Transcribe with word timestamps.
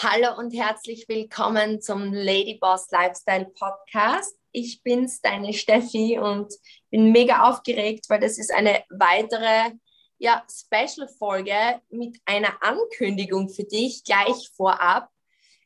Hallo 0.00 0.38
und 0.38 0.54
herzlich 0.54 1.08
willkommen 1.08 1.82
zum 1.82 2.12
Lady 2.12 2.56
Boss 2.60 2.88
Lifestyle 2.92 3.46
Podcast. 3.46 4.32
Ich 4.52 4.80
bin's, 4.84 5.20
deine 5.20 5.52
Steffi, 5.52 6.20
und 6.20 6.54
bin 6.88 7.10
mega 7.10 7.48
aufgeregt, 7.50 8.04
weil 8.08 8.20
das 8.20 8.38
ist 8.38 8.54
eine 8.54 8.84
weitere 8.90 9.72
ja, 10.18 10.46
Special-Folge 10.48 11.80
mit 11.90 12.16
einer 12.26 12.62
Ankündigung 12.62 13.48
für 13.48 13.64
dich 13.64 14.04
gleich 14.04 14.48
vorab. 14.56 15.10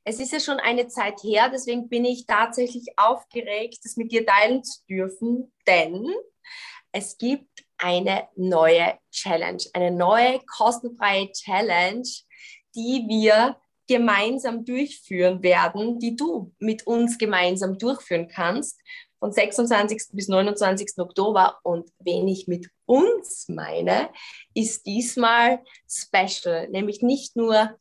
Es 0.03 0.18
ist 0.18 0.33
ja 0.33 0.41
schon 0.41 0.61
eine 0.61 0.89
Zeit 0.89 1.23
her, 1.23 1.51
deswegen 1.53 1.91
bin 1.91 2.07
ich 2.07 2.25
tatsächlich 2.25 2.87
aufgeregt, 2.96 3.80
das 3.85 3.99
mit 3.99 4.12
dir 4.12 4.25
teilen 4.25 4.64
zu 4.64 4.80
dürfen, 4.89 5.53
denn 5.67 6.11
es 6.91 7.19
gibt 7.19 7.67
eine 7.77 8.29
neue 8.37 8.99
Challenge, 9.11 9.62
eine 9.75 9.91
neue 9.91 10.41
kostenfreie 10.57 11.30
Challenge, 11.33 12.08
die 12.75 13.05
wir 13.07 13.58
gemeinsam 13.89 14.64
durchführen 14.64 15.43
werden, 15.43 15.99
die 15.99 16.17
du 16.17 16.53
mit 16.59 16.86
uns 16.86 17.18
gemeinsam 17.18 17.79
durchführen 17.79 18.29
kannst, 18.29 18.81
von 19.18 19.31
26. 19.31 20.08
bis 20.13 20.27
29. 20.27 20.99
Oktober. 20.99 21.58
Und 21.63 21.91
wen 22.00 22.27
ich 22.27 22.49
mit 22.49 22.68
uns 22.86 23.49
meine, 23.49 24.11
ist 24.53 24.85
diesmal 24.85 25.61
special, 25.89 26.68
nämlich 26.71 27.03
nicht 27.03 27.36
nur 27.36 27.79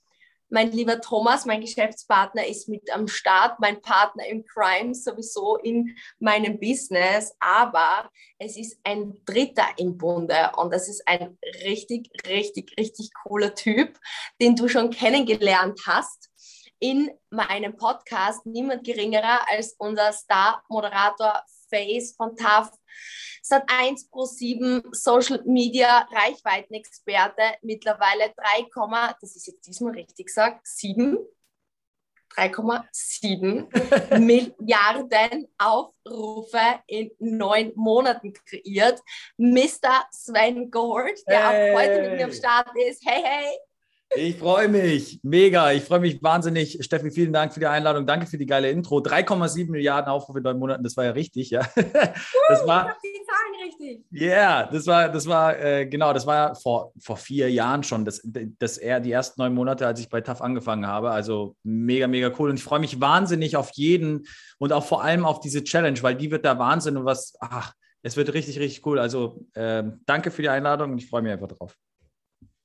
mein 0.52 0.72
lieber 0.72 1.00
Thomas, 1.00 1.46
mein 1.46 1.62
Geschäftspartner, 1.62 2.46
ist 2.46 2.68
mit 2.68 2.92
am 2.94 3.08
Start, 3.08 3.60
mein 3.60 3.82
Partner 3.82 4.26
im 4.28 4.46
Crime 4.46 4.94
sowieso 4.94 5.56
in 5.58 5.96
meinem 6.20 6.60
Business, 6.60 7.34
aber 7.40 8.10
es 8.38 8.58
ist 8.58 8.78
ein 8.84 9.14
Dritter 9.26 9.68
im 9.78 9.98
Bunde 9.98 10.52
und 10.58 10.74
das 10.74 10.90
ist 10.90 11.08
ein 11.08 11.38
richtig, 11.64 12.10
richtig, 12.28 12.74
richtig 12.78 13.12
cooler 13.24 13.56
Typ, 13.56 13.98
den 14.42 14.56
du 14.56 14.68
schon 14.68 14.90
kennengelernt 14.90 15.80
hast 15.86 16.30
in 16.80 17.12
meinem 17.30 17.78
Podcast. 17.78 18.46
Niemand 18.46 18.84
geringerer 18.84 19.48
als 19.50 19.76
unser 19.78 20.12
Star-Moderator 20.12 21.44
Face 21.72 22.14
von 22.16 22.36
TAF 22.36 22.70
Sat 23.44 23.64
1 23.68 24.10
Pro 24.10 24.26
7 24.26 24.84
Social 24.92 25.42
Media 25.46 26.08
Reichweitenexperte, 26.12 27.42
mittlerweile 27.64 28.32
3, 28.38 29.16
das 29.20 29.36
ist 29.36 29.48
jetzt 29.48 29.66
diesmal 29.66 29.94
richtig 29.94 30.28
gesagt, 30.28 30.68
7 30.68 31.18
3,7 32.36 34.20
Milliarden 34.20 35.48
Aufrufe 35.58 36.80
in 36.88 37.12
neun 37.20 37.74
Monaten 37.76 38.32
kreiert. 38.34 39.02
Mr. 39.38 40.06
Sven 40.12 40.72
Gold, 40.72 41.20
der 41.28 41.50
hey. 41.50 41.72
auch 41.72 41.80
heute 41.80 42.02
mit 42.02 42.12
mir 42.14 42.26
am 42.26 42.32
Start 42.32 42.70
ist. 42.88 43.04
Hey, 43.06 43.22
hey! 43.24 43.58
Ich 44.14 44.38
freue 44.38 44.68
mich, 44.68 45.22
mega. 45.24 45.72
Ich 45.72 45.84
freue 45.84 46.02
mich 46.02 46.22
wahnsinnig. 46.22 46.78
Steffi, 46.82 47.12
vielen 47.12 47.32
Dank 47.32 47.54
für 47.54 47.62
die 47.62 47.68
Einladung. 47.68 48.06
Danke 48.06 48.26
für 48.28 48.38
die 48.38 48.46
geile 48.46 48.70
Intro. 48.70 48.98
3,7 48.98 49.72
Milliarden 49.72 50.12
Aufrufe 50.12 50.40
in 50.40 50.44
neun 50.44 50.60
Monaten, 50.60 50.84
das 50.84 50.98
war 50.98 51.06
ja 51.06 51.12
richtig, 51.12 51.50
ja. 51.50 51.62
Das 52.50 52.68
war, 52.68 52.94
ich 53.02 53.10
die 53.10 53.26
Zahlen 53.26 53.64
richtig. 53.64 54.06
Ja, 54.12 54.28
yeah, 54.28 54.70
das 54.70 54.86
war, 54.86 55.08
das 55.08 55.28
war, 55.28 55.58
äh, 55.58 55.86
genau, 55.86 56.12
das 56.12 56.28
war 56.28 56.56
vor, 56.56 56.92
vor 57.00 57.16
vier 57.16 57.50
Jahren 57.50 57.84
schon, 57.84 58.04
das, 58.04 58.22
das 58.60 58.78
eher 58.78 59.00
die 59.00 59.12
ersten 59.14 59.40
neun 59.40 59.54
Monate, 59.54 59.88
als 59.88 60.02
ich 60.02 60.10
bei 60.10 60.20
TAF 60.20 60.42
angefangen 60.42 60.88
habe. 60.88 61.12
Also 61.12 61.56
mega, 61.64 62.08
mega 62.08 62.32
cool. 62.38 62.50
Und 62.50 62.58
ich 62.58 62.64
freue 62.64 62.80
mich 62.80 63.00
wahnsinnig 63.00 63.56
auf 63.56 63.72
jeden 63.74 64.28
und 64.60 64.74
auch 64.74 64.84
vor 64.84 65.04
allem 65.04 65.26
auf 65.26 65.40
diese 65.40 65.64
Challenge, 65.64 66.02
weil 66.04 66.16
die 66.16 66.32
wird 66.32 66.44
der 66.44 66.60
Wahnsinn 66.60 66.98
und 66.98 67.06
was, 67.06 67.36
ach, 67.40 67.74
es 68.02 68.18
wird 68.18 68.34
richtig, 68.34 68.60
richtig 68.60 68.86
cool. 68.86 69.00
Also 69.00 69.46
äh, 69.54 69.84
danke 70.06 70.32
für 70.32 70.42
die 70.42 70.50
Einladung 70.50 70.92
und 70.92 70.98
ich 70.98 71.10
freue 71.10 71.22
mich 71.22 71.32
einfach 71.32 71.48
drauf. 71.48 71.78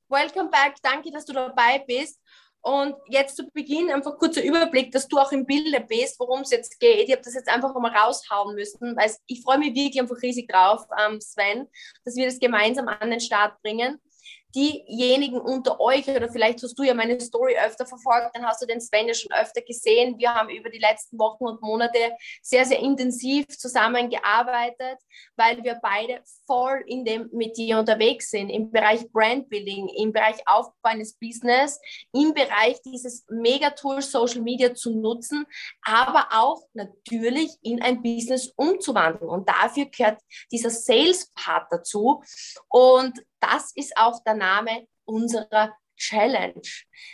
Welcome 0.09 0.51
back. 0.51 0.77
Danke, 0.83 1.11
dass 1.11 1.25
du 1.25 1.33
dabei 1.33 1.83
bist. 1.87 2.21
Und 2.61 2.95
jetzt 3.09 3.37
zu 3.37 3.49
Beginn 3.51 3.91
einfach 3.91 4.19
kurzer 4.19 4.43
Überblick, 4.43 4.93
dass 4.93 5.09
du 5.09 5.19
auch 5.19 5.33
im 5.33 5.47
Bilde 5.47 5.81
bist, 5.81 6.19
worum 6.19 6.41
es 6.41 6.51
jetzt 6.51 6.79
geht. 6.79 7.08
Ich 7.08 7.13
habe 7.13 7.23
das 7.23 7.35
jetzt 7.35 7.48
einfach 7.48 7.75
mal 7.75 7.97
raushauen 7.97 8.55
müssen, 8.55 8.97
weil 8.97 9.11
ich 9.27 9.42
freue 9.42 9.58
mich 9.58 9.75
wirklich 9.75 10.01
einfach 10.01 10.20
riesig 10.23 10.48
drauf, 10.48 10.83
ähm, 11.01 11.20
Sven, 11.20 11.69
dass 12.05 12.17
wir 12.17 12.27
das 12.27 12.39
gemeinsam 12.39 12.89
an 12.89 13.11
den 13.11 13.20
Start 13.20 13.61
bringen 13.63 14.01
diejenigen 14.56 15.39
unter 15.39 15.78
euch, 15.80 16.08
oder 16.08 16.30
vielleicht 16.30 16.62
hast 16.62 16.78
du 16.78 16.83
ja 16.83 16.94
meine 16.94 17.20
Story 17.20 17.55
öfter 17.56 17.86
verfolgt, 17.86 18.34
dann 18.34 18.46
hast 18.46 18.62
du 18.62 18.67
den 18.67 18.80
Sven 18.80 19.08
ja 19.08 19.14
schon 19.14 19.30
öfter 19.33 19.61
gesehen. 19.61 20.18
Wir 20.18 20.34
haben 20.34 20.48
über 20.48 20.70
die 20.70 20.78
letzten 20.78 21.18
Wochen 21.18 21.44
und 21.44 21.61
Monate 21.61 22.12
sehr, 22.42 22.64
sehr 22.64 22.78
intensiv 22.78 23.46
zusammengearbeitet, 23.48 24.98
weil 25.36 25.62
wir 25.62 25.78
beide 25.83 26.22
voll 26.46 26.83
in 26.86 27.05
dem 27.05 27.28
mit 27.33 27.56
dir 27.56 27.78
unterwegs 27.78 28.30
sind, 28.30 28.48
im 28.48 28.70
Bereich 28.70 29.11
Brandbuilding, 29.12 29.89
im 29.89 30.12
Bereich 30.12 30.39
Aufbau 30.46 30.73
eines 30.83 31.14
Business, 31.14 31.78
im 32.12 32.33
Bereich 32.33 32.80
dieses 32.83 33.27
Megatool 33.28 34.00
Social 34.00 34.40
Media 34.40 34.74
zu 34.74 34.98
nutzen, 34.98 35.44
aber 35.83 36.28
auch 36.33 36.62
natürlich 36.73 37.50
in 37.62 37.83
ein 37.83 38.02
Business 38.02 38.52
umzuwandeln. 38.56 39.28
Und 39.28 39.48
dafür 39.48 39.86
gehört 39.86 40.20
dieser 40.50 40.70
Sales-Part 40.70 41.70
dazu. 41.70 42.23
Und 42.68 43.23
das 43.46 43.73
ist 43.74 43.96
auch 43.96 44.23
der 44.24 44.34
Name 44.34 44.86
unserer 45.05 45.77
Challenge. 45.96 46.62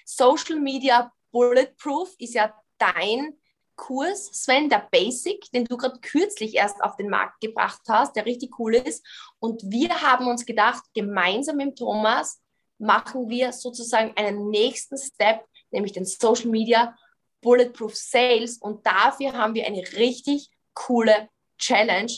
Social 0.05 0.59
Media 0.59 1.13
Bulletproof 1.31 2.15
ist 2.19 2.35
ja 2.35 2.55
dein 2.79 3.39
Kurs, 3.77 4.27
Sven, 4.33 4.69
der 4.69 4.87
Basic, 4.91 5.51
den 5.53 5.65
du 5.65 5.77
gerade 5.77 5.99
kürzlich 6.01 6.55
erst 6.55 6.83
auf 6.83 6.97
den 6.97 7.09
Markt 7.09 7.41
gebracht 7.41 7.81
hast, 7.89 8.15
der 8.17 8.27
richtig 8.27 8.59
cool 8.59 8.75
ist. 8.75 9.05
Und 9.39 9.63
wir 9.65 10.03
haben 10.03 10.27
uns 10.27 10.45
gedacht, 10.45 10.85
gemeinsam 10.95 11.57
mit 11.57 11.79
Thomas 11.79 12.41
machen 12.79 13.29
wir 13.29 13.53
sozusagen 13.53 14.13
einen 14.17 14.51
nächsten 14.51 14.99
Step, 14.99 15.45
nämlich 15.71 15.93
den 15.93 16.05
Social 16.05 16.51
Media 16.51 16.97
Bulletproof 17.41 17.97
Sales. 17.97 18.59
Und 18.59 18.87
dafür 18.87 19.33
haben 19.33 19.55
wir 19.55 19.67
eine 19.67 19.83
richtig 19.97 20.51
coole 20.75 21.29
Challenge 21.59 22.13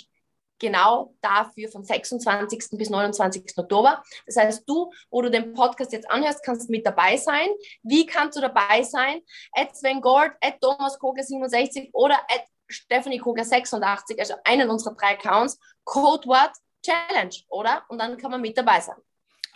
genau 0.64 1.14
dafür 1.20 1.68
von 1.68 1.84
26. 1.84 2.78
bis 2.78 2.88
29. 2.88 3.58
Oktober. 3.58 4.02
Das 4.26 4.36
heißt, 4.36 4.64
du, 4.66 4.90
wo 5.10 5.20
du 5.20 5.30
den 5.30 5.52
Podcast 5.52 5.92
jetzt 5.92 6.10
anhörst, 6.10 6.42
kannst 6.42 6.70
mit 6.70 6.86
dabei 6.86 7.18
sein. 7.18 7.48
Wie 7.82 8.06
kannst 8.06 8.38
du 8.38 8.40
dabei 8.40 8.82
sein? 8.82 9.20
At 9.52 9.76
Sven 9.76 10.00
Gold, 10.00 10.32
at 10.40 10.60
Thomas 10.60 10.98
Kogler 10.98 11.22
67 11.22 11.90
oder 11.92 12.14
at 12.14 12.44
Stephanie 12.68 13.18
Kogler 13.18 13.44
86, 13.44 14.18
also 14.18 14.34
einen 14.44 14.70
unserer 14.70 14.94
drei 14.94 15.12
Accounts. 15.12 15.58
Codewort 15.84 16.52
Challenge, 16.82 17.34
oder? 17.48 17.84
Und 17.88 17.98
dann 17.98 18.16
kann 18.16 18.30
man 18.30 18.40
mit 18.40 18.56
dabei 18.56 18.80
sein. 18.80 18.96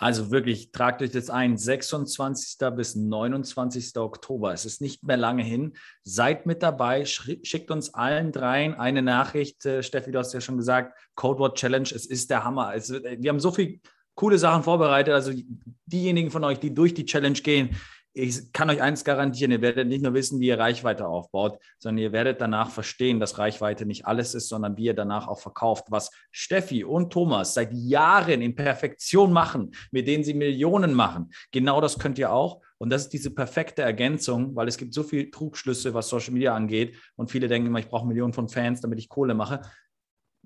Also 0.01 0.31
wirklich, 0.31 0.71
tragt 0.71 1.03
euch 1.03 1.11
das 1.11 1.29
ein. 1.29 1.59
26. 1.59 2.57
bis 2.77 2.95
29. 2.95 3.97
Oktober. 3.97 4.53
Es 4.53 4.65
ist 4.65 4.81
nicht 4.81 5.03
mehr 5.03 5.17
lange 5.17 5.43
hin. 5.43 5.75
Seid 6.05 6.47
mit 6.47 6.63
dabei. 6.63 7.05
Schickt 7.05 7.71
uns 7.73 7.95
allen 7.95 8.31
dreien 8.31 8.75
eine 8.75 9.03
Nachricht. 9.03 9.67
Äh, 9.67 9.83
Steffi, 9.83 10.13
du 10.13 10.21
hast 10.21 10.33
ja 10.33 10.41
schon 10.41 10.57
gesagt, 10.57 10.97
Codeword 11.17 11.59
Challenge. 11.59 11.89
Es 11.93 12.07
ist 12.07 12.31
der 12.31 12.45
Hammer. 12.45 12.75
Es, 12.77 12.91
wir 12.91 13.29
haben 13.29 13.41
so 13.41 13.51
viele 13.51 13.81
coole 14.15 14.39
Sachen 14.39 14.63
vorbereitet. 14.63 15.13
Also 15.13 15.33
diejenigen 15.87 16.31
von 16.31 16.45
euch, 16.45 16.61
die 16.61 16.73
durch 16.73 16.95
die 16.95 17.05
Challenge 17.05 17.39
gehen, 17.41 17.77
ich 18.13 18.53
kann 18.53 18.71
euch 18.71 18.83
eins 18.83 19.05
garantieren, 19.05 19.53
ihr 19.53 19.61
werdet 19.61 19.87
nicht 19.87 20.03
nur 20.03 20.15
wissen, 20.15 20.41
wie 20.41 20.49
ihr 20.49 20.59
Reichweite 20.59 21.07
aufbaut, 21.07 21.59
sondern 21.79 22.03
ihr 22.03 22.13
werdet 22.13 22.41
danach 22.41 22.71
verstehen, 22.71 23.21
dass 23.21 23.39
Reichweite 23.39 23.87
nicht 23.87 24.07
alles 24.07 24.35
ist, 24.35 24.49
sondern 24.49 24.77
wie 24.77 24.87
ihr 24.87 24.95
danach 24.95 25.29
auch 25.29 25.39
verkauft, 25.39 25.87
was 25.91 26.11
Steffi 26.31 26.85
und 26.85 27.13
Thomas 27.13 27.55
seit 27.55 27.73
Jahren 27.73 28.43
in 28.43 28.55
Perfektion 28.55 29.33
machen, 29.33 29.73
mit 29.91 30.09
denen 30.09 30.25
sie 30.25 30.35
Millionen 30.35 30.95
machen. 30.95 31.31
Genau 31.53 31.81
das 31.81 31.99
könnt 31.99 32.19
ihr 32.19 32.33
auch. 32.33 32.61
Und 32.79 32.91
das 32.91 33.03
ist 33.03 33.13
diese 33.13 33.35
perfekte 33.35 33.83
Ergänzung, 33.83 34.55
weil 34.55 34.69
es 34.69 34.79
gibt 34.79 34.95
so 34.95 35.03
viele 35.03 35.31
Trugschlüsse, 35.31 35.95
was 35.95 36.09
Social 36.09 36.33
Media 36.33 36.55
angeht. 36.55 36.97
Und 37.17 37.31
viele 37.31 37.49
denken 37.49 37.67
immer, 37.67 37.81
ich 37.81 37.89
brauche 37.89 38.07
Millionen 38.07 38.33
von 38.33 38.49
Fans, 38.49 38.81
damit 38.81 39.01
ich 39.01 39.09
Kohle 39.09 39.35
mache. 39.35 39.63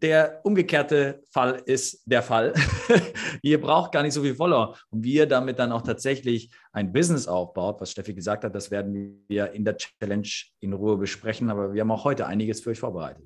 Der 0.02 0.40
umgekehrte 0.42 1.22
Fall 1.30 1.62
ist 1.64 2.02
der 2.06 2.22
Fall. 2.22 2.52
ihr 3.42 3.60
braucht 3.60 3.92
gar 3.92 4.02
nicht 4.02 4.14
so 4.14 4.22
viel 4.22 4.34
Follower. 4.34 4.76
Und 4.90 5.04
wie 5.04 5.14
ihr 5.14 5.26
damit 5.26 5.60
dann 5.60 5.70
auch 5.70 5.82
tatsächlich 5.82 6.50
ein 6.72 6.92
Business 6.92 7.28
aufbaut, 7.28 7.80
was 7.80 7.92
Steffi 7.92 8.12
gesagt 8.12 8.42
hat, 8.42 8.52
das 8.52 8.72
werden 8.72 9.24
wir 9.28 9.52
in 9.52 9.64
der 9.64 9.76
Challenge 9.76 10.28
in 10.58 10.72
Ruhe 10.72 10.96
besprechen. 10.96 11.50
Aber 11.50 11.72
wir 11.72 11.82
haben 11.82 11.92
auch 11.92 12.02
heute 12.02 12.26
einiges 12.26 12.60
für 12.60 12.70
euch 12.70 12.80
vorbereitet. 12.80 13.24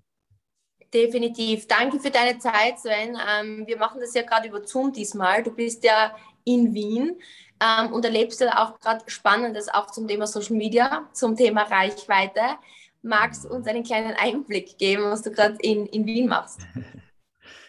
Definitiv. 0.93 1.67
Danke 1.67 1.99
für 1.99 2.11
deine 2.11 2.39
Zeit, 2.39 2.79
Sven. 2.79 3.17
Ähm, 3.27 3.67
wir 3.67 3.79
machen 3.79 3.99
das 4.01 4.13
ja 4.13 4.23
gerade 4.23 4.49
über 4.49 4.67
Zoom 4.67 4.93
diesmal. 4.93 5.43
Du 5.43 5.53
bist 5.53 5.83
ja 5.83 6.15
in 6.45 6.75
Wien 6.75 7.19
ähm, 7.61 7.93
und 7.93 8.05
erlebst 8.05 8.41
ja 8.41 8.63
auch 8.63 8.79
gerade 8.79 9.03
Spannendes 9.07 9.69
auch 9.69 9.91
zum 9.91 10.07
Thema 10.07 10.27
Social 10.27 10.57
Media, 10.57 11.09
zum 11.13 11.37
Thema 11.37 11.63
Reichweite. 11.63 12.41
Magst 13.03 13.45
du 13.45 13.49
uns 13.49 13.67
einen 13.67 13.85
kleinen 13.85 14.15
Einblick 14.15 14.79
geben, 14.79 15.05
was 15.05 15.23
du 15.23 15.31
gerade 15.31 15.57
in, 15.61 15.87
in 15.87 16.07
Wien 16.07 16.29
machst? 16.29 16.61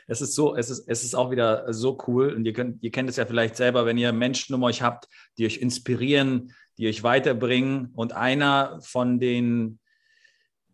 Es 0.10 0.22
ist 0.22 0.36
so, 0.36 0.56
es 0.56 0.70
ist, 0.70 0.88
es 0.88 1.04
ist 1.04 1.16
auch 1.16 1.32
wieder 1.32 1.74
so 1.74 1.98
cool. 2.08 2.32
Und 2.32 2.46
ihr 2.46 2.54
könnt, 2.54 2.82
ihr 2.82 2.92
kennt 2.92 3.10
es 3.10 3.18
ja 3.18 3.26
vielleicht 3.26 3.58
selber, 3.58 3.86
wenn 3.86 3.98
ihr 3.98 4.14
Menschen 4.14 4.56
um 4.56 4.64
euch 4.64 4.82
habt, 4.82 5.10
die 5.38 5.46
euch 5.46 5.58
inspirieren, 5.58 6.54
die 6.78 6.88
euch 6.88 7.04
weiterbringen. 7.04 7.92
Und 7.94 8.14
einer 8.14 8.80
von 8.82 9.20
den 9.20 9.80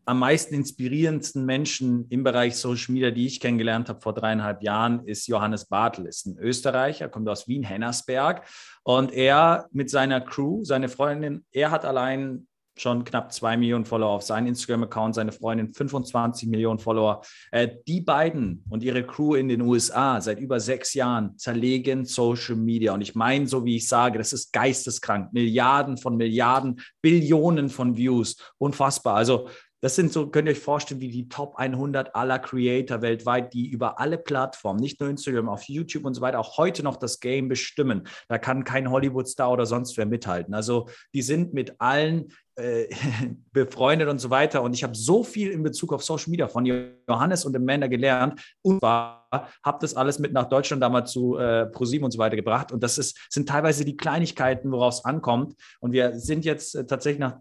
am 0.05 0.19
meisten 0.19 0.53
inspirierendsten 0.53 1.45
Menschen 1.45 2.07
im 2.09 2.23
Bereich 2.23 2.57
Social 2.57 2.93
Media, 2.93 3.11
die 3.11 3.25
ich 3.25 3.39
kennengelernt 3.39 3.89
habe 3.89 4.01
vor 4.01 4.13
dreieinhalb 4.13 4.61
Jahren, 4.61 5.07
ist 5.07 5.27
Johannes 5.27 5.65
Bartel, 5.65 6.07
ist 6.07 6.25
ein 6.25 6.37
Österreicher, 6.37 7.07
kommt 7.07 7.29
aus 7.29 7.47
Wien, 7.47 7.63
Hennersberg. 7.63 8.45
Und 8.83 9.13
er 9.13 9.67
mit 9.71 9.89
seiner 9.89 10.19
Crew, 10.19 10.63
seine 10.63 10.89
Freundin, 10.89 11.45
er 11.51 11.71
hat 11.71 11.85
allein 11.85 12.47
schon 12.77 13.03
knapp 13.03 13.31
zwei 13.31 13.57
Millionen 13.57 13.85
Follower 13.85 14.11
auf 14.11 14.23
seinem 14.23 14.47
Instagram-Account, 14.47 15.15
seine 15.15 15.31
Freundin 15.31 15.73
25 15.73 16.49
Millionen 16.49 16.79
Follower. 16.79 17.21
Äh, 17.51 17.69
die 17.87 18.01
beiden 18.01 18.63
und 18.69 18.83
ihre 18.83 19.05
Crew 19.05 19.35
in 19.35 19.47
den 19.47 19.61
USA 19.61 20.19
seit 20.21 20.39
über 20.39 20.59
sechs 20.59 20.93
Jahren 20.93 21.37
zerlegen 21.37 22.05
Social 22.05 22.55
Media. 22.55 22.93
Und 22.93 23.01
ich 23.01 23.15
meine, 23.15 23.47
so 23.47 23.65
wie 23.65 23.77
ich 23.77 23.87
sage, 23.87 24.17
das 24.17 24.33
ist 24.33 24.51
geisteskrank. 24.53 25.33
Milliarden 25.33 25.97
von 25.97 26.17
Milliarden, 26.17 26.81
Billionen 27.01 27.69
von 27.69 27.97
Views. 27.97 28.37
Unfassbar. 28.57 29.15
Also 29.15 29.49
das 29.83 29.95
sind 29.97 30.13
so, 30.13 30.27
könnt 30.27 30.47
ihr 30.47 30.53
euch 30.53 30.59
vorstellen, 30.59 31.01
wie 31.01 31.09
die 31.09 31.27
Top 31.27 31.57
100 31.57 32.15
aller 32.15 32.39
Creator 32.39 33.01
weltweit, 33.01 33.53
die 33.53 33.67
über 33.67 33.99
alle 33.99 34.17
Plattformen, 34.17 34.79
nicht 34.79 35.01
nur 35.01 35.09
Instagram, 35.09 35.49
auf 35.49 35.63
YouTube 35.63 36.05
und 36.05 36.13
so 36.13 36.21
weiter, 36.21 36.39
auch 36.39 36.57
heute 36.57 36.83
noch 36.83 36.95
das 36.95 37.19
Game 37.19 37.49
bestimmen. 37.49 38.07
Da 38.29 38.37
kann 38.37 38.63
kein 38.63 38.89
Hollywood-Star 38.89 39.51
oder 39.51 39.65
sonst 39.65 39.97
wer 39.97 40.05
mithalten. 40.05 40.53
Also 40.53 40.87
die 41.13 41.21
sind 41.21 41.53
mit 41.53 41.81
allen 41.81 42.29
äh, 42.55 42.87
befreundet 43.51 44.09
und 44.09 44.19
so 44.19 44.29
weiter. 44.29 44.61
Und 44.61 44.73
ich 44.73 44.83
habe 44.83 44.95
so 44.95 45.23
viel 45.23 45.51
in 45.51 45.63
Bezug 45.63 45.93
auf 45.93 46.03
Social 46.03 46.29
Media 46.29 46.47
von 46.47 46.65
Johannes 46.65 47.45
und 47.45 47.55
Amanda 47.55 47.87
gelernt 47.87 48.41
und 48.61 48.81
habe 48.83 49.77
das 49.79 49.95
alles 49.95 50.19
mit 50.19 50.33
nach 50.33 50.49
Deutschland 50.49 50.81
damals 50.81 51.11
zu 51.11 51.37
äh, 51.37 51.65
ProSieben 51.67 52.05
und 52.05 52.11
so 52.11 52.19
weiter 52.19 52.35
gebracht. 52.35 52.71
Und 52.71 52.83
das 52.83 52.97
ist, 52.97 53.17
sind 53.29 53.49
teilweise 53.49 53.85
die 53.85 53.97
Kleinigkeiten, 53.97 54.71
worauf 54.71 54.95
es 54.95 55.05
ankommt. 55.05 55.55
Und 55.79 55.91
wir 55.91 56.19
sind 56.19 56.45
jetzt 56.45 56.75
äh, 56.75 56.85
tatsächlich 56.85 57.19
nach 57.19 57.37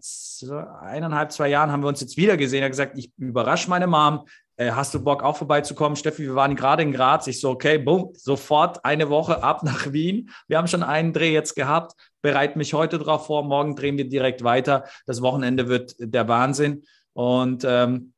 eineinhalb, 0.81 1.31
zwei 1.31 1.49
Jahren 1.49 1.71
haben 1.71 1.83
wir 1.83 1.87
uns 1.87 2.01
jetzt 2.01 2.17
wieder 2.17 2.37
gesehen. 2.37 2.61
Er 2.61 2.65
hat 2.65 2.71
gesagt, 2.71 2.97
ich 2.97 3.11
überrasche 3.17 3.69
meine 3.69 3.87
Mom, 3.87 4.25
äh, 4.57 4.71
hast 4.71 4.93
du 4.93 5.03
Bock 5.03 5.23
auch 5.23 5.37
vorbeizukommen? 5.37 5.95
Steffi, 5.95 6.23
wir 6.23 6.35
waren 6.35 6.55
gerade 6.55 6.83
in 6.83 6.91
Graz. 6.91 7.27
Ich 7.27 7.39
so, 7.39 7.49
okay, 7.51 7.77
boom, 7.77 8.13
sofort 8.15 8.85
eine 8.85 9.09
Woche 9.09 9.43
ab 9.43 9.63
nach 9.63 9.91
Wien. 9.91 10.29
Wir 10.47 10.57
haben 10.57 10.67
schon 10.67 10.83
einen 10.83 11.13
Dreh 11.13 11.33
jetzt 11.33 11.55
gehabt, 11.55 11.93
bereite 12.21 12.57
mich 12.57 12.73
heute 12.73 12.99
drauf 12.99 13.25
vor. 13.25 13.43
Morgen 13.43 13.75
drehen 13.75 13.97
wir 13.97 14.07
direkt 14.07 14.43
weiter. 14.43 14.85
Das 15.05 15.21
Wochenende 15.21 15.67
wird 15.67 15.95
der 15.99 16.27
Wahnsinn. 16.27 16.83
Und 17.13 17.63
ähm, 17.65 18.13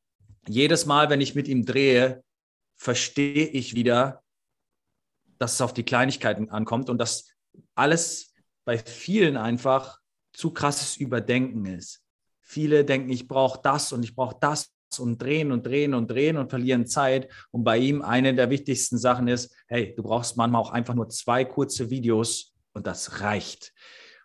jedes 0.46 0.86
Mal, 0.86 1.10
wenn 1.10 1.20
ich 1.20 1.34
mit 1.34 1.48
ihm 1.48 1.64
drehe, 1.64 2.22
verstehe 2.76 3.46
ich 3.46 3.74
wieder, 3.74 4.22
dass 5.38 5.54
es 5.54 5.60
auf 5.60 5.74
die 5.74 5.84
Kleinigkeiten 5.84 6.50
ankommt 6.50 6.90
und 6.90 6.98
dass 6.98 7.30
alles 7.74 8.34
bei 8.64 8.78
vielen 8.78 9.36
einfach 9.36 9.98
zu 10.32 10.50
krasses 10.50 10.96
Überdenken 10.96 11.64
ist. 11.64 12.02
Viele 12.40 12.84
denken, 12.84 13.10
ich 13.10 13.26
brauche 13.26 13.60
das 13.62 13.92
und 13.92 14.02
ich 14.02 14.14
brauche 14.14 14.36
das 14.40 14.75
und 14.98 15.20
drehen 15.20 15.52
und 15.52 15.66
drehen 15.66 15.94
und 15.94 16.10
drehen 16.10 16.36
und 16.36 16.50
verlieren 16.50 16.86
Zeit. 16.86 17.28
Und 17.50 17.64
bei 17.64 17.78
ihm 17.78 18.02
eine 18.02 18.34
der 18.34 18.50
wichtigsten 18.50 18.98
Sachen 18.98 19.28
ist, 19.28 19.54
hey, 19.68 19.94
du 19.96 20.02
brauchst 20.02 20.36
manchmal 20.36 20.62
auch 20.62 20.70
einfach 20.70 20.94
nur 20.94 21.08
zwei 21.08 21.44
kurze 21.44 21.90
Videos 21.90 22.54
und 22.72 22.86
das 22.86 23.20
reicht. 23.20 23.72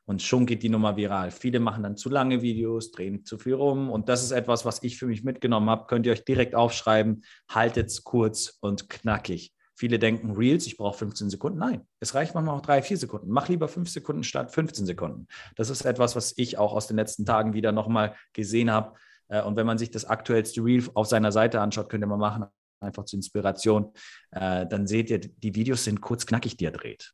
Und 0.06 0.22
schon 0.22 0.46
geht 0.46 0.64
die 0.64 0.70
Nummer 0.70 0.98
viral. 0.98 1.32
Viele 1.32 1.60
machen 1.60 1.84
dann 1.84 1.96
zu 1.96 2.10
lange 2.10 2.42
Videos, 2.42 2.92
drehen 2.92 3.24
zu 3.24 3.38
viel 3.38 3.54
rum. 3.54 3.90
Und 3.90 4.10
das 4.10 4.24
ist 4.24 4.32
etwas, 4.32 4.66
was 4.66 4.84
ich 4.84 4.98
für 4.98 5.06
mich 5.06 5.24
mitgenommen 5.24 5.70
habe. 5.70 5.86
Könnt 5.88 6.06
ihr 6.06 6.12
euch 6.12 6.26
direkt 6.26 6.56
aufschreiben. 6.56 7.24
Haltet 7.48 7.88
es 7.88 8.04
kurz 8.04 8.58
und 8.62 8.90
knackig. 8.90 9.54
Viele 9.74 10.00
denken, 10.00 10.32
Reels, 10.32 10.68
ich 10.68 10.78
brauche 10.78 10.98
15 10.98 11.30
Sekunden. 11.30 11.60
Nein, 11.60 11.88
es 12.00 12.14
reicht 12.14 12.36
manchmal 12.36 12.56
auch 12.56 12.62
drei, 12.62 12.82
vier 12.82 12.98
Sekunden. 12.98 13.32
Mach 13.32 13.48
lieber 13.48 13.68
fünf 13.68 13.90
Sekunden 13.90 14.24
statt 14.24 14.54
15 14.54 14.86
Sekunden. 14.86 15.28
Das 15.56 15.70
ist 15.70 15.86
etwas, 15.86 16.16
was 16.16 16.34
ich 16.38 16.58
auch 16.58 16.74
aus 16.74 16.88
den 16.88 16.98
letzten 16.98 17.26
Tagen 17.26 17.54
wieder 17.54 17.72
nochmal 17.72 18.16
gesehen 18.34 18.70
habe. 18.70 18.94
Äh, 19.32 19.42
und 19.42 19.56
wenn 19.56 19.66
man 19.66 19.78
sich 19.78 19.90
das 19.90 20.06
aktuellste 20.06 20.64
Reel 20.64 20.88
auf 20.94 21.08
seiner 21.08 21.32
Seite 21.32 21.60
anschaut, 21.62 21.90
könnt 21.90 22.04
ihr 22.04 22.08
mal 22.08 22.18
machen, 22.18 22.46
einfach 22.80 23.06
zur 23.06 23.18
Inspiration, 23.18 23.92
äh, 24.32 24.68
dann 24.68 24.86
seht 24.86 25.10
ihr, 25.10 25.20
die 25.20 25.56
Videos 25.56 25.84
sind 25.84 26.02
kurz 26.02 26.26
knackig, 26.26 26.58
die 26.58 26.66
er 26.66 26.72
dreht. 26.72 27.14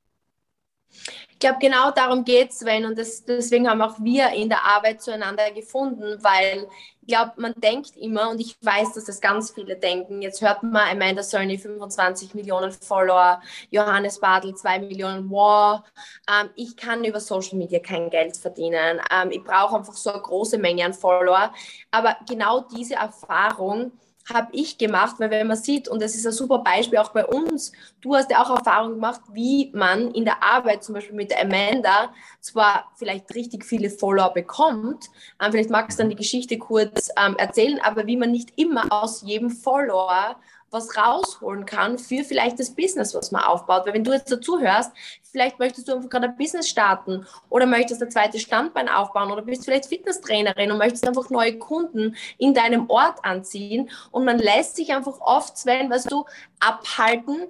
Ich 1.38 1.40
glaube, 1.40 1.60
genau 1.60 1.92
darum 1.92 2.24
geht 2.24 2.50
es, 2.50 2.60
Sven, 2.60 2.86
und 2.86 2.98
das, 2.98 3.24
deswegen 3.24 3.70
haben 3.70 3.82
auch 3.82 4.00
wir 4.00 4.30
in 4.32 4.50
der 4.50 4.64
Arbeit 4.66 5.04
zueinander 5.04 5.52
gefunden, 5.52 6.18
weil 6.24 6.68
ich 7.02 7.08
glaube, 7.08 7.34
man 7.38 7.54
denkt 7.56 7.96
immer, 7.96 8.32
und 8.32 8.42
ich 8.42 8.58
weiß, 8.62 8.94
dass 8.94 9.06
das 9.06 9.22
ganz 9.22 9.52
viele 9.52 9.76
denken, 9.76 10.22
jetzt 10.22 10.42
hört 10.42 10.64
man 10.64 10.90
Amanda 10.90 11.22
Cerny 11.22 11.58
25 11.60 12.34
Millionen 12.34 12.72
Follower, 12.72 13.40
Johannes 13.70 14.20
Badl 14.20 14.56
2 14.56 14.80
Millionen, 14.80 15.30
wow, 15.30 15.82
ähm, 16.28 16.50
ich 16.56 16.76
kann 16.76 17.04
über 17.04 17.20
Social 17.20 17.58
Media 17.58 17.80
kein 17.80 18.10
Geld 18.10 18.36
verdienen, 18.36 19.00
ähm, 19.12 19.30
ich 19.30 19.44
brauche 19.44 19.76
einfach 19.76 19.94
so 19.94 20.12
eine 20.12 20.22
große 20.22 20.58
Menge 20.58 20.86
an 20.86 20.94
Follower, 20.94 21.54
aber 21.92 22.18
genau 22.28 22.62
diese 22.62 22.96
Erfahrung, 22.96 23.92
habe 24.34 24.50
ich 24.52 24.78
gemacht, 24.78 25.16
weil 25.20 25.30
wenn 25.30 25.48
man 25.48 25.58
sieht, 25.58 25.88
und 25.88 26.02
das 26.02 26.16
ist 26.16 26.26
ein 26.26 26.34
super 26.34 26.60
Beispiel 26.60 27.00
auch 27.00 27.12
bei 27.12 27.26
uns, 27.26 27.72
du 28.02 28.16
hast 28.16 28.30
ja 28.30 28.44
auch 28.44 28.50
Erfahrung 28.50 28.96
gemacht, 28.96 29.22
wie 29.32 29.72
man 29.74 30.12
in 30.12 30.26
der 30.26 30.44
Arbeit 30.44 30.84
zum 30.84 30.96
Beispiel 30.96 31.16
mit 31.16 31.34
Amanda 31.40 32.14
zwar 32.40 32.92
vielleicht 32.96 33.34
richtig 33.36 33.66
viele 33.66 33.90
Follower 33.90 34.34
bekommt, 34.34 35.06
ähm, 35.42 35.52
vielleicht 35.52 35.70
magst 35.70 35.98
du 35.98 36.04
dann 36.04 36.10
die 36.10 36.16
Geschichte 36.16 36.58
kurz 36.58 37.10
ähm, 37.18 37.36
erzählen, 37.38 37.80
aber 37.82 38.06
wie 38.06 38.18
man 38.18 38.32
nicht 38.32 38.54
immer 38.58 38.92
aus 38.92 39.22
jedem 39.22 39.50
Follower 39.50 40.36
was 40.70 40.98
rausholen 40.98 41.66
kann 41.66 41.98
für 41.98 42.24
vielleicht 42.24 42.60
das 42.60 42.72
Business, 42.72 43.14
was 43.14 43.32
man 43.32 43.44
aufbaut. 43.44 43.86
Weil 43.86 43.94
wenn 43.94 44.04
du 44.04 44.12
jetzt 44.12 44.32
dazu 44.32 44.60
hörst, 44.60 44.92
vielleicht 45.24 45.60
möchtest 45.60 45.88
du 45.88 45.96
einfach 45.96 46.10
gerade 46.10 46.28
ein 46.28 46.38
Business 46.38 46.68
starten 46.68 47.26
oder 47.50 47.66
möchtest 47.66 48.02
ein 48.02 48.12
zweites 48.12 48.42
Standbein 48.42 48.90
aufbauen 48.90 49.32
oder 49.32 49.42
bist 49.42 49.66
vielleicht 49.66 49.86
Fitnesstrainerin 49.86 50.72
und 50.72 50.78
möchtest 50.78 51.08
einfach 51.08 51.30
neue 51.30 51.58
Kunden 51.58 52.16
in 52.38 52.54
deinem 52.54 52.90
Ort 52.90 53.24
anziehen 53.24 53.90
und 54.12 54.26
man 54.26 54.40
lässt 54.40 54.76
sich 54.76 54.94
einfach 54.94 55.20
oft, 55.22 55.58
Sven, 55.58 55.90
weißt 55.90 56.12
du, 56.12 56.26
abhalten 56.60 57.48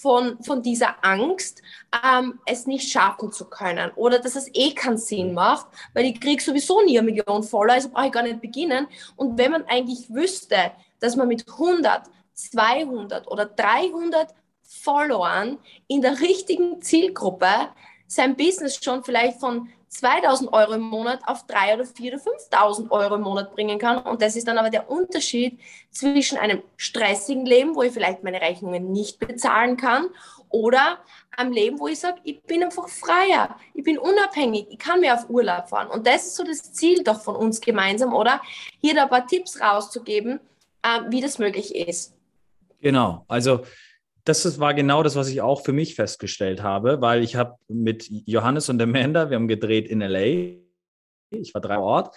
von, 0.00 0.42
von 0.42 0.62
dieser 0.62 1.04
Angst, 1.04 1.62
ähm, 2.04 2.40
es 2.46 2.66
nicht 2.66 2.90
schaffen 2.90 3.32
zu 3.32 3.44
können 3.46 3.90
oder 3.96 4.18
dass 4.18 4.36
es 4.36 4.48
eh 4.54 4.72
keinen 4.74 4.96
Sinn 4.96 5.34
macht, 5.34 5.66
weil 5.92 6.06
ich 6.06 6.20
kriege 6.20 6.42
sowieso 6.42 6.80
nie 6.82 6.98
eine 6.98 7.10
Million 7.10 7.42
Follower, 7.42 7.74
also 7.74 7.90
brauche 7.90 8.06
ich 8.06 8.12
gar 8.12 8.22
nicht 8.22 8.40
beginnen. 8.40 8.86
Und 9.16 9.36
wenn 9.36 9.50
man 9.50 9.64
eigentlich 9.66 10.08
wüsste, 10.08 10.72
dass 11.00 11.16
man 11.16 11.28
mit 11.28 11.46
100, 11.50 12.02
200 12.40 13.28
oder 13.28 13.46
300 13.46 14.34
Followern 14.62 15.58
in 15.88 16.00
der 16.00 16.20
richtigen 16.20 16.80
Zielgruppe 16.80 17.48
sein 18.06 18.36
Business 18.36 18.78
schon 18.82 19.04
vielleicht 19.04 19.40
von 19.40 19.68
2000 19.88 20.52
Euro 20.52 20.74
im 20.74 20.82
Monat 20.82 21.20
auf 21.26 21.46
3 21.46 21.74
oder 21.74 21.84
4 21.84 22.12
oder 22.12 22.22
5000 22.22 22.92
Euro 22.92 23.16
im 23.16 23.22
Monat 23.22 23.52
bringen 23.52 23.78
kann. 23.78 23.98
Und 23.98 24.22
das 24.22 24.36
ist 24.36 24.46
dann 24.46 24.58
aber 24.58 24.70
der 24.70 24.88
Unterschied 24.88 25.58
zwischen 25.90 26.38
einem 26.38 26.62
stressigen 26.76 27.44
Leben, 27.44 27.74
wo 27.74 27.82
ich 27.82 27.92
vielleicht 27.92 28.22
meine 28.22 28.40
Rechnungen 28.40 28.92
nicht 28.92 29.18
bezahlen 29.18 29.76
kann, 29.76 30.06
oder 30.50 30.98
einem 31.36 31.52
Leben, 31.52 31.78
wo 31.78 31.88
ich 31.88 32.00
sage, 32.00 32.20
ich 32.24 32.42
bin 32.42 32.62
einfach 32.62 32.88
freier, 32.88 33.56
ich 33.72 33.84
bin 33.84 33.98
unabhängig, 33.98 34.66
ich 34.68 34.78
kann 34.78 35.00
mir 35.00 35.14
auf 35.14 35.30
Urlaub 35.30 35.68
fahren. 35.68 35.88
Und 35.88 36.06
das 36.06 36.26
ist 36.26 36.36
so 36.36 36.44
das 36.44 36.72
Ziel 36.72 37.02
doch 37.04 37.20
von 37.20 37.36
uns 37.36 37.60
gemeinsam, 37.60 38.12
oder? 38.12 38.42
Hier 38.80 38.94
da 38.94 39.04
ein 39.04 39.08
paar 39.08 39.26
Tipps 39.26 39.60
rauszugeben, 39.60 40.40
äh, 40.82 41.00
wie 41.08 41.20
das 41.20 41.38
möglich 41.38 41.74
ist. 41.74 42.14
Genau, 42.80 43.24
also 43.28 43.64
das 44.24 44.58
war 44.60 44.74
genau 44.74 45.02
das, 45.02 45.16
was 45.16 45.28
ich 45.28 45.40
auch 45.40 45.64
für 45.64 45.72
mich 45.72 45.94
festgestellt 45.94 46.62
habe, 46.62 47.00
weil 47.00 47.22
ich 47.22 47.36
habe 47.36 47.56
mit 47.68 48.06
Johannes 48.08 48.68
und 48.68 48.80
Amanda, 48.80 49.30
wir 49.30 49.36
haben 49.36 49.48
gedreht 49.48 49.88
in 49.88 50.00
LA, 50.00 50.60
ich 51.30 51.54
war 51.54 51.60
drei 51.60 51.78
Ort 51.78 52.16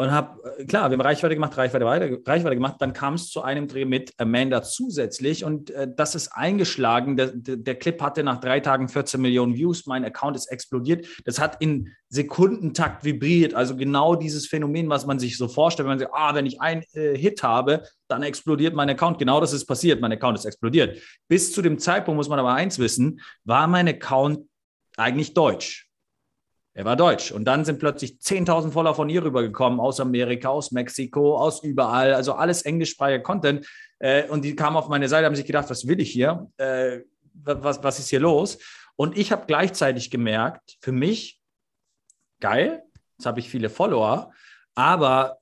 und 0.00 0.10
habe, 0.12 0.56
äh, 0.58 0.64
klar, 0.64 0.88
wir 0.90 0.96
haben 0.96 1.02
Reichweite 1.02 1.34
gemacht, 1.34 1.56
Reichweite, 1.58 1.84
Reichweite 1.84 2.54
gemacht, 2.54 2.76
dann 2.78 2.94
kam 2.94 3.14
es 3.14 3.28
zu 3.28 3.42
einem 3.42 3.68
Dreh 3.68 3.84
mit 3.84 4.14
Amanda 4.16 4.62
zusätzlich 4.62 5.44
und 5.44 5.70
äh, 5.70 5.88
das 5.94 6.14
ist 6.14 6.28
eingeschlagen. 6.28 7.18
Der, 7.18 7.32
der, 7.34 7.74
Clip 7.74 8.00
hatte 8.00 8.22
nach 8.22 8.40
drei 8.40 8.60
Tagen 8.60 8.88
14 8.88 9.20
Millionen 9.20 9.54
Views, 9.54 9.84
mein 9.84 10.02
Account 10.04 10.36
ist 10.36 10.46
explodiert. 10.46 11.06
Das 11.26 11.38
hat 11.38 11.60
in 11.60 11.90
Sekundentakt 12.08 13.04
vibriert, 13.04 13.52
also 13.52 13.76
genau 13.76 14.14
dieses 14.14 14.46
Phänomen, 14.46 14.88
was 14.88 15.04
man 15.04 15.18
sich 15.18 15.36
so 15.36 15.48
vorstellt, 15.48 15.86
wenn 15.86 15.92
man 15.92 15.98
sagt, 15.98 16.14
ah, 16.14 16.34
wenn 16.34 16.46
ich 16.46 16.62
einen 16.62 16.82
äh, 16.94 17.18
Hit 17.18 17.42
habe, 17.42 17.82
dann 18.08 18.22
explodiert 18.22 18.74
mein 18.74 18.88
Account. 18.88 19.18
Genau 19.18 19.38
das 19.38 19.52
ist 19.52 19.66
passiert, 19.66 20.00
mein 20.00 20.12
Account 20.12 20.38
ist 20.38 20.46
explodiert. 20.46 20.98
Bis 21.28 21.52
zu 21.52 21.60
dem 21.60 21.78
Zeitpunkt 21.78 22.16
muss 22.16 22.30
man 22.30 22.38
aber 22.38 22.54
eins 22.54 22.78
wissen, 22.78 23.20
war 23.44 23.66
mein 23.66 23.86
Account 23.86 24.48
eigentlich 24.96 25.34
deutsch. 25.34 25.89
Er 26.72 26.84
war 26.84 26.96
deutsch. 26.96 27.32
Und 27.32 27.44
dann 27.44 27.64
sind 27.64 27.78
plötzlich 27.78 28.18
10.000 28.20 28.70
Follower 28.70 28.94
von 28.94 29.08
ihr 29.08 29.24
rübergekommen, 29.24 29.80
aus 29.80 29.98
Amerika, 29.98 30.48
aus 30.50 30.70
Mexiko, 30.70 31.36
aus 31.36 31.62
überall. 31.62 32.14
Also 32.14 32.34
alles 32.34 32.62
englischsprachiger 32.62 33.22
Content. 33.22 33.66
Äh, 33.98 34.28
und 34.28 34.44
die 34.44 34.54
kamen 34.54 34.76
auf 34.76 34.88
meine 34.88 35.08
Seite, 35.08 35.26
haben 35.26 35.34
sich 35.34 35.46
gedacht, 35.46 35.68
was 35.68 35.86
will 35.86 36.00
ich 36.00 36.10
hier? 36.10 36.48
Äh, 36.58 37.00
was, 37.34 37.82
was 37.82 37.98
ist 37.98 38.10
hier 38.10 38.20
los? 38.20 38.58
Und 38.96 39.16
ich 39.16 39.32
habe 39.32 39.46
gleichzeitig 39.46 40.10
gemerkt, 40.10 40.76
für 40.80 40.92
mich, 40.92 41.40
geil, 42.40 42.82
jetzt 43.18 43.26
habe 43.26 43.40
ich 43.40 43.48
viele 43.48 43.70
Follower. 43.70 44.32
Aber 44.74 45.38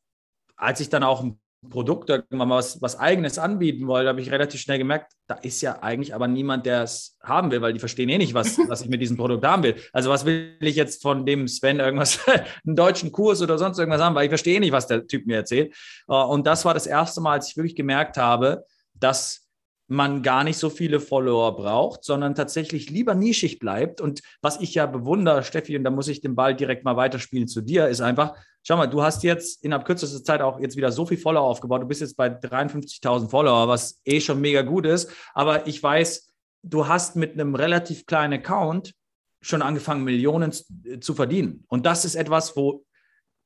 als 0.56 0.80
ich 0.80 0.88
dann 0.88 1.02
auch 1.02 1.22
ein 1.22 1.40
Produkt 1.68 2.08
irgendwann 2.08 2.48
mal 2.48 2.58
was, 2.58 2.80
was 2.80 2.98
eigenes 2.98 3.38
anbieten 3.38 3.86
wollte, 3.88 4.08
habe 4.08 4.20
ich 4.20 4.30
relativ 4.30 4.60
schnell 4.60 4.78
gemerkt, 4.78 5.12
da 5.26 5.34
ist 5.34 5.60
ja 5.60 5.82
eigentlich 5.82 6.14
aber 6.14 6.28
niemand, 6.28 6.66
der 6.66 6.84
es 6.84 7.16
haben 7.20 7.50
will, 7.50 7.60
weil 7.60 7.72
die 7.72 7.80
verstehen 7.80 8.08
eh 8.08 8.18
nicht, 8.18 8.32
was, 8.32 8.58
was 8.68 8.82
ich 8.82 8.88
mit 8.88 9.00
diesem 9.00 9.16
Produkt 9.16 9.44
haben 9.44 9.62
will. 9.64 9.74
Also 9.92 10.08
was 10.08 10.24
will 10.24 10.56
ich 10.60 10.76
jetzt 10.76 11.02
von 11.02 11.26
dem 11.26 11.48
Sven 11.48 11.80
irgendwas, 11.80 12.20
einen 12.66 12.76
deutschen 12.76 13.10
Kurs 13.10 13.42
oder 13.42 13.58
sonst 13.58 13.78
irgendwas 13.78 14.00
haben, 14.00 14.14
weil 14.14 14.24
ich 14.24 14.30
verstehe 14.30 14.56
eh 14.56 14.60
nicht, 14.60 14.72
was 14.72 14.86
der 14.86 15.06
Typ 15.06 15.26
mir 15.26 15.36
erzählt. 15.36 15.74
Äh, 16.08 16.14
und 16.14 16.46
das 16.46 16.64
war 16.64 16.74
das 16.74 16.86
erste 16.86 17.20
Mal, 17.20 17.32
als 17.32 17.48
ich 17.48 17.56
wirklich 17.56 17.76
gemerkt 17.76 18.16
habe, 18.16 18.64
dass 18.94 19.47
man 19.88 20.22
gar 20.22 20.44
nicht 20.44 20.58
so 20.58 20.68
viele 20.68 21.00
Follower 21.00 21.56
braucht, 21.56 22.04
sondern 22.04 22.34
tatsächlich 22.34 22.90
lieber 22.90 23.14
nischig 23.14 23.58
bleibt. 23.58 24.02
Und 24.02 24.20
was 24.42 24.60
ich 24.60 24.74
ja 24.74 24.84
bewundere, 24.84 25.42
Steffi, 25.42 25.76
und 25.76 25.84
da 25.84 25.90
muss 25.90 26.08
ich 26.08 26.20
den 26.20 26.36
Ball 26.36 26.54
direkt 26.54 26.84
mal 26.84 26.96
weiterspielen 26.96 27.48
zu 27.48 27.62
dir, 27.62 27.88
ist 27.88 28.02
einfach, 28.02 28.36
schau 28.62 28.76
mal, 28.76 28.86
du 28.86 29.02
hast 29.02 29.22
jetzt 29.24 29.64
innerhalb 29.64 29.86
kürzester 29.86 30.22
Zeit 30.22 30.42
auch 30.42 30.60
jetzt 30.60 30.76
wieder 30.76 30.92
so 30.92 31.06
viel 31.06 31.16
Follower 31.16 31.46
aufgebaut. 31.46 31.82
Du 31.82 31.86
bist 31.86 32.02
jetzt 32.02 32.18
bei 32.18 32.28
53.000 32.28 33.30
Follower, 33.30 33.66
was 33.66 34.00
eh 34.04 34.20
schon 34.20 34.40
mega 34.42 34.60
gut 34.60 34.84
ist. 34.84 35.10
Aber 35.32 35.66
ich 35.66 35.82
weiß, 35.82 36.34
du 36.62 36.86
hast 36.86 37.16
mit 37.16 37.32
einem 37.32 37.54
relativ 37.54 38.04
kleinen 38.04 38.34
Account 38.34 38.92
schon 39.40 39.62
angefangen, 39.62 40.04
Millionen 40.04 40.52
zu 40.52 41.14
verdienen. 41.14 41.64
Und 41.68 41.86
das 41.86 42.04
ist 42.04 42.14
etwas, 42.14 42.56
wo 42.56 42.84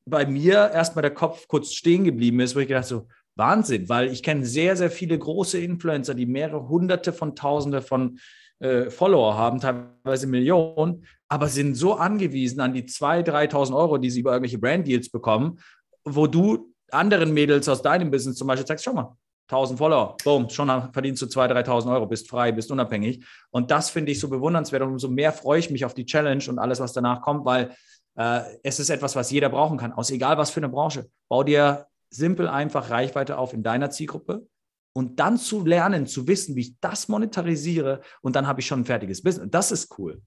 bei 0.04 0.26
mir 0.26 0.70
erstmal 0.72 1.02
der 1.02 1.14
Kopf 1.14 1.46
kurz 1.46 1.72
stehen 1.72 2.02
geblieben 2.02 2.40
ist, 2.40 2.56
wo 2.56 2.60
ich 2.60 2.66
gedacht 2.66 2.86
so, 2.86 3.06
Wahnsinn, 3.36 3.88
weil 3.88 4.10
ich 4.10 4.22
kenne 4.22 4.44
sehr, 4.44 4.76
sehr 4.76 4.90
viele 4.90 5.18
große 5.18 5.58
Influencer, 5.58 6.14
die 6.14 6.26
mehrere 6.26 6.68
hunderte 6.68 7.12
von 7.12 7.34
Tausende 7.34 7.82
von 7.82 8.18
äh, 8.58 8.90
Follower 8.90 9.36
haben, 9.36 9.60
teilweise 9.60 10.26
Millionen, 10.26 11.06
aber 11.28 11.48
sind 11.48 11.74
so 11.74 11.94
angewiesen 11.94 12.60
an 12.60 12.74
die 12.74 12.84
2.000, 12.84 13.50
3.000 13.50 13.76
Euro, 13.76 13.98
die 13.98 14.10
sie 14.10 14.20
über 14.20 14.32
irgendwelche 14.32 14.58
Brand-Deals 14.58 15.10
bekommen, 15.10 15.58
wo 16.04 16.26
du 16.26 16.72
anderen 16.90 17.32
Mädels 17.32 17.68
aus 17.68 17.82
deinem 17.82 18.10
Business 18.10 18.36
zum 18.36 18.48
Beispiel 18.48 18.66
sagst, 18.66 18.84
schau 18.84 18.92
mal, 18.92 19.16
1000 19.48 19.78
Follower, 19.78 20.16
boom, 20.24 20.48
schon 20.48 20.68
verdienst 20.92 21.22
du 21.22 21.26
2.000, 21.26 21.64
3.000 21.64 21.92
Euro, 21.92 22.06
bist 22.06 22.28
frei, 22.28 22.52
bist 22.52 22.70
unabhängig. 22.70 23.24
Und 23.50 23.70
das 23.70 23.90
finde 23.90 24.12
ich 24.12 24.20
so 24.20 24.28
bewundernswert 24.28 24.82
und 24.82 24.92
umso 24.92 25.08
mehr 25.08 25.32
freue 25.32 25.58
ich 25.58 25.70
mich 25.70 25.84
auf 25.84 25.94
die 25.94 26.06
Challenge 26.06 26.44
und 26.48 26.58
alles, 26.58 26.80
was 26.80 26.92
danach 26.92 27.20
kommt, 27.20 27.44
weil 27.44 27.74
äh, 28.16 28.40
es 28.62 28.78
ist 28.78 28.90
etwas, 28.90 29.16
was 29.16 29.30
jeder 29.30 29.48
brauchen 29.48 29.78
kann, 29.78 29.92
aus 29.92 30.10
egal 30.10 30.38
was 30.38 30.50
für 30.50 30.60
eine 30.60 30.68
Branche. 30.68 31.06
Bau 31.28 31.42
dir 31.42 31.86
simpel 32.12 32.48
einfach 32.48 32.90
Reichweite 32.90 33.38
auf 33.38 33.52
in 33.52 33.62
deiner 33.62 33.90
Zielgruppe 33.90 34.46
und 34.94 35.18
dann 35.18 35.38
zu 35.38 35.64
lernen, 35.64 36.06
zu 36.06 36.28
wissen, 36.28 36.54
wie 36.54 36.60
ich 36.60 36.80
das 36.80 37.08
monetarisiere 37.08 38.00
und 38.20 38.36
dann 38.36 38.46
habe 38.46 38.60
ich 38.60 38.66
schon 38.66 38.80
ein 38.80 38.84
fertiges 38.84 39.22
Business. 39.22 39.48
Das 39.50 39.72
ist 39.72 39.98
cool. 39.98 40.20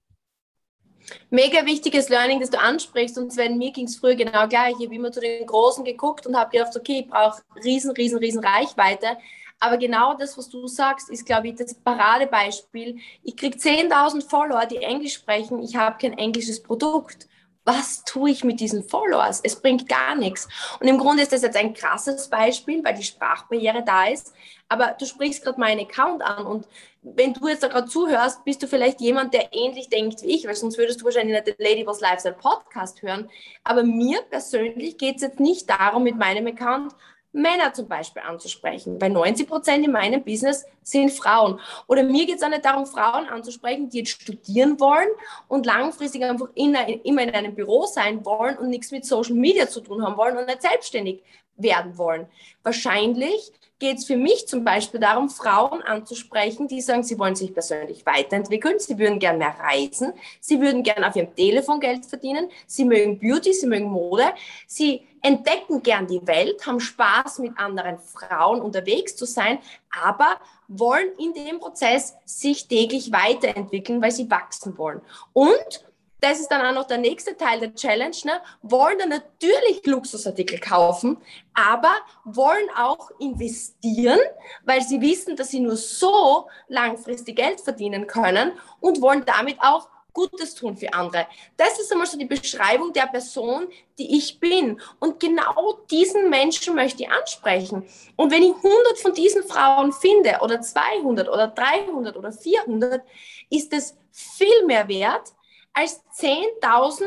Mega 1.30 1.64
wichtiges 1.64 2.08
Learning, 2.08 2.40
das 2.40 2.50
du 2.50 2.58
ansprichst. 2.58 3.16
Und 3.16 3.32
Sven, 3.32 3.58
mir 3.58 3.70
ging 3.70 3.86
es 3.86 3.96
früher 3.96 4.16
genau 4.16 4.48
gleich. 4.48 4.74
Ich 4.78 4.86
habe 4.86 4.94
immer 4.94 5.12
zu 5.12 5.20
den 5.20 5.46
Großen 5.46 5.84
geguckt 5.84 6.26
und 6.26 6.36
habe 6.36 6.50
gedacht, 6.50 6.76
okay, 6.76 7.04
ich 7.04 7.08
brauche 7.08 7.42
riesen, 7.64 7.92
riesen, 7.92 8.18
riesen 8.18 8.44
Reichweite. 8.44 9.16
Aber 9.60 9.78
genau 9.78 10.14
das, 10.14 10.36
was 10.36 10.48
du 10.48 10.66
sagst, 10.66 11.08
ist, 11.08 11.24
glaube 11.24 11.48
ich, 11.48 11.54
das 11.54 11.74
Paradebeispiel. 11.74 12.98
Ich 13.22 13.36
kriege 13.36 13.56
10.000 13.56 14.28
Follower, 14.28 14.66
die 14.66 14.78
Englisch 14.78 15.14
sprechen. 15.14 15.62
Ich 15.62 15.76
habe 15.76 15.96
kein 15.98 16.18
englisches 16.18 16.60
Produkt 16.62 17.28
was 17.66 18.04
tue 18.04 18.30
ich 18.30 18.44
mit 18.44 18.60
diesen 18.60 18.88
Followers? 18.88 19.40
Es 19.42 19.56
bringt 19.60 19.88
gar 19.88 20.14
nichts. 20.14 20.48
Und 20.80 20.86
im 20.86 20.98
Grunde 20.98 21.22
ist 21.22 21.32
das 21.32 21.42
jetzt 21.42 21.56
ein 21.56 21.74
krasses 21.74 22.28
Beispiel, 22.28 22.82
weil 22.84 22.94
die 22.94 23.02
Sprachbarriere 23.02 23.82
da 23.84 24.06
ist. 24.06 24.32
Aber 24.68 24.96
du 24.98 25.04
sprichst 25.04 25.42
gerade 25.42 25.60
meinen 25.60 25.80
Account 25.80 26.22
an 26.22 26.46
und 26.46 26.66
wenn 27.02 27.34
du 27.34 27.46
jetzt 27.46 27.62
gerade 27.62 27.86
zuhörst, 27.86 28.44
bist 28.44 28.62
du 28.62 28.66
vielleicht 28.66 29.00
jemand, 29.00 29.32
der 29.32 29.52
ähnlich 29.52 29.88
denkt 29.88 30.22
wie 30.22 30.34
ich, 30.34 30.46
weil 30.46 30.56
sonst 30.56 30.76
würdest 30.76 31.00
du 31.00 31.04
wahrscheinlich 31.04 31.34
nicht 31.34 31.58
den 31.58 31.64
Lady 31.64 31.86
Was 31.86 32.00
Lifestyle 32.00 32.34
Podcast 32.34 33.02
hören. 33.02 33.30
Aber 33.62 33.84
mir 33.84 34.22
persönlich 34.22 34.98
geht 34.98 35.16
es 35.16 35.22
jetzt 35.22 35.40
nicht 35.40 35.70
darum, 35.70 36.02
mit 36.02 36.16
meinem 36.16 36.46
Account 36.48 36.94
Männer 37.36 37.72
zum 37.72 37.86
Beispiel 37.86 38.22
anzusprechen, 38.22 39.00
weil 39.00 39.10
90 39.10 39.46
Prozent 39.46 39.84
in 39.84 39.92
meinem 39.92 40.24
Business 40.24 40.64
sind 40.82 41.10
Frauen. 41.10 41.60
Oder 41.86 42.02
mir 42.02 42.24
geht 42.26 42.36
es 42.36 42.42
auch 42.42 42.48
nicht 42.48 42.64
darum, 42.64 42.86
Frauen 42.86 43.26
anzusprechen, 43.26 43.90
die 43.90 43.98
jetzt 43.98 44.22
studieren 44.22 44.80
wollen 44.80 45.08
und 45.48 45.66
langfristig 45.66 46.24
einfach 46.24 46.48
in, 46.54 46.74
immer 46.74 47.22
in 47.22 47.30
einem 47.30 47.54
Büro 47.54 47.84
sein 47.84 48.24
wollen 48.24 48.56
und 48.56 48.70
nichts 48.70 48.90
mit 48.90 49.04
Social 49.04 49.34
Media 49.34 49.68
zu 49.68 49.80
tun 49.80 50.02
haben 50.02 50.16
wollen 50.16 50.38
und 50.38 50.46
nicht 50.46 50.62
selbstständig 50.62 51.22
werden 51.56 51.96
wollen. 51.98 52.26
Wahrscheinlich 52.62 53.52
geht 53.78 53.98
es 53.98 54.06
für 54.06 54.16
mich 54.16 54.48
zum 54.48 54.64
Beispiel 54.64 55.00
darum, 55.00 55.28
Frauen 55.28 55.82
anzusprechen, 55.82 56.66
die 56.66 56.80
sagen, 56.80 57.02
sie 57.02 57.18
wollen 57.18 57.36
sich 57.36 57.52
persönlich 57.52 58.06
weiterentwickeln, 58.06 58.78
sie 58.78 58.98
würden 58.98 59.18
gerne 59.18 59.38
mehr 59.38 59.56
reisen, 59.60 60.14
sie 60.40 60.60
würden 60.60 60.82
gerne 60.82 61.08
auf 61.08 61.16
ihrem 61.16 61.34
Telefon 61.34 61.80
Geld 61.80 62.06
verdienen, 62.06 62.48
sie 62.66 62.84
mögen 62.84 63.18
Beauty, 63.18 63.52
sie 63.52 63.66
mögen 63.66 63.90
Mode, 63.90 64.32
sie 64.66 65.02
entdecken 65.20 65.82
gern 65.82 66.06
die 66.06 66.26
Welt, 66.26 66.66
haben 66.66 66.80
Spaß 66.80 67.40
mit 67.40 67.58
anderen 67.58 67.98
Frauen 67.98 68.60
unterwegs 68.60 69.16
zu 69.16 69.26
sein, 69.26 69.58
aber 69.90 70.38
wollen 70.68 71.10
in 71.18 71.34
dem 71.34 71.58
Prozess 71.58 72.16
sich 72.24 72.68
täglich 72.68 73.12
weiterentwickeln, 73.12 74.00
weil 74.00 74.10
sie 74.10 74.30
wachsen 74.30 74.78
wollen. 74.78 75.02
Und 75.32 75.85
das 76.20 76.40
ist 76.40 76.48
dann 76.48 76.64
auch 76.64 76.74
noch 76.74 76.86
der 76.86 76.98
nächste 76.98 77.36
Teil 77.36 77.60
der 77.60 77.74
Challenge, 77.74 78.16
ne? 78.24 78.40
wollen 78.62 78.98
dann 78.98 79.10
natürlich 79.10 79.84
Luxusartikel 79.84 80.58
kaufen, 80.58 81.18
aber 81.54 81.94
wollen 82.24 82.68
auch 82.76 83.10
investieren, 83.18 84.18
weil 84.64 84.82
sie 84.82 85.00
wissen, 85.00 85.36
dass 85.36 85.50
sie 85.50 85.60
nur 85.60 85.76
so 85.76 86.48
langfristig 86.68 87.36
Geld 87.36 87.60
verdienen 87.60 88.06
können 88.06 88.52
und 88.80 89.00
wollen 89.00 89.24
damit 89.26 89.56
auch 89.60 89.88
Gutes 90.16 90.54
tun 90.54 90.78
für 90.78 90.94
andere. 90.94 91.26
Das 91.58 91.78
ist 91.78 91.92
einmal 91.92 92.06
so 92.06 92.16
die 92.16 92.24
Beschreibung 92.24 92.90
der 92.94 93.06
Person, 93.06 93.68
die 93.98 94.16
ich 94.16 94.40
bin. 94.40 94.80
Und 94.98 95.20
genau 95.20 95.80
diesen 95.90 96.30
Menschen 96.30 96.74
möchte 96.74 97.02
ich 97.02 97.10
ansprechen. 97.10 97.86
Und 98.16 98.30
wenn 98.30 98.42
ich 98.42 98.54
100 98.54 98.98
von 98.98 99.12
diesen 99.12 99.42
Frauen 99.42 99.92
finde 99.92 100.38
oder 100.40 100.62
200 100.62 101.28
oder 101.28 101.48
300 101.48 102.16
oder 102.16 102.32
400, 102.32 103.02
ist 103.50 103.74
es 103.74 103.94
viel 104.10 104.64
mehr 104.64 104.88
wert 104.88 105.35
als 105.76 106.02
10.000 106.18 107.04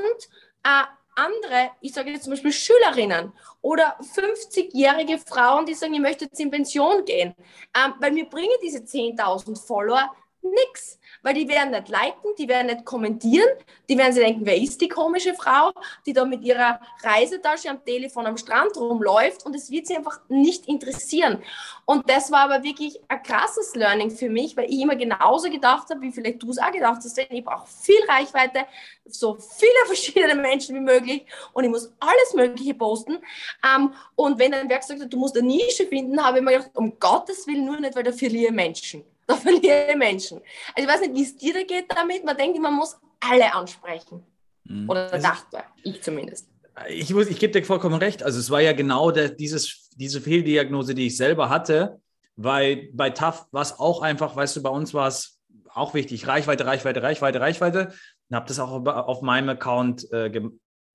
äh, 0.63 0.83
andere, 1.15 1.71
ich 1.81 1.93
sage 1.93 2.11
jetzt 2.11 2.23
zum 2.23 2.31
Beispiel 2.31 2.53
Schülerinnen 2.53 3.33
oder 3.61 3.97
50-jährige 3.99 5.17
Frauen, 5.17 5.65
die 5.65 5.73
sagen, 5.73 5.93
ich 5.93 5.99
möchte 5.99 6.25
jetzt 6.25 6.39
in 6.39 6.51
Pension 6.51 7.03
gehen. 7.03 7.35
Ähm, 7.75 7.95
weil 7.99 8.11
mir 8.11 8.29
bringen 8.29 8.55
diese 8.63 8.79
10.000 8.79 9.65
Follower 9.65 10.15
nichts. 10.41 10.99
Weil 11.21 11.33
die 11.33 11.47
werden 11.47 11.71
nicht 11.71 11.89
liken, 11.89 12.35
die 12.37 12.47
werden 12.47 12.67
nicht 12.67 12.85
kommentieren, 12.85 13.49
die 13.89 13.97
werden 13.97 14.13
sich 14.13 14.23
denken, 14.23 14.45
wer 14.45 14.57
ist 14.57 14.79
die 14.79 14.87
komische 14.87 15.33
Frau, 15.33 15.71
die 16.05 16.13
da 16.13 16.25
mit 16.25 16.43
ihrer 16.43 16.79
Reisetasche 17.03 17.69
am 17.69 17.83
Telefon 17.83 18.25
am 18.25 18.37
Strand 18.37 18.77
rumläuft 18.77 19.45
und 19.45 19.55
es 19.55 19.69
wird 19.69 19.87
sie 19.87 19.97
einfach 19.97 20.19
nicht 20.29 20.67
interessieren. 20.67 21.41
Und 21.85 22.09
das 22.09 22.31
war 22.31 22.51
aber 22.51 22.63
wirklich 22.63 22.99
ein 23.07 23.21
krasses 23.23 23.75
Learning 23.75 24.11
für 24.11 24.29
mich, 24.29 24.55
weil 24.55 24.69
ich 24.69 24.79
immer 24.79 24.95
genauso 24.95 25.49
gedacht 25.49 25.89
habe, 25.89 26.01
wie 26.01 26.11
vielleicht 26.11 26.41
du 26.41 26.51
es 26.51 26.57
auch 26.57 26.71
gedacht 26.71 27.01
hast, 27.03 27.17
ich 27.17 27.43
brauche 27.43 27.67
viel 27.67 27.99
Reichweite, 28.07 28.65
so 29.05 29.35
viele 29.35 29.71
verschiedene 29.85 30.35
Menschen 30.35 30.75
wie 30.75 30.81
möglich 30.81 31.25
und 31.53 31.63
ich 31.63 31.69
muss 31.69 31.91
alles 31.99 32.33
Mögliche 32.33 32.73
posten. 32.73 33.17
Ähm, 33.65 33.93
und 34.15 34.39
wenn 34.39 34.53
ein 34.53 34.69
Werk 34.69 34.83
sagt, 34.83 35.11
du 35.11 35.17
musst 35.17 35.37
eine 35.37 35.47
Nische 35.47 35.85
finden, 35.87 36.23
habe 36.23 36.37
ich 36.37 36.43
mir 36.43 36.51
gedacht, 36.51 36.71
um 36.75 36.97
Gottes 36.99 37.47
Willen 37.47 37.65
nur 37.65 37.79
nicht, 37.79 37.95
weil 37.95 38.03
da 38.03 38.11
verliere 38.11 38.51
Menschen 38.51 39.03
da 39.29 39.35
verliere 39.35 39.91
ich 39.91 39.95
Menschen. 39.95 40.41
Also 40.75 40.87
ich 40.87 40.87
weiß 40.87 41.01
nicht, 41.01 41.13
wie 41.13 41.23
es 41.23 41.37
dir 41.37 41.53
da 41.53 41.63
geht 41.63 41.85
damit. 41.89 42.25
Man 42.25 42.35
denkt, 42.35 42.59
man 42.59 42.73
muss 42.73 42.97
alle 43.19 43.53
ansprechen. 43.53 44.23
Mhm. 44.63 44.89
Oder 44.89 45.13
also, 45.13 45.27
dachte 45.27 45.63
ich 45.83 46.01
zumindest. 46.01 46.49
Ich, 46.87 47.13
muss, 47.13 47.27
ich 47.27 47.39
gebe 47.39 47.53
dir 47.53 47.65
vollkommen 47.65 47.95
recht. 47.95 48.23
Also 48.23 48.39
es 48.39 48.49
war 48.49 48.61
ja 48.61 48.73
genau 48.73 49.11
der, 49.11 49.29
dieses, 49.29 49.89
diese 49.95 50.19
Fehldiagnose, 50.19 50.95
die 50.95 51.07
ich 51.07 51.17
selber 51.17 51.49
hatte, 51.49 52.01
weil 52.35 52.89
bei 52.93 53.11
TAF 53.11 53.47
war 53.51 53.61
es 53.61 53.77
auch 53.77 54.01
einfach, 54.01 54.35
weißt 54.35 54.55
du, 54.55 54.63
bei 54.63 54.69
uns 54.69 54.93
war 54.93 55.07
es 55.07 55.39
auch 55.71 55.93
wichtig, 55.93 56.27
Reichweite, 56.27 56.65
Reichweite, 56.65 57.03
Reichweite, 57.03 57.39
Reichweite. 57.39 57.93
Und 58.29 58.35
habe 58.35 58.47
das 58.47 58.59
auch 58.59 58.71
auf 58.85 59.21
meinem 59.21 59.49
Account 59.49 60.11
äh, 60.11 60.31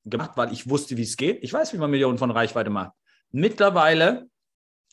gemacht, 0.04 0.32
weil 0.34 0.52
ich 0.52 0.68
wusste, 0.68 0.96
wie 0.96 1.02
es 1.02 1.16
geht. 1.16 1.44
Ich 1.44 1.52
weiß, 1.52 1.72
wie 1.72 1.78
man 1.78 1.90
Millionen 1.90 2.18
von 2.18 2.30
Reichweite 2.32 2.70
macht. 2.70 2.92
Mittlerweile 3.30 4.26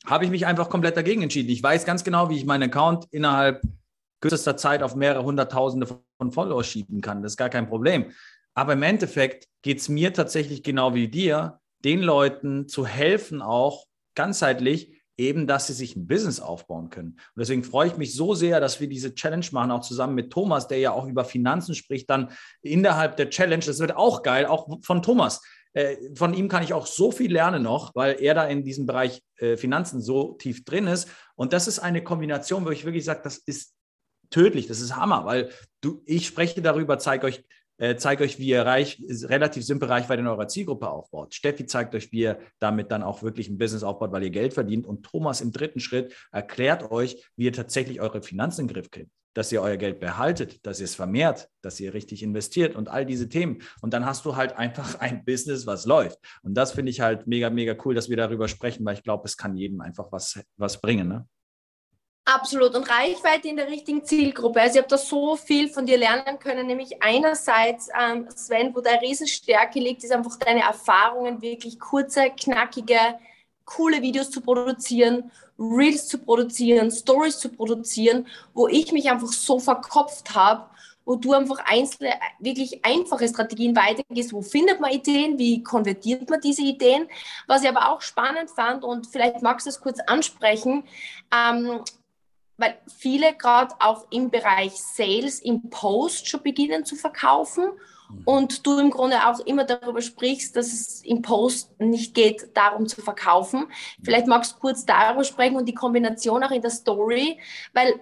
habe 0.05 0.25
ich 0.25 0.31
mich 0.31 0.45
einfach 0.45 0.69
komplett 0.69 0.97
dagegen 0.97 1.21
entschieden. 1.21 1.49
Ich 1.49 1.61
weiß 1.61 1.85
ganz 1.85 2.03
genau, 2.03 2.29
wie 2.29 2.37
ich 2.37 2.45
meinen 2.45 2.69
Account 2.69 3.05
innerhalb 3.11 3.61
kürzester 4.19 4.57
Zeit 4.57 4.83
auf 4.83 4.95
mehrere 4.95 5.23
hunderttausende 5.23 5.87
von 6.17 6.31
Followers 6.31 6.67
schieben 6.67 7.01
kann. 7.01 7.21
Das 7.21 7.33
ist 7.33 7.37
gar 7.37 7.49
kein 7.49 7.67
Problem. 7.67 8.11
Aber 8.53 8.73
im 8.73 8.83
Endeffekt 8.83 9.47
geht 9.61 9.79
es 9.79 9.89
mir 9.89 10.13
tatsächlich 10.13 10.63
genau 10.63 10.93
wie 10.93 11.07
dir, 11.07 11.59
den 11.83 12.01
Leuten 12.01 12.67
zu 12.67 12.85
helfen, 12.85 13.41
auch 13.41 13.85
ganzheitlich, 14.15 15.01
eben, 15.17 15.45
dass 15.45 15.67
sie 15.67 15.73
sich 15.73 15.95
ein 15.95 16.07
Business 16.07 16.39
aufbauen 16.39 16.89
können. 16.89 17.11
Und 17.11 17.39
deswegen 17.39 17.63
freue 17.63 17.87
ich 17.87 17.97
mich 17.97 18.13
so 18.13 18.33
sehr, 18.33 18.59
dass 18.59 18.79
wir 18.79 18.89
diese 18.89 19.13
Challenge 19.13 19.45
machen, 19.51 19.71
auch 19.71 19.81
zusammen 19.81 20.15
mit 20.15 20.31
Thomas, 20.31 20.67
der 20.67 20.79
ja 20.79 20.91
auch 20.91 21.07
über 21.07 21.25
Finanzen 21.25 21.75
spricht, 21.75 22.09
dann 22.09 22.31
innerhalb 22.61 23.17
der 23.17 23.29
Challenge. 23.29 23.63
Das 23.63 23.79
wird 23.79 23.95
auch 23.95 24.23
geil, 24.23 24.45
auch 24.45 24.67
von 24.81 25.01
Thomas. 25.01 25.41
Äh, 25.73 25.95
von 26.15 26.33
ihm 26.33 26.49
kann 26.49 26.63
ich 26.63 26.73
auch 26.73 26.85
so 26.85 27.11
viel 27.11 27.31
lernen 27.31 27.63
noch, 27.63 27.95
weil 27.95 28.21
er 28.21 28.33
da 28.33 28.45
in 28.45 28.63
diesem 28.63 28.85
Bereich 28.85 29.21
äh, 29.37 29.57
Finanzen 29.57 30.01
so 30.01 30.33
tief 30.33 30.65
drin 30.65 30.87
ist. 30.87 31.09
Und 31.35 31.53
das 31.53 31.67
ist 31.67 31.79
eine 31.79 32.03
Kombination, 32.03 32.65
wo 32.65 32.69
ich 32.71 32.85
wirklich 32.85 33.05
sage, 33.05 33.21
das 33.23 33.37
ist 33.37 33.73
tödlich, 34.29 34.67
das 34.67 34.81
ist 34.81 34.95
Hammer, 34.95 35.25
weil 35.25 35.49
du, 35.81 36.01
ich 36.05 36.27
spreche 36.27 36.61
darüber, 36.61 36.99
zeige 36.99 37.27
euch, 37.27 37.43
äh, 37.77 37.95
zeige 37.95 38.23
euch, 38.23 38.37
wie 38.37 38.47
ihr 38.47 38.65
reich, 38.65 39.01
relativ 39.23 39.65
simpel 39.65 39.87
Reichweite 39.87 40.21
in 40.21 40.27
eurer 40.27 40.47
Zielgruppe 40.47 40.89
aufbaut. 40.89 41.33
Steffi 41.33 41.65
zeigt 41.65 41.95
euch, 41.95 42.11
wie 42.11 42.19
ihr 42.19 42.39
damit 42.59 42.91
dann 42.91 43.03
auch 43.03 43.23
wirklich 43.23 43.49
ein 43.49 43.57
Business 43.57 43.83
aufbaut, 43.83 44.11
weil 44.11 44.23
ihr 44.23 44.29
Geld 44.29 44.53
verdient. 44.53 44.85
Und 44.85 45.03
Thomas 45.03 45.41
im 45.41 45.51
dritten 45.51 45.79
Schritt 45.79 46.13
erklärt 46.31 46.91
euch, 46.91 47.25
wie 47.35 47.45
ihr 47.45 47.53
tatsächlich 47.53 48.01
eure 48.01 48.21
Finanzen 48.21 48.61
in 48.61 48.67
den 48.67 48.73
Griff 48.73 48.91
kriegt 48.91 49.11
dass 49.33 49.51
ihr 49.51 49.61
euer 49.61 49.77
Geld 49.77 49.99
behaltet, 49.99 50.65
dass 50.65 50.79
ihr 50.79 50.85
es 50.85 50.95
vermehrt, 50.95 51.49
dass 51.61 51.79
ihr 51.79 51.93
richtig 51.93 52.23
investiert 52.23 52.75
und 52.75 52.89
all 52.89 53.05
diese 53.05 53.29
Themen. 53.29 53.61
Und 53.81 53.93
dann 53.93 54.05
hast 54.05 54.25
du 54.25 54.35
halt 54.35 54.57
einfach 54.57 54.95
ein 54.99 55.23
Business, 55.25 55.65
was 55.65 55.85
läuft. 55.85 56.19
Und 56.43 56.55
das 56.55 56.73
finde 56.73 56.91
ich 56.91 57.01
halt 57.01 57.27
mega, 57.27 57.49
mega 57.49 57.75
cool, 57.85 57.95
dass 57.95 58.09
wir 58.09 58.17
darüber 58.17 58.47
sprechen, 58.47 58.85
weil 58.85 58.95
ich 58.95 59.03
glaube, 59.03 59.25
es 59.25 59.37
kann 59.37 59.55
jedem 59.55 59.81
einfach 59.81 60.11
was, 60.11 60.39
was 60.57 60.81
bringen. 60.81 61.07
Ne? 61.07 61.27
Absolut. 62.25 62.75
Und 62.75 62.89
Reichweite 62.89 63.47
in 63.47 63.57
der 63.57 63.67
richtigen 63.67 64.05
Zielgruppe. 64.05 64.61
Also 64.61 64.75
ich 64.75 64.77
habe 64.79 64.89
da 64.89 64.97
so 64.97 65.35
viel 65.35 65.69
von 65.69 65.85
dir 65.85 65.97
lernen 65.97 66.37
können, 66.39 66.67
nämlich 66.67 67.01
einerseits, 67.01 67.89
ähm, 67.99 68.27
Sven, 68.29 68.75
wo 68.75 68.81
deine 68.81 69.01
Riesenstärke 69.01 69.79
liegt, 69.79 70.03
ist 70.03 70.11
einfach 70.11 70.37
deine 70.37 70.61
Erfahrungen, 70.61 71.41
wirklich 71.41 71.79
kurze, 71.79 72.29
knackige, 72.29 73.17
coole 73.65 74.01
Videos 74.01 74.29
zu 74.29 74.41
produzieren, 74.41 75.31
Reels 75.61 76.07
zu 76.07 76.17
produzieren, 76.17 76.89
Stories 76.89 77.37
zu 77.37 77.49
produzieren, 77.49 78.27
wo 78.53 78.67
ich 78.67 78.91
mich 78.91 79.09
einfach 79.09 79.31
so 79.31 79.59
verkopft 79.59 80.33
habe, 80.33 80.65
wo 81.05 81.15
du 81.15 81.33
einfach 81.33 81.59
einzelne, 81.65 82.13
wirklich 82.39 82.83
einfache 82.83 83.27
Strategien 83.27 83.75
weitergehst. 83.75 84.33
Wo 84.33 84.41
findet 84.41 84.79
man 84.79 84.91
Ideen? 84.91 85.37
Wie 85.37 85.63
konvertiert 85.63 86.29
man 86.29 86.41
diese 86.41 86.63
Ideen? 86.63 87.07
Was 87.47 87.63
ich 87.63 87.69
aber 87.69 87.91
auch 87.91 88.01
spannend 88.01 88.49
fand 88.49 88.83
und 88.83 89.07
vielleicht 89.07 89.41
magst 89.41 89.65
du 89.65 89.69
es 89.69 89.81
kurz 89.81 89.99
ansprechen, 90.07 90.83
ähm, 91.33 91.81
weil 92.57 92.77
viele 92.95 93.33
gerade 93.35 93.73
auch 93.79 94.05
im 94.11 94.29
Bereich 94.29 94.73
Sales 94.73 95.39
im 95.39 95.69
Post 95.69 96.27
schon 96.27 96.43
beginnen 96.43 96.85
zu 96.85 96.95
verkaufen. 96.95 97.71
Und 98.25 98.65
du 98.65 98.79
im 98.79 98.89
Grunde 98.89 99.17
auch 99.27 99.39
immer 99.41 99.63
darüber 99.63 100.01
sprichst, 100.01 100.55
dass 100.55 100.67
es 100.67 101.01
im 101.03 101.21
Post 101.21 101.79
nicht 101.79 102.13
geht, 102.13 102.55
darum 102.55 102.87
zu 102.87 103.01
verkaufen. 103.01 103.67
Vielleicht 104.03 104.27
magst 104.27 104.53
du 104.53 104.59
kurz 104.59 104.85
darüber 104.85 105.23
sprechen 105.23 105.55
und 105.55 105.65
die 105.65 105.73
Kombination 105.73 106.43
auch 106.43 106.51
in 106.51 106.61
der 106.61 106.71
Story, 106.71 107.39
weil 107.73 107.99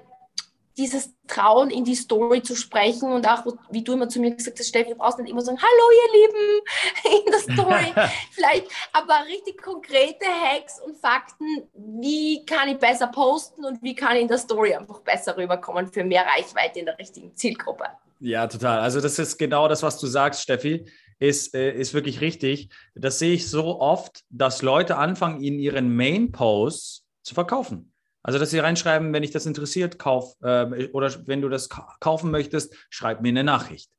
dieses 0.79 1.13
Trauen, 1.27 1.69
in 1.69 1.83
die 1.83 1.93
Story 1.95 2.41
zu 2.41 2.55
sprechen 2.55 3.11
und 3.11 3.27
auch, 3.27 3.45
wie 3.69 3.83
du 3.83 3.93
immer 3.93 4.07
zu 4.07 4.21
mir 4.21 4.33
gesagt 4.33 4.57
hast, 4.57 4.69
Steffi, 4.69 4.91
du 4.91 4.95
brauchst 4.95 5.19
nicht 5.19 5.29
immer 5.29 5.41
sagen, 5.41 5.59
hallo 5.61 5.91
ihr 5.91 6.21
Lieben, 6.21 7.25
in 7.25 7.31
der 7.31 7.39
Story. 7.39 8.09
Vielleicht 8.31 8.67
aber 8.93 9.25
richtig 9.27 9.61
konkrete 9.61 10.25
Hacks 10.25 10.79
und 10.79 10.97
Fakten, 10.97 11.69
wie 11.73 12.45
kann 12.45 12.69
ich 12.69 12.77
besser 12.77 13.07
posten 13.07 13.65
und 13.65 13.83
wie 13.83 13.93
kann 13.93 14.15
ich 14.15 14.21
in 14.21 14.27
der 14.29 14.37
Story 14.37 14.73
einfach 14.73 15.01
besser 15.01 15.35
rüberkommen 15.35 15.87
für 15.87 16.05
mehr 16.05 16.25
Reichweite 16.25 16.79
in 16.79 16.85
der 16.85 16.97
richtigen 16.97 17.35
Zielgruppe. 17.35 17.85
Ja, 18.19 18.47
total. 18.47 18.79
Also 18.79 19.01
das 19.01 19.17
ist 19.17 19.37
genau 19.37 19.67
das, 19.67 19.83
was 19.83 19.99
du 19.99 20.07
sagst, 20.07 20.41
Steffi. 20.41 20.85
Ist, 21.21 21.53
äh, 21.53 21.73
ist 21.73 21.93
wirklich 21.93 22.21
richtig. 22.21 22.69
Das 22.95 23.19
sehe 23.19 23.33
ich 23.33 23.49
so 23.49 23.81
oft, 23.81 24.23
dass 24.29 24.61
Leute 24.61 24.95
anfangen, 24.95 25.43
in 25.43 25.59
ihren 25.59 25.93
Main-Posts 25.93 27.05
zu 27.23 27.33
verkaufen. 27.33 27.91
Also, 28.23 28.39
dass 28.39 28.51
sie 28.51 28.59
reinschreiben, 28.59 29.11
wenn 29.11 29.21
dich 29.21 29.31
das 29.31 29.45
interessiert, 29.45 29.99
kauf, 29.99 30.35
äh, 30.41 30.87
oder 30.93 31.13
wenn 31.27 31.41
du 31.41 31.49
das 31.49 31.69
kaufen 31.69 32.31
möchtest, 32.31 32.73
schreib 32.89 33.21
mir 33.21 33.29
eine 33.29 33.43
Nachricht. 33.43 33.89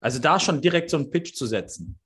Also 0.00 0.18
da 0.18 0.40
schon 0.40 0.60
direkt 0.60 0.90
so 0.90 0.96
einen 0.96 1.10
Pitch 1.10 1.34
zu 1.34 1.46
setzen. 1.46 1.98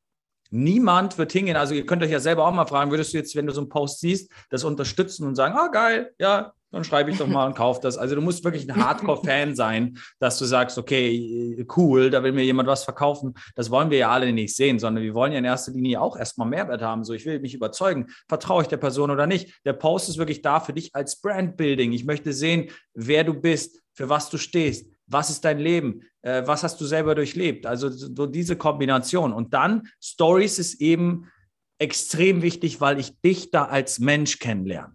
Niemand 0.51 1.17
wird 1.17 1.33
hingehen, 1.33 1.57
also 1.57 1.75
ihr 1.75 1.87
könnt 1.87 2.03
euch 2.03 2.11
ja 2.11 2.21
selber 2.21 2.47
auch 2.47 2.53
mal 2.53 2.67
fragen, 2.67 2.91
würdest 2.91 3.13
du 3.13 3.19
jetzt, 3.19 3.35
wenn 3.35 3.47
du 3.47 3.53
so 3.53 3.61
einen 3.61 3.69
Post 3.69 4.01
siehst, 4.01 4.31
das 4.51 4.65
unterstützen 4.65 5.27
und 5.27 5.35
sagen, 5.35 5.55
ah 5.57 5.69
geil, 5.69 6.15
ja, 6.19 6.53
dann 6.75 6.85
schreibe 6.85 7.11
ich 7.11 7.19
doch 7.19 7.29
mal 7.29 7.47
und 7.47 7.55
kaufe 7.55 7.81
das. 7.81 7.97
Also 7.97 8.17
du 8.17 8.21
musst 8.21 8.43
wirklich 8.43 8.69
ein 8.69 8.77
Hardcore-Fan 8.77 9.55
sein, 9.55 9.97
dass 10.19 10.39
du 10.39 10.45
sagst, 10.45 10.77
okay, 10.77 11.65
cool, 11.77 12.11
da 12.11 12.23
will 12.23 12.33
mir 12.33 12.45
jemand 12.45 12.69
was 12.69 12.83
verkaufen. 12.83 13.35
Das 13.55 13.71
wollen 13.71 13.91
wir 13.91 13.99
ja 13.99 14.11
alle 14.11 14.33
nicht 14.33 14.57
sehen, 14.57 14.81
sondern 14.81 15.05
wir 15.05 15.15
wollen 15.15 15.33
ja 15.33 15.39
in 15.39 15.45
erster 15.45 15.73
Linie 15.73 16.01
auch 16.01 16.17
erstmal 16.17 16.49
Mehrwert 16.49 16.83
haben. 16.83 17.05
So, 17.05 17.13
ich 17.13 17.25
will 17.27 17.39
mich 17.39 17.55
überzeugen, 17.55 18.09
vertraue 18.29 18.63
ich 18.63 18.69
der 18.69 18.77
Person 18.77 19.11
oder 19.13 19.27
nicht. 19.27 19.65
Der 19.65 19.73
Post 19.73 20.09
ist 20.09 20.19
wirklich 20.19 20.43
da 20.43 20.59
für 20.59 20.73
dich 20.73 20.95
als 20.95 21.21
Brandbuilding. 21.21 21.93
Ich 21.93 22.05
möchte 22.05 22.33
sehen, 22.33 22.71
wer 22.93 23.23
du 23.23 23.35
bist, 23.35 23.81
für 23.93 24.09
was 24.09 24.29
du 24.29 24.37
stehst. 24.37 24.91
Was 25.07 25.31
ist 25.31 25.45
dein 25.45 25.61
Leben? 25.61 26.01
Äh, 26.23 26.43
was 26.47 26.65
hast 26.65 26.81
du 26.81 26.87
selber 26.87 27.15
durchlebt? 27.15 27.67
Also 27.67 27.89
so 27.89 28.27
diese 28.27 28.57
Kombination. 28.57 29.33
Und 29.33 29.55
dann 29.55 29.89
Stories 30.03 30.59
ist 30.59 30.81
eben 30.81 31.31
extrem 31.79 32.43
wichtig, 32.43 32.81
weil 32.81 32.99
ich 32.99 33.21
dich 33.21 33.53
da 33.53 33.67
als 33.67 34.01
Mensch 34.01 34.41
kennenlerne 34.41 34.93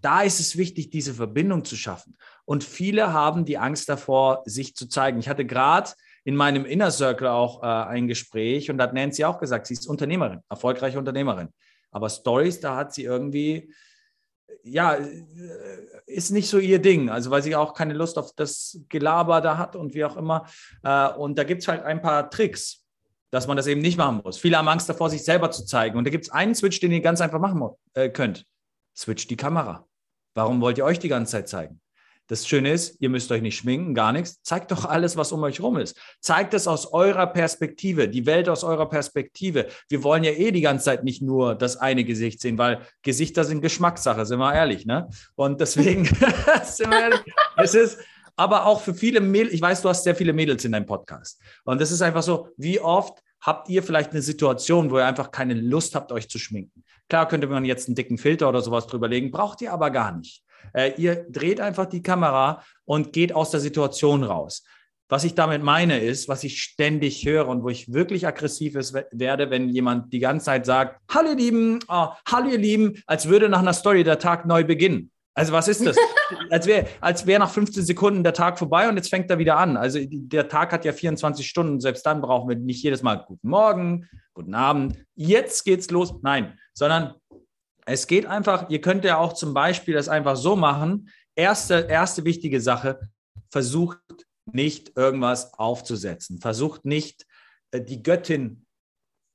da 0.00 0.22
ist 0.22 0.40
es 0.40 0.56
wichtig, 0.56 0.90
diese 0.90 1.14
Verbindung 1.14 1.64
zu 1.64 1.76
schaffen. 1.76 2.16
Und 2.44 2.64
viele 2.64 3.12
haben 3.12 3.44
die 3.44 3.58
Angst 3.58 3.88
davor, 3.88 4.42
sich 4.44 4.74
zu 4.76 4.88
zeigen. 4.88 5.18
Ich 5.18 5.28
hatte 5.28 5.44
gerade 5.44 5.90
in 6.24 6.36
meinem 6.36 6.64
Inner 6.64 6.90
Circle 6.90 7.28
auch 7.28 7.62
äh, 7.62 7.66
ein 7.66 8.08
Gespräch 8.08 8.70
und 8.70 8.78
da 8.78 8.84
hat 8.84 8.94
Nancy 8.94 9.24
auch 9.24 9.38
gesagt, 9.38 9.66
sie 9.66 9.74
ist 9.74 9.86
Unternehmerin, 9.86 10.40
erfolgreiche 10.48 10.98
Unternehmerin. 10.98 11.48
Aber 11.90 12.10
Stories, 12.10 12.60
da 12.60 12.76
hat 12.76 12.92
sie 12.92 13.04
irgendwie, 13.04 13.72
ja, 14.62 14.94
äh, 14.94 15.06
ist 16.06 16.30
nicht 16.30 16.48
so 16.48 16.58
ihr 16.58 16.80
Ding. 16.80 17.10
Also 17.10 17.30
weil 17.30 17.42
sie 17.42 17.54
auch 17.56 17.74
keine 17.74 17.94
Lust 17.94 18.18
auf 18.18 18.32
das 18.34 18.80
Gelaber 18.88 19.40
da 19.40 19.56
hat 19.56 19.76
und 19.76 19.94
wie 19.94 20.04
auch 20.04 20.16
immer. 20.16 20.46
Äh, 20.82 21.08
und 21.10 21.38
da 21.38 21.44
gibt 21.44 21.62
es 21.62 21.68
halt 21.68 21.84
ein 21.84 22.02
paar 22.02 22.28
Tricks, 22.28 22.84
dass 23.30 23.46
man 23.46 23.56
das 23.56 23.66
eben 23.66 23.80
nicht 23.80 23.96
machen 23.96 24.20
muss. 24.24 24.38
Viele 24.38 24.58
haben 24.58 24.68
Angst 24.68 24.88
davor, 24.88 25.10
sich 25.10 25.24
selber 25.24 25.50
zu 25.50 25.64
zeigen. 25.64 25.96
Und 25.96 26.04
da 26.04 26.10
gibt 26.10 26.24
es 26.24 26.30
einen 26.30 26.54
Switch, 26.54 26.80
den 26.80 26.92
ihr 26.92 27.00
ganz 27.00 27.20
einfach 27.20 27.40
machen 27.40 27.62
äh, 27.94 28.08
könnt. 28.08 28.44
Switch 28.96 29.26
die 29.26 29.36
Kamera. 29.36 29.86
Warum 30.34 30.60
wollt 30.60 30.78
ihr 30.78 30.84
euch 30.84 30.98
die 30.98 31.08
ganze 31.08 31.32
Zeit 31.32 31.48
zeigen? 31.48 31.80
Das 32.28 32.48
Schöne 32.48 32.72
ist, 32.72 33.00
ihr 33.00 33.08
müsst 33.08 33.30
euch 33.30 33.40
nicht 33.40 33.56
schminken, 33.56 33.94
gar 33.94 34.12
nichts. 34.12 34.42
Zeigt 34.42 34.72
doch 34.72 34.84
alles, 34.84 35.16
was 35.16 35.30
um 35.30 35.44
euch 35.44 35.60
rum 35.60 35.76
ist. 35.76 35.96
Zeigt 36.20 36.54
es 36.54 36.66
aus 36.66 36.92
eurer 36.92 37.28
Perspektive, 37.28 38.08
die 38.08 38.26
Welt 38.26 38.48
aus 38.48 38.64
eurer 38.64 38.88
Perspektive. 38.88 39.68
Wir 39.88 40.02
wollen 40.02 40.24
ja 40.24 40.32
eh 40.32 40.50
die 40.50 40.60
ganze 40.60 40.86
Zeit 40.86 41.04
nicht 41.04 41.22
nur 41.22 41.54
das 41.54 41.76
eine 41.76 42.02
Gesicht 42.02 42.40
sehen, 42.40 42.58
weil 42.58 42.80
Gesichter 43.02 43.44
sind 43.44 43.60
Geschmackssache, 43.60 44.26
sind 44.26 44.40
wir 44.40 44.52
ehrlich, 44.52 44.86
ne? 44.86 45.08
Und 45.36 45.60
deswegen, 45.60 46.04
sind 46.64 46.90
wir 46.90 47.00
ehrlich, 47.00 47.20
es 47.58 47.74
ist, 47.74 48.00
aber 48.34 48.66
auch 48.66 48.80
für 48.80 48.92
viele 48.92 49.20
Mädels, 49.20 49.54
ich 49.54 49.62
weiß, 49.62 49.82
du 49.82 49.88
hast 49.88 50.02
sehr 50.02 50.16
viele 50.16 50.32
Mädels 50.32 50.64
in 50.64 50.72
deinem 50.72 50.86
Podcast. 50.86 51.40
Und 51.64 51.80
das 51.80 51.92
ist 51.92 52.02
einfach 52.02 52.24
so, 52.24 52.48
wie 52.56 52.80
oft 52.80 53.22
habt 53.40 53.68
ihr 53.68 53.84
vielleicht 53.84 54.10
eine 54.10 54.22
Situation, 54.22 54.90
wo 54.90 54.98
ihr 54.98 55.06
einfach 55.06 55.30
keine 55.30 55.54
Lust 55.54 55.94
habt, 55.94 56.10
euch 56.10 56.28
zu 56.28 56.40
schminken? 56.40 56.82
Klar 57.08 57.28
könnte 57.28 57.46
man 57.46 57.64
jetzt 57.64 57.88
einen 57.88 57.94
dicken 57.94 58.18
Filter 58.18 58.48
oder 58.48 58.60
sowas 58.60 58.86
drüber 58.86 59.08
legen, 59.08 59.30
braucht 59.30 59.60
ihr 59.62 59.72
aber 59.72 59.90
gar 59.90 60.16
nicht. 60.16 60.42
Äh, 60.72 60.92
ihr 60.96 61.26
dreht 61.30 61.60
einfach 61.60 61.86
die 61.86 62.02
Kamera 62.02 62.62
und 62.84 63.12
geht 63.12 63.34
aus 63.34 63.50
der 63.50 63.60
Situation 63.60 64.24
raus. 64.24 64.64
Was 65.08 65.22
ich 65.22 65.36
damit 65.36 65.62
meine 65.62 66.00
ist, 66.00 66.28
was 66.28 66.42
ich 66.42 66.60
ständig 66.60 67.24
höre 67.24 67.46
und 67.46 67.62
wo 67.62 67.68
ich 67.68 67.92
wirklich 67.92 68.26
aggressiv 68.26 68.74
ist, 68.74 68.92
werde, 69.12 69.50
wenn 69.50 69.68
jemand 69.68 70.12
die 70.12 70.18
ganze 70.18 70.46
Zeit 70.46 70.66
sagt, 70.66 71.00
hallo 71.08 71.30
ihr 71.30 71.36
Lieben, 71.36 71.78
oh, 71.86 72.08
hallo 72.28 72.48
ihr 72.48 72.58
Lieben, 72.58 73.00
als 73.06 73.28
würde 73.28 73.48
nach 73.48 73.60
einer 73.60 73.72
Story 73.72 74.02
der 74.02 74.18
Tag 74.18 74.46
neu 74.46 74.64
beginnen. 74.64 75.12
Also 75.36 75.52
was 75.52 75.68
ist 75.68 75.86
das? 75.86 75.96
als 76.50 76.66
wäre 76.66 76.86
als 77.00 77.26
wär 77.26 77.38
nach 77.38 77.50
15 77.50 77.84
Sekunden 77.84 78.24
der 78.24 78.32
Tag 78.32 78.58
vorbei 78.58 78.88
und 78.88 78.96
jetzt 78.96 79.10
fängt 79.10 79.30
er 79.30 79.38
wieder 79.38 79.58
an. 79.58 79.76
Also 79.76 80.00
der 80.02 80.48
Tag 80.48 80.72
hat 80.72 80.84
ja 80.84 80.92
24 80.92 81.46
Stunden, 81.46 81.78
selbst 81.78 82.04
dann 82.04 82.20
brauchen 82.20 82.48
wir 82.48 82.56
nicht 82.56 82.82
jedes 82.82 83.02
Mal 83.02 83.16
guten 83.16 83.48
Morgen, 83.48 84.08
guten 84.34 84.54
Abend, 84.54 84.96
jetzt 85.14 85.64
geht's 85.64 85.90
los. 85.90 86.14
Nein, 86.22 86.58
sondern 86.76 87.14
es 87.86 88.06
geht 88.06 88.26
einfach, 88.26 88.68
ihr 88.68 88.80
könnt 88.80 89.04
ja 89.04 89.18
auch 89.18 89.32
zum 89.32 89.54
Beispiel 89.54 89.94
das 89.94 90.08
einfach 90.08 90.36
so 90.36 90.56
machen. 90.56 91.08
Erste, 91.34 91.86
erste 91.88 92.24
wichtige 92.24 92.60
Sache, 92.60 93.00
versucht 93.50 93.98
nicht 94.52 94.96
irgendwas 94.96 95.54
aufzusetzen. 95.54 96.40
Versucht 96.40 96.84
nicht 96.84 97.26
äh, 97.70 97.80
die 97.80 98.02
Göttin 98.02 98.66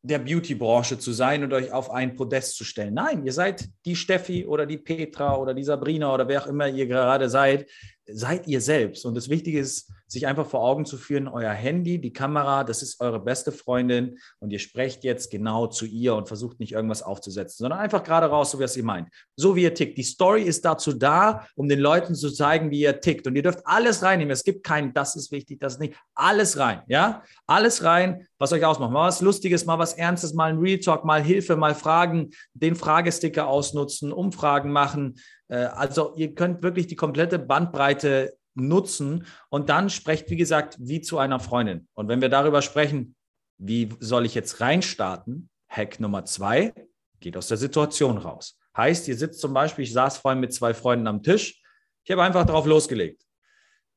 der 0.04 0.20
Beauty-Branche 0.20 0.98
zu 0.98 1.12
sein 1.12 1.44
und 1.44 1.54
euch 1.54 1.72
auf 1.72 1.92
ein 1.92 2.16
Podest 2.16 2.58
zu 2.58 2.64
stellen. 2.64 2.96
Nein, 2.96 3.24
ihr 3.24 3.34
seid 3.34 3.70
die 3.86 3.96
Steffi 3.96 4.46
oder 4.46 4.66
die 4.66 4.80
Petra 4.80 5.36
oder 5.36 5.54
die 5.54 5.64
Sabrina 5.64 6.14
oder 6.14 6.28
wer 6.28 6.44
auch 6.44 6.48
immer 6.48 6.68
ihr 6.68 6.88
gerade 6.88 7.30
seid, 7.30 7.70
seid 8.08 8.48
ihr 8.48 8.62
selbst. 8.62 9.06
Und 9.06 9.16
das 9.16 9.30
Wichtige 9.30 9.60
ist, 9.60 9.92
sich 10.12 10.28
einfach 10.28 10.46
vor 10.46 10.62
Augen 10.62 10.86
zu 10.86 10.98
führen, 10.98 11.30
euer 11.30 11.54
Handy, 11.54 12.02
die 12.02 12.12
Kamera, 12.12 12.66
das 12.66 12.82
ist 12.82 13.00
eure 13.00 13.22
beste 13.22 13.54
Freundin 13.54 14.20
und 14.40 14.52
ihr 14.52 14.60
sprecht 14.60 15.06
jetzt 15.06 15.32
genau 15.32 15.68
zu 15.68 15.86
ihr 15.86 16.16
und 16.16 16.28
versucht 16.28 16.60
nicht 16.60 16.74
irgendwas 16.74 17.02
aufzusetzen, 17.02 17.64
sondern 17.64 17.80
einfach 17.80 18.04
gerade 18.04 18.26
raus, 18.26 18.52
so 18.52 18.60
wie 18.60 18.64
es 18.64 18.76
ihr 18.76 18.84
meint. 18.84 19.08
So 19.38 19.56
wie 19.56 19.64
ihr 19.64 19.74
tickt. 19.74 19.98
Die 19.98 20.04
Story 20.04 20.42
ist 20.42 20.66
dazu 20.66 20.92
da, 20.92 21.48
um 21.56 21.70
den 21.70 21.80
Leuten 21.80 22.14
zu 22.14 22.30
zeigen, 22.30 22.72
wie 22.72 22.82
ihr 22.82 23.00
tickt. 23.00 23.26
Und 23.26 23.38
ihr 23.38 23.42
dürft 23.42 23.62
alles 23.64 24.04
reinnehmen. 24.04 24.34
Es 24.34 24.44
gibt 24.44 24.66
kein, 24.66 24.94
das 24.94 25.16
ist 25.16 25.32
wichtig, 25.32 25.62
das 25.62 25.74
ist 25.74 25.80
nicht. 25.80 25.96
Alles 26.14 26.60
rein, 26.60 26.82
ja? 26.88 27.24
Alles 27.48 27.86
rein, 27.86 28.28
was 28.38 28.52
euch 28.52 28.66
ausmacht. 28.66 28.92
Mal 28.92 29.08
was 29.08 29.22
Lustiges, 29.22 29.66
mal 29.66 29.80
was 29.80 29.94
Ernstes, 29.94 30.34
mal 30.34 30.50
ein 30.50 30.60
Real 30.60 30.80
Talk, 30.80 31.06
mal 31.06 31.24
Hilfe, 31.24 31.56
mal 31.56 31.74
Fragen, 31.74 32.32
den 32.54 32.76
Fragesticker 32.76 33.48
ausnutzen, 33.48 34.12
Umfragen 34.12 34.74
machen. 34.74 35.16
Äh, 35.48 35.56
also 35.56 36.14
ihr 36.18 36.36
könnt 36.36 36.64
wirklich 36.64 36.88
die 36.88 36.98
komplette 36.98 37.40
Bandbreite 37.40 38.34
nutzen 38.56 39.26
und 39.50 39.70
dann 39.70 39.90
sprecht, 39.90 40.30
wie 40.30 40.36
gesagt, 40.36 40.78
wie 40.80 41.02
zu 41.02 41.18
einer 41.18 41.40
Freundin. 41.40 41.88
Und 41.94 42.08
wenn 42.08 42.22
wir 42.22 42.30
darüber 42.30 42.62
sprechen, 42.62 43.16
wie 43.58 43.90
soll 44.00 44.26
ich 44.26 44.36
jetzt 44.36 44.62
reinstarten? 44.62 45.50
Hack 45.70 46.00
Nummer 46.00 46.26
zwei, 46.26 46.74
geht 47.20 47.38
aus 47.38 47.48
der 47.48 47.58
Situation 47.58 48.18
raus. 48.18 48.58
Heißt, 48.76 49.08
ihr 49.08 49.16
sitzt 49.16 49.40
zum 49.40 49.54
Beispiel, 49.54 49.84
ich 49.84 49.94
saß 49.94 50.18
vorhin 50.18 50.42
mit 50.42 50.54
zwei 50.54 50.74
Freunden 50.74 51.08
am 51.08 51.24
Tisch, 51.24 51.62
ich 52.04 52.12
habe 52.12 52.24
einfach 52.24 52.46
drauf 52.46 52.66
losgelegt. 52.66 53.24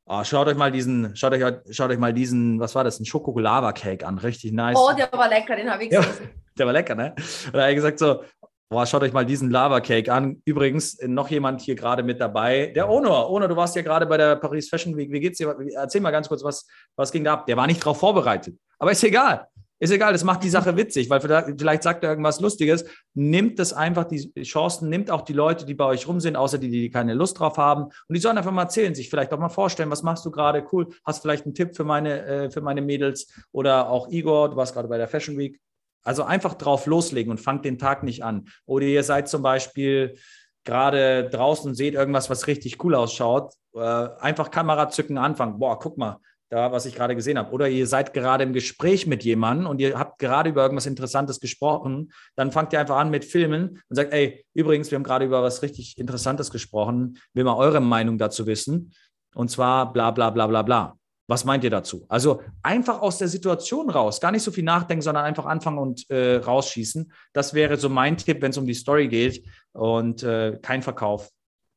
Oh, 0.07 0.23
schaut 0.23 0.47
euch 0.49 0.57
mal 0.57 0.71
diesen, 0.71 1.17
schaut 1.17 1.33
euch, 1.33 1.43
schaut 1.71 1.91
euch 1.91 1.99
mal 1.99 2.13
diesen, 2.13 2.61
was 2.61 2.75
war 2.75 2.85
das, 2.85 3.01
ein 3.01 3.07
Schokolava-Cake 3.07 4.07
an, 4.07 4.19
richtig 4.19 4.53
nice. 4.53 4.77
Oh, 4.79 4.93
der 4.95 5.11
war 5.13 5.29
lecker, 5.29 5.57
den 5.57 5.71
habe 5.71 5.85
ich 5.85 5.91
gesehen. 5.91 6.05
Ja, 6.05 6.31
der 6.59 6.67
war 6.67 6.73
lecker, 6.75 6.95
ne? 6.95 7.15
Und 7.47 7.55
da 7.55 7.63
habe 7.63 7.71
ich 7.71 7.77
gesagt 7.77 7.99
so, 7.99 8.23
Boah, 8.71 8.87
schaut 8.87 9.03
euch 9.03 9.13
mal 9.13 9.27
diesen 9.27 9.51
Lava 9.51 9.81
Cake 9.81 10.13
an. 10.13 10.43
Übrigens, 10.45 10.99
noch 11.03 11.31
jemand 11.31 11.61
hier 11.61 11.75
gerade 11.75 12.03
mit 12.03 12.21
dabei. 12.21 12.73
Der 12.75 12.89
Onor. 12.89 13.31
Onor, 13.31 13.49
du 13.49 13.57
warst 13.57 13.77
ja 13.77 13.83
gerade 13.83 14.07
bei 14.07 14.17
der 14.17 14.37
Paris 14.37 14.69
Fashion 14.69 14.97
Week. 14.97 15.13
Wie 15.13 15.21
geht's 15.21 15.39
dir? 15.39 15.55
Erzähl 15.75 16.01
mal 16.01 16.11
ganz 16.11 16.29
kurz, 16.29 16.43
was, 16.43 16.67
was 16.97 17.13
ging 17.13 17.25
da 17.25 17.35
ab? 17.35 17.47
Der 17.47 17.57
war 17.57 17.67
nicht 17.67 17.81
darauf 17.81 17.99
vorbereitet. 17.99 18.57
Aber 18.79 18.91
ist 18.91 19.05
egal. 19.05 19.47
Ist 19.81 19.91
egal, 19.91 20.13
das 20.13 20.25
macht 20.25 20.43
die 20.43 20.49
Sache 20.49 20.77
witzig, 20.79 21.11
weil 21.11 21.21
vielleicht 21.21 21.83
sagt 21.83 22.05
er 22.05 22.11
irgendwas 22.11 22.41
Lustiges. 22.41 22.85
Nimmt 23.13 23.59
das 23.59 23.73
einfach, 23.73 24.05
die 24.05 24.33
Chancen, 24.43 24.89
nimmt 24.89 25.11
auch 25.11 25.23
die 25.23 25.33
Leute, 25.35 25.67
die 25.67 25.75
bei 25.75 25.85
euch 25.85 26.09
rum 26.09 26.21
sind, 26.21 26.37
außer 26.37 26.59
die, 26.59 26.71
die 26.71 26.91
keine 26.91 27.13
Lust 27.13 27.39
drauf 27.39 27.59
haben. 27.59 27.85
Und 27.85 28.15
die 28.15 28.21
sollen 28.21 28.39
einfach 28.39 28.51
mal 28.51 28.63
erzählen, 28.63 28.95
sich 28.95 29.11
vielleicht 29.11 29.33
auch 29.33 29.39
mal 29.39 29.51
vorstellen, 29.51 29.91
was 29.91 30.03
machst 30.03 30.25
du 30.25 30.31
gerade? 30.31 30.65
Cool, 30.73 30.89
hast 31.05 31.23
vielleicht 31.23 31.45
einen 31.45 31.55
Tipp 31.55 31.77
für 31.77 31.85
meine, 31.85 32.25
äh, 32.25 32.51
für 32.51 32.61
meine 32.61 32.81
Mädels 32.81 33.31
oder 33.53 33.91
auch 33.91 34.09
Igor, 34.09 34.49
du 34.49 34.57
warst 34.57 34.73
gerade 34.75 34.89
bei 34.89 34.97
der 34.97 35.09
Fashion 35.09 35.37
Week. 35.37 35.61
Also 36.05 36.23
einfach 36.23 36.55
drauf 36.55 36.87
loslegen 36.87 37.31
und 37.31 37.41
fangt 37.41 37.65
den 37.65 37.79
Tag 37.79 38.03
nicht 38.03 38.23
an. 38.23 38.47
Oder 38.67 38.87
ihr 38.87 39.03
seid 39.03 39.29
zum 39.29 39.43
Beispiel 39.43 40.17
gerade 40.65 41.29
draußen 41.31 41.69
und 41.69 41.75
seht 41.75 41.95
irgendwas, 41.95 42.31
was 42.31 42.47
richtig 42.47 42.83
cool 42.85 42.95
ausschaut. 42.95 43.53
Äh, 43.75 43.81
einfach 43.81 44.51
Kamera 44.51 44.89
zücken, 44.91 45.19
anfangen. 45.19 45.59
Boah, 45.59 45.79
guck 45.79 45.99
mal, 45.99 46.19
da, 46.55 46.71
was 46.73 46.87
ich 46.87 46.95
gerade 46.95 47.17
gesehen 47.17 47.39
habe. 47.39 47.53
Oder 47.53 47.69
ihr 47.69 47.87
seid 47.87 48.15
gerade 48.15 48.45
im 48.45 48.53
Gespräch 48.53 49.07
mit 49.07 49.25
jemandem 49.25 49.67
und 49.67 49.81
ihr 49.81 49.99
habt 49.99 50.19
gerade 50.19 50.51
über 50.51 50.63
irgendwas 50.63 50.87
Interessantes 50.87 51.41
gesprochen, 51.41 52.13
dann 52.37 52.53
fangt 52.53 52.73
ihr 52.73 52.81
einfach 52.81 52.97
an 52.97 53.11
mit 53.11 53.25
Filmen 53.25 53.83
und 53.89 53.97
sagt, 53.97 54.13
ey, 54.13 54.45
übrigens, 54.55 54.91
wir 54.91 54.97
haben 54.97 55.05
gerade 55.05 55.25
über 55.25 55.43
was 55.43 55.63
richtig 55.63 55.99
Interessantes 55.99 56.51
gesprochen, 56.51 57.19
will 57.33 57.45
mal 57.45 57.57
eure 57.57 57.81
Meinung 57.81 58.19
dazu 58.19 58.47
wissen. 58.47 58.93
Und 59.35 59.51
zwar 59.51 59.93
bla 59.93 60.13
bla 60.13 60.31
bla 60.31 60.47
bla 60.47 60.63
bla. 60.63 60.97
Was 61.27 61.45
meint 61.45 61.65
ihr 61.65 61.71
dazu? 61.71 62.05
Also 62.09 62.43
einfach 62.63 63.01
aus 63.01 63.19
der 63.19 63.29
Situation 63.29 63.89
raus, 63.89 64.21
gar 64.21 64.31
nicht 64.31 64.43
so 64.43 64.51
viel 64.51 64.65
nachdenken, 64.65 65.03
sondern 65.03 65.25
einfach 65.25 65.47
anfangen 65.47 65.79
und 65.79 66.11
äh, 66.11 66.37
rausschießen. 66.37 67.13
Das 67.33 67.55
wäre 67.55 67.77
so 67.77 67.89
mein 67.89 68.17
Tipp, 68.17 68.43
wenn 68.43 68.51
es 68.51 68.59
um 68.59 68.67
die 68.67 68.75
Story 68.75 69.09
geht 69.09 69.45
und 69.73 70.23
äh, 70.23 70.59
kein 70.61 70.83
Verkauf 70.83 71.31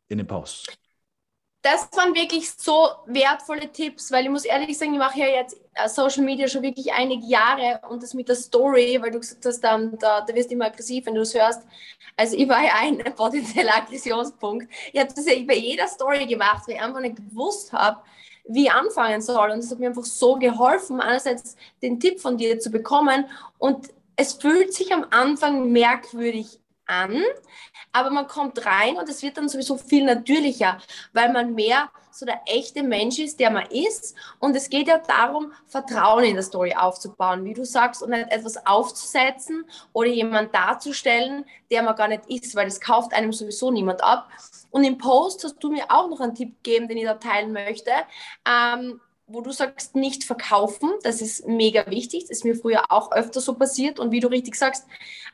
in 0.09 0.17
den 0.17 0.27
Posts 0.27 0.67
das 1.67 1.89
waren 1.97 2.15
wirklich 2.15 2.49
so 2.51 2.87
wertvolle 3.07 3.69
Tipps, 3.69 4.09
weil 4.09 4.23
ich 4.23 4.29
muss 4.29 4.45
ehrlich 4.45 4.77
sagen, 4.77 4.93
ich 4.93 4.99
mache 4.99 5.19
ja 5.19 5.27
jetzt 5.27 5.59
äh, 5.73 5.89
Social 5.89 6.23
Media 6.23 6.47
schon 6.47 6.61
wirklich 6.61 6.93
einige 6.93 7.25
Jahre 7.25 7.81
und 7.89 8.01
das 8.01 8.13
mit 8.13 8.29
der 8.29 8.37
Story, 8.37 8.97
weil 9.01 9.11
du 9.11 9.19
gesagt 9.19 9.45
hast, 9.45 9.59
da, 9.59 9.77
da, 9.77 10.21
da 10.21 10.33
wirst 10.33 10.49
du 10.49 10.53
immer 10.53 10.67
aggressiv, 10.67 11.05
wenn 11.05 11.15
du 11.15 11.21
es 11.21 11.33
hörst. 11.33 11.63
Also 12.15 12.37
ich 12.37 12.47
war 12.47 12.63
ja 12.63 12.71
ein 12.79 12.97
potenzieller 13.15 13.75
Aggressionspunkt. 13.75 14.71
Ich 14.93 14.99
habe 14.99 15.13
das 15.13 15.25
ja 15.25 15.33
bei 15.45 15.55
jeder 15.55 15.87
Story 15.87 16.25
gemacht, 16.25 16.63
weil 16.67 16.75
ich 16.75 16.81
einfach 16.81 17.01
nicht 17.01 17.17
gewusst 17.17 17.73
habe, 17.73 18.01
wie 18.47 18.65
ich 18.65 18.71
anfangen 18.71 19.21
soll. 19.21 19.51
Und 19.51 19.59
es 19.59 19.71
hat 19.71 19.79
mir 19.79 19.87
einfach 19.89 20.05
so 20.05 20.35
geholfen, 20.35 21.01
einerseits 21.01 21.55
den 21.81 21.99
Tipp 21.99 22.19
von 22.19 22.37
dir 22.37 22.59
zu 22.59 22.69
bekommen 22.69 23.25
und 23.57 23.89
es 24.15 24.33
fühlt 24.33 24.73
sich 24.73 24.93
am 24.93 25.05
Anfang 25.11 25.71
merkwürdig 25.71 26.59
an, 26.87 27.21
aber 27.91 28.09
man 28.09 28.27
kommt 28.27 28.65
rein 28.65 28.97
und 28.97 29.07
es 29.09 29.21
wird 29.21 29.37
dann 29.37 29.49
sowieso 29.49 29.77
viel 29.77 30.05
natürlicher, 30.05 30.79
weil 31.13 31.31
man 31.31 31.53
mehr 31.53 31.89
so 32.17 32.25
der 32.25 32.41
echte 32.47 32.81
Mensch 32.81 33.19
ist, 33.19 33.39
der 33.39 33.51
man 33.51 33.67
ist. 33.67 34.15
Und 34.39 34.55
es 34.55 34.69
geht 34.69 34.87
ja 34.87 34.97
darum, 34.97 35.53
Vertrauen 35.67 36.23
in 36.23 36.33
der 36.33 36.43
Story 36.43 36.73
aufzubauen, 36.73 37.45
wie 37.45 37.53
du 37.53 37.63
sagst, 37.63 38.01
und 38.01 38.09
nicht 38.09 38.31
etwas 38.31 38.65
aufzusetzen 38.65 39.65
oder 39.93 40.09
jemanden 40.09 40.51
darzustellen, 40.51 41.45
der 41.69 41.83
man 41.83 41.95
gar 41.95 42.07
nicht 42.07 42.23
ist, 42.27 42.55
weil 42.55 42.65
das 42.65 42.81
kauft 42.81 43.13
einem 43.13 43.31
sowieso 43.33 43.69
niemand 43.69 44.03
ab. 44.03 44.29
Und 44.71 44.83
im 44.83 44.97
Post 44.97 45.43
hast 45.43 45.59
du 45.59 45.71
mir 45.71 45.85
auch 45.89 46.09
noch 46.09 46.19
einen 46.19 46.33
Tipp 46.33 46.55
gegeben, 46.63 46.87
den 46.87 46.97
ich 46.97 47.05
da 47.05 47.13
teilen 47.13 47.53
möchte. 47.53 47.91
Ähm, 48.47 48.99
wo 49.27 49.41
du 49.41 49.51
sagst, 49.51 49.95
nicht 49.95 50.23
verkaufen, 50.23 50.89
das 51.03 51.21
ist 51.21 51.47
mega 51.47 51.85
wichtig. 51.87 52.21
Das 52.21 52.37
ist 52.37 52.45
mir 52.45 52.55
früher 52.55 52.91
auch 52.91 53.11
öfter 53.11 53.41
so 53.41 53.53
passiert. 53.53 53.99
Und 53.99 54.11
wie 54.11 54.21
du 54.21 54.27
richtig 54.29 54.55
sagst, 54.55 54.87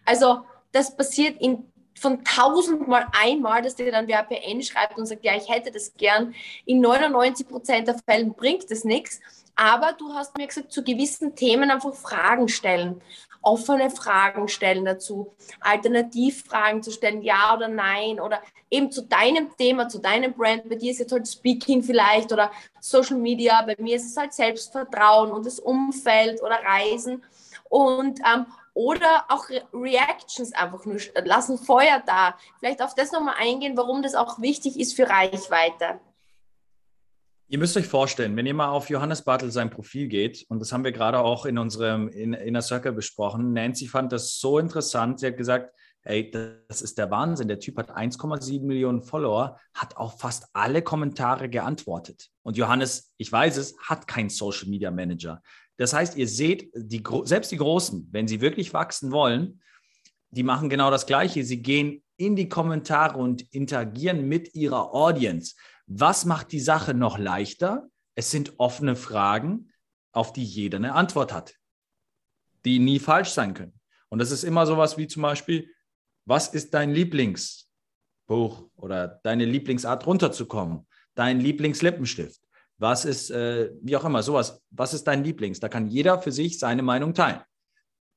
also 0.04 0.42
das 0.74 0.98
passiert 0.98 1.40
in 1.40 1.72
von 2.04 2.24
tausendmal 2.26 3.08
einmal, 3.18 3.62
dass 3.62 3.76
dir 3.76 3.90
dann 3.90 4.10
wer 4.10 4.24
PN 4.24 4.62
schreibt 4.62 4.98
und 4.98 5.06
sagt, 5.06 5.24
ja, 5.24 5.36
ich 5.36 5.50
hätte 5.50 5.72
das 5.72 5.96
gern. 5.96 6.36
In 6.66 6.82
99 6.82 7.48
Prozent 7.48 7.88
der 7.88 7.98
Fällen 7.98 8.34
bringt 8.34 8.70
es 8.70 8.84
nichts. 8.84 9.22
Aber 9.56 9.94
du 9.94 10.14
hast 10.14 10.38
mir 10.38 10.48
gesagt, 10.48 10.72
zu 10.72 10.84
gewissen 10.84 11.36
Themen 11.36 11.72
einfach 11.72 11.94
Fragen 11.94 12.50
stellen, 12.50 13.02
offene 13.42 13.90
Fragen 13.90 14.50
stellen 14.50 14.84
dazu, 14.84 15.34
Alternativfragen 15.62 16.84
zu 16.84 16.92
stellen, 16.92 17.22
ja 17.22 17.56
oder 17.56 17.70
nein, 17.70 18.20
oder 18.20 18.42
eben 18.70 18.92
zu 18.92 19.04
deinem 19.04 19.56
Thema, 19.56 19.88
zu 19.88 20.00
deinem 20.00 20.34
Brand. 20.34 20.68
Bei 20.68 20.76
dir 20.76 20.92
ist 20.92 21.00
jetzt 21.00 21.14
halt 21.14 21.28
Speaking 21.28 21.84
vielleicht 21.84 22.34
oder 22.34 22.52
Social 22.82 23.18
Media, 23.18 23.62
bei 23.62 23.76
mir 23.80 23.96
ist 23.96 24.08
es 24.08 24.18
halt 24.18 24.34
Selbstvertrauen 24.34 25.32
und 25.32 25.46
das 25.46 25.60
Umfeld 25.60 26.42
oder 26.42 26.60
Reisen. 26.64 27.24
Und 27.70 28.20
ähm, 28.20 28.46
oder 28.74 29.26
auch 29.30 29.46
Reactions 29.74 30.54
einfach 30.54 30.86
nur 30.86 30.98
lassen 31.24 31.58
Feuer 31.58 32.02
da. 32.06 32.36
Vielleicht 32.60 32.82
auf 32.82 32.96
das 32.96 33.12
nochmal 33.12 33.36
eingehen, 33.40 33.78
warum 33.78 34.02
das 34.02 34.16
auch 34.16 34.42
wichtig 34.42 34.80
ist 34.80 34.96
für 34.96 35.10
Reichweite. 35.10 36.00
Ihr 37.48 37.60
müsst 37.60 37.78
euch 37.78 37.88
vorstellen, 37.88 38.36
wenn 38.36 38.48
ihr 38.48 38.54
mal 38.54 38.70
auf 38.70 38.90
Johannes 38.90 39.24
Bartel 39.24 39.52
sein 39.52 39.70
Profil 39.70 40.08
geht, 40.08 40.46
und 40.50 40.60
das 40.60 40.72
haben 40.72 40.84
wir 40.84 40.92
gerade 40.92 41.20
auch 41.20 41.46
in 41.46 41.58
unserem 41.58 42.08
Inner 42.08 42.62
Circle 42.62 42.94
besprochen, 42.94 43.54
Nancy 43.54 43.88
fand 43.88 44.12
das 44.12 44.40
so 44.40 44.58
interessant. 44.58 45.20
Sie 45.20 45.28
hat 45.28 45.38
gesagt, 45.38 45.72
Ey, 46.06 46.30
das 46.32 46.82
ist 46.82 46.98
der 46.98 47.10
Wahnsinn. 47.12 47.48
Der 47.48 47.60
Typ 47.60 47.78
hat 47.78 47.96
1,7 47.96 48.66
Millionen 48.66 49.02
Follower, 49.02 49.58
hat 49.74 49.96
auf 49.96 50.20
fast 50.20 50.48
alle 50.52 50.82
Kommentare 50.82 51.48
geantwortet. 51.48 52.30
Und 52.42 52.58
Johannes, 52.58 53.14
ich 53.18 53.32
weiß 53.32 53.56
es, 53.56 53.78
hat 53.80 54.06
keinen 54.06 54.30
Social 54.30 54.68
Media 54.68 54.92
Manager. 54.92 55.42
Das 55.78 55.94
heißt, 55.94 56.18
ihr 56.18 56.28
seht, 56.28 56.72
die, 56.76 57.04
selbst 57.24 57.52
die 57.52 57.58
Großen, 57.58 58.08
wenn 58.12 58.28
sie 58.28 58.42
wirklich 58.42 58.74
wachsen 58.74 59.12
wollen, 59.12 59.62
die 60.32 60.44
machen 60.44 60.70
genau 60.70 60.92
das 60.92 61.06
Gleiche. 61.06 61.44
Sie 61.44 61.62
gehen 61.62 62.04
in 62.18 62.36
die 62.36 62.50
Kommentare 62.50 63.18
und 63.18 63.42
interagieren 63.54 64.28
mit 64.28 64.56
ihrer 64.56 64.94
Audience. 64.94 65.56
Was 65.88 66.26
macht 66.26 66.52
die 66.52 66.60
Sache 66.60 66.94
noch 66.94 67.18
leichter? 67.18 67.88
Es 68.16 68.32
sind 68.32 68.54
offene 68.60 68.96
Fragen, 68.96 69.72
auf 70.12 70.32
die 70.34 70.44
jeder 70.44 70.78
eine 70.78 70.94
Antwort 70.94 71.34
hat, 71.34 71.56
die 72.66 72.80
nie 72.80 73.00
falsch 73.00 73.30
sein 73.30 73.54
können. 73.54 73.80
Und 74.10 74.20
das 74.20 74.32
ist 74.32 74.44
immer 74.44 74.66
sowas 74.68 74.98
wie 74.98 75.08
zum 75.08 75.24
Beispiel, 75.24 75.70
was 76.26 76.48
ist 76.50 76.74
dein 76.74 76.92
Lieblingsbuch 76.92 78.70
oder 78.76 79.20
deine 79.24 79.46
Lieblingsart 79.46 80.06
runterzukommen? 80.06 80.88
Dein 81.16 81.40
Lieblingslippenstift? 81.40 82.42
Was 82.84 83.06
ist, 83.06 83.32
äh, 83.32 83.72
wie 83.82 83.96
auch 83.96 84.04
immer, 84.04 84.22
sowas, 84.24 84.62
was 84.70 84.94
ist 84.94 85.06
dein 85.06 85.24
Lieblings? 85.24 85.62
Da 85.62 85.70
kann 85.70 85.88
jeder 85.88 86.20
für 86.20 86.34
sich 86.34 86.60
seine 86.60 86.82
Meinung 86.82 87.14
teilen. 87.14 87.40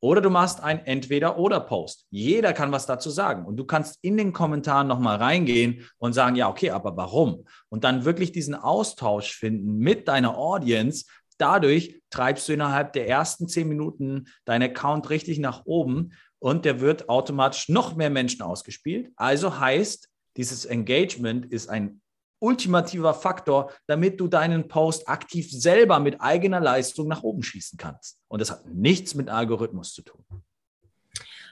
Oder 0.01 0.21
du 0.21 0.29
machst 0.29 0.61
ein 0.61 0.85
Entweder-Oder-Post. 0.85 2.07
Jeder 2.11 2.53
kann 2.53 2.73
was 2.73 2.85
dazu 2.85 3.09
sagen. 3.11 3.47
Und 3.47 3.59
du 3.59 3.65
kannst 3.65 4.01
in 4.03 4.17
den 4.17 4.33
Kommentaren 4.33 4.89
nochmal 4.89 5.19
reingehen 5.19 5.89
und 5.99 6.15
sagen, 6.15 6.35
ja, 6.35 6.49
okay, 6.49 6.71
aber 6.71 6.97
warum? 6.97 7.45
Und 7.69 7.85
dann 7.85 8.05
wirklich 8.05 8.33
diesen 8.33 8.57
Austausch 8.57 9.37
finden 9.37 9.79
mit 9.79 10.09
deiner 10.09 10.37
Audience. 10.37 11.05
Dadurch 11.39 12.03
treibst 12.11 12.49
du 12.49 12.55
innerhalb 12.55 12.93
der 12.93 13.09
ersten 13.09 13.47
zehn 13.47 13.69
Minuten 13.69 14.27
deinen 14.47 14.69
Account 14.71 15.11
richtig 15.11 15.39
nach 15.39 15.65
oben 15.65 16.11
und 16.41 16.65
der 16.65 16.81
wird 16.81 17.09
automatisch 17.09 17.69
noch 17.69 17.95
mehr 17.95 18.11
Menschen 18.11 18.43
ausgespielt. 18.43 19.13
Also 19.15 19.61
heißt, 19.61 20.09
dieses 20.37 20.65
Engagement 20.65 21.47
ist 21.47 21.69
ein 21.69 22.01
ultimativer 22.39 23.15
Faktor, 23.15 23.73
damit 23.87 24.21
du 24.21 24.29
deinen 24.29 24.69
Post 24.69 25.09
aktiv 25.09 25.51
selber 25.51 25.99
mit 26.01 26.21
eigener 26.21 26.61
Leistung 26.61 27.09
nach 27.09 27.23
oben 27.23 27.43
schießen 27.43 27.79
kannst. 27.79 28.19
Und 28.29 28.41
das 28.41 28.51
hat 28.51 28.67
nichts 28.67 29.15
mit 29.15 29.29
Algorithmus 29.29 29.93
zu 29.93 30.03
tun. 30.03 30.25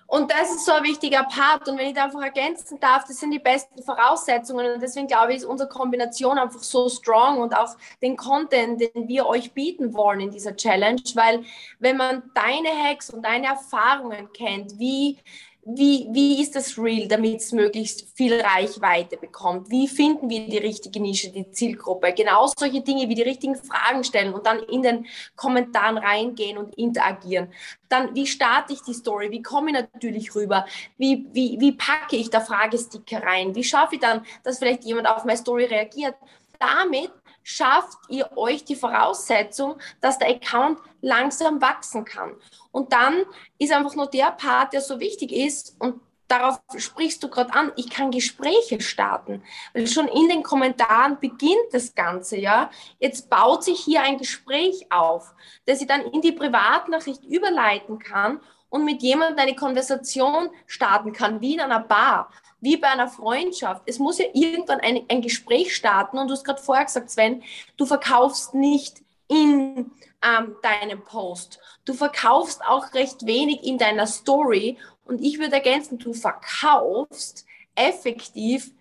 Und 0.07 0.31
das 0.31 0.51
ist 0.51 0.66
so 0.66 0.73
ein 0.73 0.85
wichtiger 0.85 1.25
Part. 1.25 1.68
Und 1.68 1.79
wenn 1.79 1.88
ich 1.88 1.94
da 1.94 2.05
einfach 2.05 2.23
ergänzen 2.23 2.79
darf, 2.79 3.05
das 3.05 3.18
sind 3.18 3.31
die 3.31 3.38
besten 3.38 3.83
Voraussetzungen. 3.83 4.75
Und 4.75 4.81
deswegen 4.81 5.07
glaube 5.07 5.33
ich, 5.33 5.38
ist 5.38 5.44
unsere 5.44 5.68
Kombination 5.68 6.38
einfach 6.38 6.62
so 6.62 6.88
strong 6.88 7.38
und 7.38 7.57
auch 7.57 7.75
den 8.03 8.16
Content, 8.16 8.81
den 8.81 9.09
wir 9.09 9.27
euch 9.27 9.53
bieten 9.53 9.94
wollen 9.94 10.20
in 10.20 10.31
dieser 10.31 10.55
Challenge. 10.55 11.03
Weil 11.14 11.44
wenn 11.79 11.97
man 11.97 12.23
deine 12.35 12.68
Hacks 12.68 13.11
und 13.11 13.25
deine 13.25 13.47
Erfahrungen 13.47 14.31
kennt, 14.33 14.79
wie 14.79 15.18
wie, 15.66 16.09
wie 16.12 16.42
ist 16.42 16.55
das 16.55 16.77
real, 16.79 17.09
damit 17.09 17.40
es 17.40 17.53
möglichst 17.53 18.07
viel 18.16 18.40
Reichweite 18.40 19.16
bekommt? 19.16 19.70
Wie 19.70 19.88
finden 19.88 20.29
wir 20.29 20.46
die 20.46 20.59
richtige 20.59 21.00
Nische, 21.00 21.31
die 21.31 21.50
Zielgruppe? 21.50 22.12
Genau 22.12 22.50
solche 22.57 22.83
Dinge 22.83 23.09
wie 23.09 23.14
die 23.14 23.22
richtigen 23.22 23.57
Fragen 23.57 24.05
stellen 24.05 24.35
und 24.35 24.44
dann 24.46 24.59
in 24.59 24.83
den 24.83 25.07
Kommentaren 25.37 25.96
reingehen 25.96 26.59
und 26.59 26.74
interagieren. 26.74 27.53
Dann, 27.88 28.14
wie 28.14 28.27
starte 28.27 28.74
ich 28.74 28.83
die 28.83 28.92
Story? 28.92 29.31
Wie 29.31 29.42
komme 29.42 29.70
ich 29.70 29.77
natürlich 29.77 30.35
rüber? 30.35 30.66
Wie, 30.98 31.27
wie, 31.33 31.59
wie 31.59 31.72
packe 31.72 32.16
ich 32.16 32.29
da 32.29 32.40
Fragesticker 32.40 33.22
rein? 33.22 33.55
Wie 33.55 33.64
schaffe 33.64 33.94
ich 33.94 34.00
dann, 34.00 34.24
dass 34.42 34.59
vielleicht 34.59 34.85
jemand 34.85 35.09
auf 35.09 35.24
meine 35.24 35.38
Story 35.38 35.64
reagiert? 35.64 36.14
Damit 36.59 37.11
schafft 37.44 37.98
ihr 38.09 38.37
euch 38.37 38.64
die 38.64 38.74
Voraussetzung, 38.74 39.76
dass 40.00 40.18
der 40.18 40.30
Account 40.30 40.80
langsam 41.00 41.61
wachsen 41.61 42.04
kann. 42.04 42.35
Und 42.72 42.92
dann 42.92 43.24
ist 43.59 43.72
einfach 43.72 43.94
nur 43.94 44.09
der 44.09 44.33
Part, 44.33 44.72
der 44.72 44.80
so 44.80 44.98
wichtig 44.98 45.30
ist 45.30 45.76
und 45.78 46.00
darauf 46.26 46.61
sprichst 46.76 47.22
du 47.22 47.28
gerade 47.28 47.52
an, 47.52 47.72
ich 47.76 47.90
kann 47.90 48.11
Gespräche 48.11 48.80
starten, 48.80 49.42
weil 49.74 49.87
schon 49.87 50.09
in 50.09 50.28
den 50.28 50.42
Kommentaren 50.42 51.20
beginnt 51.20 51.68
das 51.72 51.94
Ganze, 51.94 52.38
ja. 52.38 52.70
Jetzt 52.98 53.28
baut 53.30 53.62
sich 53.62 53.80
hier 53.80 54.02
ein 54.02 54.18
Gespräch 54.18 54.87
auf, 54.90 55.35
das 55.66 55.80
ich 55.80 55.87
dann 55.87 56.00
in 56.00 56.22
die 56.22 56.33
Privatnachricht 56.33 57.24
überleiten 57.24 57.98
kann 57.98 58.40
und 58.74 58.84
mit 58.84 59.02
jemandem 59.02 59.38
eine 59.38 59.54
Konversation 59.54 60.50
starten 60.66 61.12
kann, 61.12 61.40
wie 61.40 61.54
in 61.54 61.60
einer 61.60 61.78
Bar 61.78 62.28
wie 62.60 62.76
bei 62.78 62.88
einer 62.88 63.08
Freundschaft. 63.08 63.82
Es 63.84 63.98
muss 63.98 64.18
ja 64.18 64.24
irgendwann 64.32 64.80
ein, 64.80 65.04
ein 65.08 65.20
Gespräch 65.20 65.76
starten 65.76 66.16
und 66.16 66.28
du 66.28 66.32
hast 66.32 66.44
gerade 66.44 66.60
vorher 66.60 66.87
gesagt, 66.87 67.10
Sven, 67.10 67.42
du 67.76 67.84
verkaufst 67.84 68.54
nicht 68.54 69.02
in 69.28 69.92
ähm, 70.22 70.56
deinem 70.62 71.04
Post. 71.04 71.60
Du 71.84 71.92
verkaufst 71.92 72.64
auch 72.64 72.94
recht 72.94 73.26
wenig 73.26 73.62
in 73.64 73.76
deiner 73.76 74.06
Story. 74.06 74.78
Und 75.04 75.20
ich 75.20 75.38
würde 75.38 75.56
ergänzen, 75.56 75.98
du 75.98 76.14
verkaufst 76.14 77.44
effektiv 77.74 78.72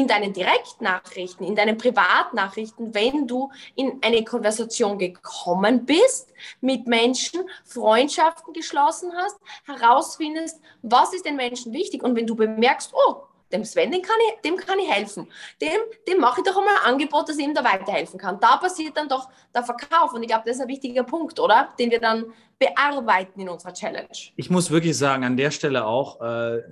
in 0.00 0.08
deinen 0.08 0.32
Direktnachrichten, 0.32 1.46
in 1.46 1.54
deinen 1.54 1.76
Privatnachrichten, 1.76 2.94
wenn 2.94 3.26
du 3.26 3.50
in 3.74 3.98
eine 4.02 4.24
Konversation 4.24 4.98
gekommen 4.98 5.84
bist 5.84 6.32
mit 6.60 6.86
Menschen, 6.86 7.42
Freundschaften 7.64 8.52
geschlossen 8.52 9.12
hast, 9.16 9.36
herausfindest, 9.64 10.60
was 10.82 11.12
ist 11.12 11.26
den 11.26 11.36
Menschen 11.36 11.72
wichtig 11.72 12.02
und 12.02 12.16
wenn 12.16 12.26
du 12.26 12.34
bemerkst, 12.34 12.92
oh, 12.94 13.22
dem 13.52 13.64
Sven, 13.64 13.90
dem 13.90 14.00
kann 14.00 14.16
ich, 14.28 14.40
dem 14.40 14.56
kann 14.56 14.78
ich 14.78 14.90
helfen. 14.90 15.28
Dem, 15.60 15.78
dem 16.08 16.18
mache 16.18 16.40
ich 16.40 16.46
doch 16.46 16.56
einmal 16.56 16.74
ein 16.84 16.92
Angebot, 16.94 17.28
dass 17.28 17.36
ich 17.36 17.44
ihm 17.44 17.52
da 17.52 17.62
weiterhelfen 17.62 18.18
kann. 18.18 18.40
Da 18.40 18.56
passiert 18.56 18.96
dann 18.96 19.10
doch 19.10 19.28
der 19.54 19.62
Verkauf. 19.62 20.14
Und 20.14 20.22
ich 20.22 20.28
glaube, 20.28 20.44
das 20.46 20.56
ist 20.56 20.62
ein 20.62 20.68
wichtiger 20.68 21.02
Punkt, 21.02 21.38
oder? 21.38 21.68
Den 21.78 21.90
wir 21.90 22.00
dann 22.00 22.32
bearbeiten 22.58 23.38
in 23.40 23.50
unserer 23.50 23.74
Challenge. 23.74 24.08
Ich 24.36 24.48
muss 24.48 24.70
wirklich 24.70 24.96
sagen, 24.96 25.24
an 25.24 25.36
der 25.36 25.50
Stelle 25.50 25.84
auch, 25.84 26.22
äh, 26.22 26.62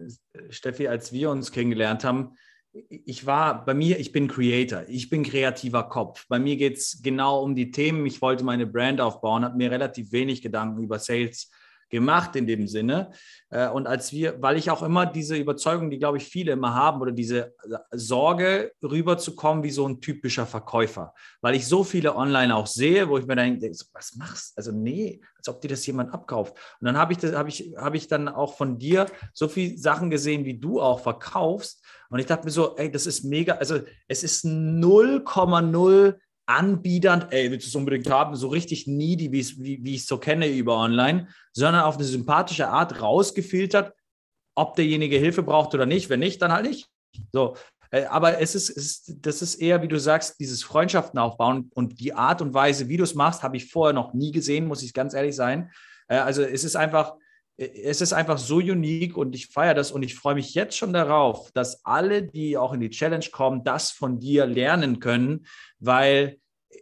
Steffi, 0.48 0.88
als 0.88 1.12
wir 1.12 1.28
uns 1.28 1.52
kennengelernt 1.52 2.02
haben, 2.02 2.34
ich 2.72 3.26
war 3.26 3.64
bei 3.64 3.74
mir, 3.74 3.98
ich 3.98 4.12
bin 4.12 4.28
Creator, 4.28 4.84
ich 4.88 5.10
bin 5.10 5.24
kreativer 5.24 5.84
Kopf. 5.84 6.26
Bei 6.28 6.38
mir 6.38 6.56
geht 6.56 6.76
es 6.76 7.00
genau 7.02 7.42
um 7.42 7.54
die 7.54 7.70
Themen. 7.70 8.06
Ich 8.06 8.22
wollte 8.22 8.44
meine 8.44 8.66
Brand 8.66 9.00
aufbauen, 9.00 9.44
habe 9.44 9.56
mir 9.56 9.70
relativ 9.70 10.12
wenig 10.12 10.42
Gedanken 10.42 10.82
über 10.82 10.98
Sales 10.98 11.50
gemacht 11.90 12.36
in 12.36 12.46
dem 12.46 12.66
Sinne. 12.66 13.10
Äh, 13.50 13.68
und 13.68 13.86
als 13.86 14.12
wir, 14.12 14.40
weil 14.40 14.56
ich 14.56 14.70
auch 14.70 14.82
immer 14.82 15.06
diese 15.06 15.36
Überzeugung, 15.36 15.90
die 15.90 15.98
glaube 15.98 16.18
ich 16.18 16.24
viele 16.24 16.52
immer 16.52 16.74
haben, 16.74 17.00
oder 17.00 17.12
diese 17.12 17.54
Sorge 17.90 18.72
rüberzukommen 18.82 19.62
wie 19.62 19.70
so 19.70 19.86
ein 19.86 20.00
typischer 20.00 20.46
Verkäufer, 20.46 21.12
weil 21.40 21.54
ich 21.54 21.66
so 21.66 21.84
viele 21.84 22.16
online 22.16 22.54
auch 22.54 22.66
sehe, 22.66 23.08
wo 23.08 23.18
ich 23.18 23.26
mir 23.26 23.36
denke, 23.36 23.70
was 23.92 24.14
machst? 24.16 24.56
du? 24.56 24.60
Also 24.60 24.72
nee, 24.72 25.20
als 25.36 25.48
ob 25.48 25.60
dir 25.60 25.68
das 25.68 25.86
jemand 25.86 26.14
abkauft. 26.14 26.54
Und 26.80 26.86
dann 26.86 26.96
habe 26.96 27.12
ich, 27.12 27.18
das, 27.18 27.32
ich, 27.48 27.74
habe 27.76 27.96
ich 27.96 28.08
dann 28.08 28.28
auch 28.28 28.56
von 28.56 28.78
dir 28.78 29.06
so 29.32 29.48
viele 29.48 29.76
Sachen 29.76 30.10
gesehen, 30.10 30.44
wie 30.44 30.58
du 30.58 30.80
auch 30.80 31.00
verkaufst. 31.00 31.84
Und 32.08 32.18
ich 32.18 32.26
dachte 32.26 32.44
mir 32.44 32.50
so, 32.50 32.76
ey, 32.76 32.90
das 32.90 33.06
ist 33.06 33.24
mega, 33.24 33.54
also 33.54 33.80
es 34.08 34.22
ist 34.22 34.44
0,0 34.44 36.16
anbiedernd, 36.50 37.28
ey, 37.30 37.50
willst 37.50 37.66
du 37.66 37.68
es 37.68 37.74
unbedingt 37.76 38.10
haben, 38.10 38.34
so 38.34 38.48
richtig 38.48 38.86
needy, 38.86 39.30
wie, 39.30 39.94
ich 39.94 40.00
es 40.00 40.06
so 40.06 40.18
kenne 40.18 40.48
über 40.48 40.76
online, 40.76 41.28
sondern 41.52 41.82
auf 41.84 41.96
eine 41.96 42.04
sympathische 42.04 42.68
Art 42.68 43.00
rausgefiltert, 43.00 43.94
ob 44.56 44.74
derjenige 44.74 45.16
Hilfe 45.16 45.42
braucht 45.42 45.74
oder 45.74 45.86
nicht. 45.86 46.10
Wenn 46.10 46.20
nicht, 46.20 46.42
dann 46.42 46.52
halt 46.52 46.66
nicht. 46.66 46.88
So, 47.32 47.56
äh, 47.92 48.04
aber 48.04 48.40
es 48.40 48.54
ist, 48.54 48.68
es 48.70 48.76
ist, 48.76 49.16
das 49.24 49.42
ist 49.42 49.56
eher, 49.56 49.82
wie 49.82 49.88
du 49.88 49.98
sagst, 49.98 50.40
dieses 50.40 50.62
Freundschaften 50.62 51.18
aufbauen 51.20 51.70
und 51.74 52.00
die 52.00 52.14
Art 52.14 52.42
und 52.42 52.52
Weise, 52.52 52.88
wie 52.88 52.96
du 52.96 53.04
es 53.04 53.14
machst, 53.14 53.42
habe 53.42 53.56
ich 53.56 53.70
vorher 53.70 53.92
noch 53.92 54.12
nie 54.12 54.32
gesehen, 54.32 54.66
muss 54.66 54.82
ich 54.82 54.92
ganz 54.92 55.14
ehrlich 55.14 55.36
sein. 55.36 55.70
Äh, 56.08 56.16
also 56.16 56.42
es 56.42 56.64
ist 56.64 56.76
einfach, 56.76 57.14
es 57.60 58.00
ist 58.00 58.14
einfach 58.14 58.38
so 58.38 58.56
unique 58.56 59.18
und 59.18 59.34
ich 59.34 59.48
feiere 59.48 59.74
das 59.74 59.92
und 59.92 60.02
ich 60.02 60.14
freue 60.14 60.34
mich 60.34 60.54
jetzt 60.54 60.78
schon 60.78 60.94
darauf, 60.94 61.52
dass 61.52 61.84
alle, 61.84 62.22
die 62.22 62.56
auch 62.56 62.72
in 62.72 62.80
die 62.80 62.88
Challenge 62.88 63.26
kommen, 63.30 63.64
das 63.64 63.90
von 63.90 64.18
dir 64.18 64.46
lernen 64.46 64.98
können, 64.98 65.46
weil 65.78 66.38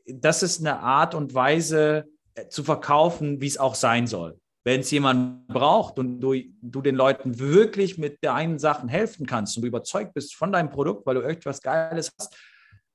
das 0.07 0.45
ist 0.45 0.61
eine 0.61 0.79
Art 0.79 1.17
und 1.17 1.35
Weise 1.35 2.05
äh, 2.35 2.47
zu 2.47 2.63
verkaufen, 2.63 3.41
wie 3.41 3.49
es 3.49 3.59
auch 3.59 3.75
sein 3.75 4.07
soll. 4.07 4.39
Wenn 4.65 4.81
es 4.81 4.91
jemand 4.93 5.49
braucht 5.49 5.99
und 5.99 6.21
du, 6.21 6.35
du 6.63 6.81
den 6.81 6.95
Leuten 6.95 7.41
wirklich 7.41 7.99
mit 7.99 8.19
deinen 8.23 8.61
Sachen 8.61 8.89
helfen 8.89 9.27
kannst 9.27 9.57
und 9.57 9.63
du 9.63 9.69
überzeugt 9.69 10.15
bist 10.15 10.37
von 10.37 10.53
deinem 10.53 10.71
Produkt, 10.71 11.07
weil 11.07 11.17
du 11.17 11.23
irgendwas 11.23 11.61
Geiles 11.61 12.13
hast, 12.21 12.37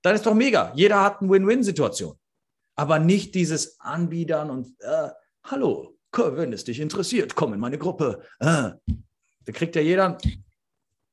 dann 0.03 0.15
ist 0.15 0.25
doch 0.25 0.35
mega. 0.35 0.71
Jeder 0.75 1.01
hat 1.01 1.21
eine 1.21 1.29
Win-Win-Situation. 1.29 2.15
Aber 2.75 2.99
nicht 2.99 3.35
dieses 3.35 3.79
Anbiedern 3.79 4.49
und 4.49 4.79
äh, 4.81 5.09
hallo, 5.43 5.97
wenn 6.17 6.53
es 6.53 6.63
dich 6.63 6.79
interessiert, 6.79 7.35
komm 7.35 7.53
in 7.53 7.59
meine 7.59 7.77
Gruppe. 7.77 8.23
Äh, 8.39 8.71
da 9.45 9.51
kriegt 9.51 9.75
ja 9.75 9.81
jeder. 9.81 10.17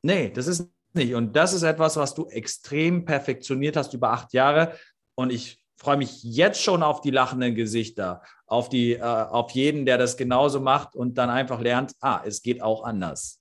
Nee, 0.03 0.31
das 0.31 0.47
ist 0.47 0.69
nicht. 0.93 1.15
Und 1.15 1.35
das 1.35 1.53
ist 1.53 1.63
etwas, 1.63 1.97
was 1.97 2.15
du 2.15 2.27
extrem 2.29 3.05
perfektioniert 3.05 3.77
hast 3.77 3.95
über 3.95 4.11
acht 4.11 4.33
Jahre. 4.33 4.77
Und 5.15 5.31
ich 5.31 5.61
freue 5.77 5.97
mich 5.97 6.23
jetzt 6.23 6.63
schon 6.63 6.83
auf 6.83 7.01
die 7.01 7.11
lachenden 7.11 7.55
Gesichter, 7.55 8.23
auf, 8.47 8.69
die, 8.69 8.93
äh, 8.93 9.03
auf 9.03 9.51
jeden, 9.53 9.87
der 9.87 9.99
das 9.99 10.17
genauso 10.17 10.61
macht 10.61 10.95
und 10.95 11.17
dann 11.17 11.31
einfach 11.31 11.61
lernt, 11.61 11.93
ah, 12.01 12.21
es 12.25 12.43
geht 12.43 12.61
auch 12.61 12.85
anders. 12.85 13.41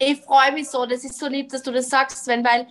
Ich 0.00 0.20
freue 0.20 0.52
mich 0.52 0.68
so, 0.68 0.86
das 0.86 1.04
ist 1.04 1.18
so 1.18 1.26
lieb, 1.26 1.48
dass 1.50 1.62
du 1.62 1.72
das 1.72 1.88
sagst, 1.88 2.24
Sven, 2.24 2.44
weil 2.44 2.68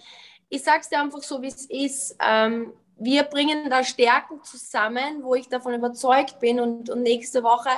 ich 0.49 0.63
sage 0.63 0.79
es 0.81 0.89
dir 0.89 1.01
einfach 1.01 1.21
so, 1.21 1.41
wie 1.41 1.47
es 1.47 1.65
ist. 1.65 2.15
Ähm, 2.25 2.73
wir 2.99 3.23
bringen 3.23 3.69
da 3.69 3.83
Stärken 3.83 4.43
zusammen, 4.43 5.23
wo 5.23 5.35
ich 5.35 5.49
davon 5.49 5.73
überzeugt 5.73 6.39
bin. 6.39 6.59
Und, 6.59 6.89
und 6.89 7.03
nächste 7.03 7.43
Woche 7.43 7.69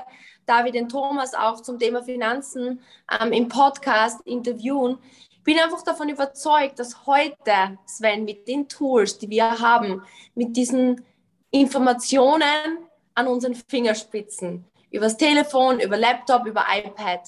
darf 0.45 0.65
ich 0.65 0.71
den 0.71 0.89
Thomas 0.89 1.33
auch 1.33 1.61
zum 1.61 1.77
Thema 1.79 2.03
Finanzen 2.03 2.81
ähm, 3.19 3.33
im 3.33 3.47
Podcast 3.47 4.21
interviewen. 4.25 4.97
Bin 5.43 5.59
einfach 5.59 5.83
davon 5.83 6.09
überzeugt, 6.09 6.79
dass 6.79 7.05
heute, 7.05 7.77
Sven, 7.85 8.25
mit 8.25 8.47
den 8.47 8.67
Tools, 8.67 9.17
die 9.17 9.29
wir 9.29 9.59
haben, 9.59 10.03
mit 10.35 10.55
diesen 10.55 11.03
Informationen 11.51 12.77
an 13.15 13.27
unseren 13.27 13.55
Fingerspitzen, 13.55 14.65
übers 14.91 15.17
Telefon, 15.17 15.79
über 15.79 15.97
Laptop, 15.97 16.45
über 16.45 16.65
iPad, 16.71 17.21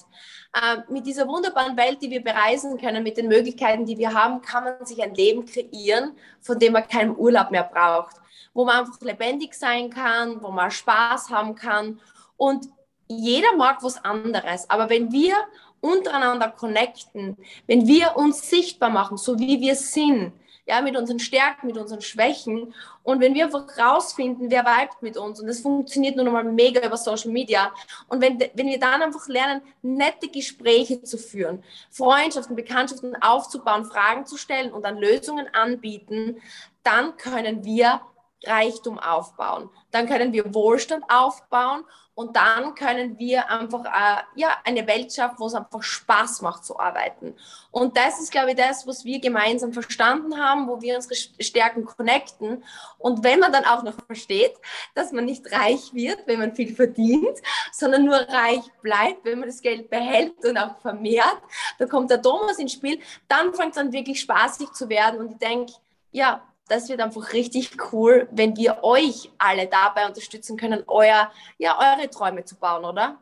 mit 0.90 1.06
dieser 1.06 1.28
wunderbaren 1.28 1.78
Welt, 1.78 2.02
die 2.02 2.10
wir 2.10 2.24
bereisen 2.24 2.78
können, 2.78 3.04
mit 3.04 3.18
den 3.18 3.28
Möglichkeiten, 3.28 3.86
die 3.86 3.98
wir 3.98 4.14
haben, 4.14 4.42
kann 4.42 4.66
man 4.66 4.86
sich 4.86 5.02
ein 5.02 5.16
Leben 5.16 5.46
kreieren, 5.46 6.14
von 6.42 6.60
dem 6.60 6.74
man 6.74 6.88
keinen 6.88 7.16
Urlaub 7.16 7.52
mehr 7.52 7.64
braucht, 7.64 8.18
wo 8.54 8.66
man 8.66 8.80
einfach 8.80 9.00
lebendig 9.02 9.54
sein 9.54 9.90
kann, 9.90 10.42
wo 10.44 10.52
man 10.52 10.70
Spaß 10.70 11.30
haben 11.30 11.56
kann. 11.56 12.00
Und 12.36 12.68
jeder 13.08 13.56
mag 13.56 13.82
was 13.82 14.04
anderes, 14.04 14.70
aber 14.70 14.90
wenn 14.90 15.12
wir 15.12 15.36
untereinander 15.80 16.50
connecten, 16.50 17.38
wenn 17.68 17.88
wir 17.88 18.16
uns 18.16 18.50
sichtbar 18.50 18.90
machen, 18.90 19.18
so 19.18 19.40
wie 19.40 19.60
wir 19.62 19.76
sind, 19.76 20.34
ja, 20.72 20.82
mit 20.82 20.96
unseren 20.96 21.20
Stärken, 21.20 21.68
mit 21.68 21.78
unseren 21.78 22.02
Schwächen. 22.02 22.74
Und 23.04 23.20
wenn 23.20 23.34
wir 23.34 23.46
einfach 23.46 23.78
rausfinden, 23.78 24.50
wer 24.50 24.64
vibet 24.64 25.02
mit 25.02 25.18
uns, 25.18 25.42
und 25.42 25.48
das 25.48 25.60
funktioniert 25.60 26.16
nur 26.16 26.24
nochmal 26.24 26.46
mega 26.46 26.80
über 26.86 26.96
Social 26.96 27.30
Media. 27.30 27.74
Und 28.08 28.22
wenn, 28.22 28.40
wenn 28.40 28.68
wir 28.68 28.80
dann 28.80 29.02
einfach 29.02 29.28
lernen, 29.28 29.62
nette 29.82 30.30
Gespräche 30.30 31.04
zu 31.04 31.18
führen, 31.18 31.62
Freundschaften, 31.90 32.56
Bekanntschaften 32.56 33.22
aufzubauen, 33.22 33.84
Fragen 33.84 34.26
zu 34.26 34.38
stellen 34.38 34.72
und 34.72 34.84
dann 34.84 34.98
Lösungen 34.98 35.54
anbieten, 35.54 36.42
dann 36.84 37.18
können 37.18 37.66
wir 37.66 38.00
Reichtum 38.46 39.00
aufbauen. 39.00 39.70
Dann 39.92 40.08
können 40.08 40.34
wir 40.34 40.54
Wohlstand 40.54 41.04
aufbauen 41.10 41.84
und 42.14 42.36
dann 42.36 42.76
können 42.76 43.18
wir 43.18 43.50
einfach 43.50 43.86
äh, 43.86 44.22
ja, 44.36 44.58
eine 44.66 44.86
Welt 44.86 45.14
schaffen, 45.14 45.38
wo 45.40 45.48
es 45.48 45.56
einfach 45.56 45.82
Spaß 45.82 46.42
macht 46.42 46.66
zu 46.66 46.78
arbeiten. 46.78 47.36
Und 47.72 47.96
das 47.96 48.20
ist, 48.20 48.32
glaube 48.32 48.52
ich, 48.52 48.58
das, 48.58 48.86
was 48.86 49.06
wir 49.06 49.20
gemeinsam 49.22 49.72
verstanden 49.72 50.38
haben, 50.38 50.68
wo 50.68 50.82
wir 50.82 50.96
unsere 50.96 51.16
Stärken 51.16 51.86
connecten. 51.86 52.64
Und 52.98 53.24
wenn 53.24 53.40
man 53.40 53.54
dann 53.54 53.66
auch 53.66 53.84
noch 53.84 53.96
versteht, 54.06 54.54
dass 54.94 55.14
man 55.14 55.24
nicht 55.26 55.52
reich 55.54 55.94
wird, 55.94 56.28
wenn 56.28 56.40
man 56.40 56.54
viel 56.54 56.76
verdient, 56.76 57.40
sondern 57.72 58.04
nur 58.04 58.18
reich 58.18 58.64
bleibt, 58.82 59.24
wenn 59.24 59.40
man 59.40 59.48
das 59.48 59.62
Geld 59.62 59.90
behält 59.90 60.44
und 60.44 60.58
auch 60.58 60.80
vermehrt, 60.82 61.42
da 61.80 61.86
kommt 61.86 62.12
der 62.12 62.22
Thomas 62.22 62.60
ins 62.60 62.74
Spiel, 62.74 63.00
dann 63.30 63.54
fängt 63.54 63.72
es 63.72 63.78
an 63.78 63.94
wirklich 63.94 64.20
spaßig 64.20 64.74
zu 64.74 64.90
werden. 64.90 65.22
Und 65.22 65.32
ich 65.32 65.38
denke, 65.38 65.74
ja, 66.12 66.44
das 66.72 66.90
wird 66.90 67.02
einfach 67.02 67.34
richtig 67.34 67.72
cool, 67.92 68.28
wenn 68.32 68.56
wir 68.56 68.84
euch 68.84 69.32
alle 69.38 69.68
dabei 69.68 70.08
unterstützen 70.08 70.58
können, 70.58 70.84
euer, 70.88 71.32
ja, 71.58 71.78
eure 71.98 72.10
Träume 72.10 72.46
zu 72.46 72.56
bauen, 72.56 72.86
oder? 72.86 73.20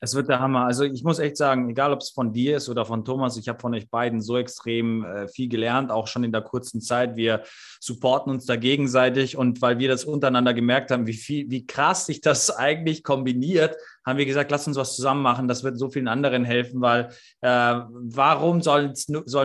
Es 0.00 0.14
wird 0.14 0.28
der 0.28 0.40
Hammer. 0.40 0.66
Also 0.66 0.84
ich 0.84 1.04
muss 1.04 1.18
echt 1.18 1.38
sagen, 1.38 1.70
egal 1.70 1.90
ob 1.90 2.00
es 2.00 2.10
von 2.10 2.34
dir 2.34 2.58
ist 2.58 2.68
oder 2.68 2.84
von 2.84 3.04
Thomas, 3.04 3.38
ich 3.38 3.48
habe 3.48 3.58
von 3.58 3.74
euch 3.74 3.88
beiden 3.88 4.20
so 4.20 4.36
extrem 4.36 5.04
äh, 5.04 5.26
viel 5.26 5.48
gelernt, 5.48 5.90
auch 5.90 6.06
schon 6.06 6.22
in 6.22 6.32
der 6.32 6.42
kurzen 6.42 6.82
Zeit. 6.82 7.16
Wir 7.16 7.44
supporten 7.80 8.30
uns 8.30 8.44
da 8.44 8.56
gegenseitig 8.56 9.38
und 9.38 9.62
weil 9.62 9.78
wir 9.78 9.88
das 9.88 10.04
untereinander 10.04 10.52
gemerkt 10.52 10.90
haben, 10.90 11.06
wie 11.06 11.14
viel, 11.14 11.50
wie 11.50 11.66
krass 11.66 12.04
sich 12.04 12.20
das 12.20 12.50
eigentlich 12.56 13.04
kombiniert, 13.04 13.74
haben 14.04 14.18
wir 14.18 14.26
gesagt, 14.26 14.50
lass 14.50 14.66
uns 14.66 14.76
was 14.76 14.96
zusammen 14.96 15.22
machen. 15.22 15.48
Das 15.48 15.64
wird 15.64 15.78
so 15.78 15.88
vielen 15.88 16.08
anderen 16.08 16.44
helfen, 16.44 16.82
weil 16.82 17.08
äh, 17.40 17.80
warum 17.90 18.60
sollen 18.60 18.92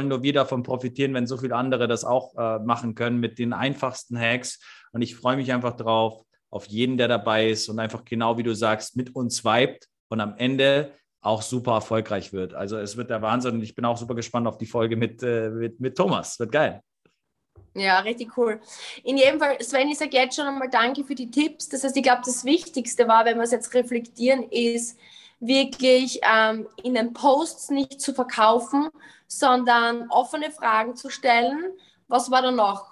nur 0.07 0.21
wir 0.21 0.33
davon 0.33 0.63
profitieren, 0.63 1.13
wenn 1.13 1.27
so 1.27 1.37
viele 1.37 1.55
andere 1.55 1.87
das 1.87 2.03
auch 2.03 2.35
äh, 2.37 2.59
machen 2.59 2.93
können 2.93 3.21
mit 3.21 3.39
den 3.39 3.53
einfachsten 3.53 4.19
Hacks? 4.19 4.59
Und 4.91 5.01
ich 5.01 5.15
freue 5.15 5.37
mich 5.37 5.53
einfach 5.53 5.77
drauf, 5.77 6.25
auf 6.49 6.65
jeden, 6.65 6.97
der 6.97 7.07
dabei 7.07 7.49
ist 7.49 7.69
und 7.69 7.79
einfach 7.79 8.03
genau 8.03 8.37
wie 8.37 8.43
du 8.43 8.53
sagst, 8.53 8.97
mit 8.97 9.15
uns 9.15 9.45
vibet 9.45 9.87
und 10.11 10.19
am 10.19 10.35
Ende 10.37 10.91
auch 11.21 11.41
super 11.41 11.73
erfolgreich 11.73 12.33
wird. 12.33 12.53
Also 12.53 12.77
es 12.77 12.97
wird 12.97 13.09
der 13.09 13.21
Wahnsinn 13.21 13.55
und 13.55 13.61
ich 13.61 13.75
bin 13.75 13.85
auch 13.85 13.97
super 13.97 14.15
gespannt 14.15 14.47
auf 14.47 14.57
die 14.57 14.65
Folge 14.65 14.95
mit, 14.95 15.23
äh, 15.23 15.49
mit, 15.49 15.79
mit 15.79 15.95
Thomas. 15.95 16.39
Wird 16.39 16.51
geil. 16.51 16.81
Ja, 17.73 17.99
richtig 17.99 18.37
cool. 18.37 18.59
In 19.03 19.17
jedem 19.17 19.39
Fall, 19.39 19.61
Sven, 19.61 19.87
ich 19.87 19.97
sage 19.97 20.17
jetzt 20.17 20.35
schon 20.35 20.45
einmal 20.45 20.69
danke 20.69 21.05
für 21.05 21.15
die 21.15 21.31
Tipps. 21.31 21.69
Das 21.69 21.83
heißt, 21.83 21.95
ich 21.95 22.03
glaube, 22.03 22.21
das 22.25 22.43
Wichtigste 22.43 23.07
war, 23.07 23.23
wenn 23.23 23.37
wir 23.37 23.43
es 23.43 23.51
jetzt 23.51 23.73
reflektieren, 23.73 24.43
ist 24.49 24.97
wirklich 25.39 26.19
ähm, 26.23 26.67
in 26.83 26.95
den 26.95 27.13
Posts 27.13 27.69
nicht 27.69 28.01
zu 28.01 28.13
verkaufen, 28.13 28.89
sondern 29.27 30.09
offene 30.09 30.51
Fragen 30.51 30.95
zu 30.95 31.09
stellen. 31.09 31.71
Was 32.07 32.29
war 32.29 32.41
da 32.41 32.51
noch? 32.51 32.91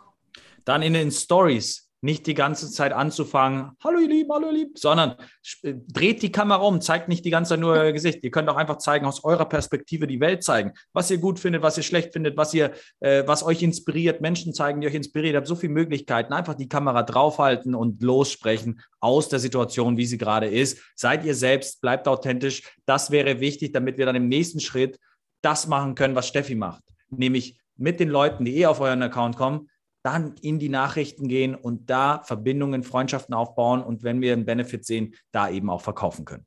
Dann 0.64 0.82
in 0.82 0.94
den 0.94 1.12
Stories 1.12 1.89
nicht 2.02 2.28
die 2.28 2.34
ganze 2.34 2.72
Zeit 2.72 2.94
anzufangen, 2.94 3.72
hallo 3.84 4.00
ihr 4.00 4.08
Lieben, 4.08 4.32
hallo 4.32 4.48
ihr 4.48 4.54
Lieben, 4.54 4.74
sondern 4.76 5.16
äh, 5.64 5.74
dreht 5.88 6.22
die 6.22 6.32
Kamera 6.32 6.62
um, 6.62 6.80
zeigt 6.82 7.10
nicht 7.10 7.26
die 7.26 7.30
ganze 7.30 7.50
Zeit 7.50 7.60
nur 7.60 7.74
euer 7.74 7.92
Gesicht. 7.92 8.24
Ihr 8.24 8.32
könnt 8.32 8.50
auch 8.50 8.56
einfach 8.56 8.78
zeigen, 8.78 9.06
aus 9.06 9.24
eurer 9.24 9.46
Perspektive 9.46 10.08
die 10.08 10.20
Welt 10.20 10.44
zeigen, 10.44 10.72
was 10.94 11.12
ihr 11.12 11.18
gut 11.18 11.40
findet, 11.40 11.62
was 11.62 11.78
ihr 11.78 11.84
schlecht 11.84 12.14
findet, 12.14 12.38
was 12.38 12.54
ihr, 12.54 12.72
äh, 13.02 13.24
was 13.26 13.44
euch 13.44 13.62
inspiriert, 13.62 14.22
Menschen 14.22 14.54
zeigen, 14.54 14.82
die 14.82 14.88
euch 14.88 14.94
inspiriert. 14.94 15.34
Ihr 15.34 15.38
habt 15.38 15.48
so 15.48 15.56
viele 15.56 15.74
Möglichkeiten. 15.74 16.32
Einfach 16.32 16.56
die 16.56 16.70
Kamera 16.70 17.04
draufhalten 17.04 17.76
und 17.76 18.02
lossprechen 18.02 18.82
aus 19.00 19.30
der 19.30 19.40
Situation, 19.40 19.98
wie 19.98 20.06
sie 20.06 20.18
gerade 20.18 20.48
ist. 20.48 20.80
Seid 20.96 21.26
ihr 21.26 21.36
selbst, 21.36 21.82
bleibt 21.82 22.08
authentisch. 22.08 22.64
Das 22.86 23.12
wäre 23.12 23.40
wichtig, 23.40 23.74
damit 23.74 23.98
wir 23.98 24.06
dann 24.06 24.16
im 24.16 24.28
nächsten 24.30 24.60
Schritt 24.60 25.00
das 25.42 25.68
machen 25.68 25.96
können, 25.96 26.16
was 26.16 26.28
Steffi 26.28 26.56
macht. 26.56 26.84
Nämlich 27.10 27.60
mit 27.78 28.00
den 28.00 28.10
Leuten, 28.10 28.46
die 28.46 28.58
eh 28.58 28.66
auf 28.66 28.82
euren 28.82 29.02
Account 29.02 29.38
kommen, 29.38 29.69
dann 30.04 30.36
in 30.42 30.60
die 30.60 30.70
Nachrichten 30.70 31.28
gehen 31.28 31.56
und 31.56 31.90
da 31.90 32.22
Verbindungen, 32.24 32.84
Freundschaften 32.84 33.34
aufbauen 33.34 33.84
und 33.84 34.04
wenn 34.04 34.22
wir 34.22 34.34
einen 34.34 34.46
Benefit 34.46 34.86
sehen, 34.86 35.16
da 35.32 35.50
eben 35.50 35.70
auch 35.70 35.82
verkaufen 35.82 36.26
können. 36.26 36.46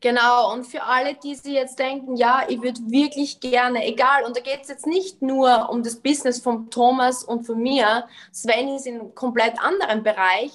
Genau, 0.00 0.52
und 0.54 0.66
für 0.66 0.82
alle, 0.82 1.14
die 1.14 1.34
sich 1.34 1.52
jetzt 1.52 1.78
denken, 1.78 2.16
ja, 2.16 2.44
ich 2.48 2.62
würde 2.62 2.80
wirklich 2.86 3.38
gerne, 3.38 3.86
egal, 3.86 4.24
und 4.24 4.34
da 4.34 4.40
geht 4.40 4.62
es 4.62 4.68
jetzt 4.68 4.86
nicht 4.86 5.20
nur 5.20 5.68
um 5.68 5.82
das 5.82 5.96
Business 5.96 6.40
von 6.40 6.70
Thomas 6.70 7.22
und 7.22 7.44
von 7.44 7.58
mir, 7.58 8.06
Sven 8.32 8.68
ist 8.68 8.86
in 8.86 8.98
einem 8.98 9.14
komplett 9.14 9.60
anderen 9.62 10.02
Bereich, 10.02 10.52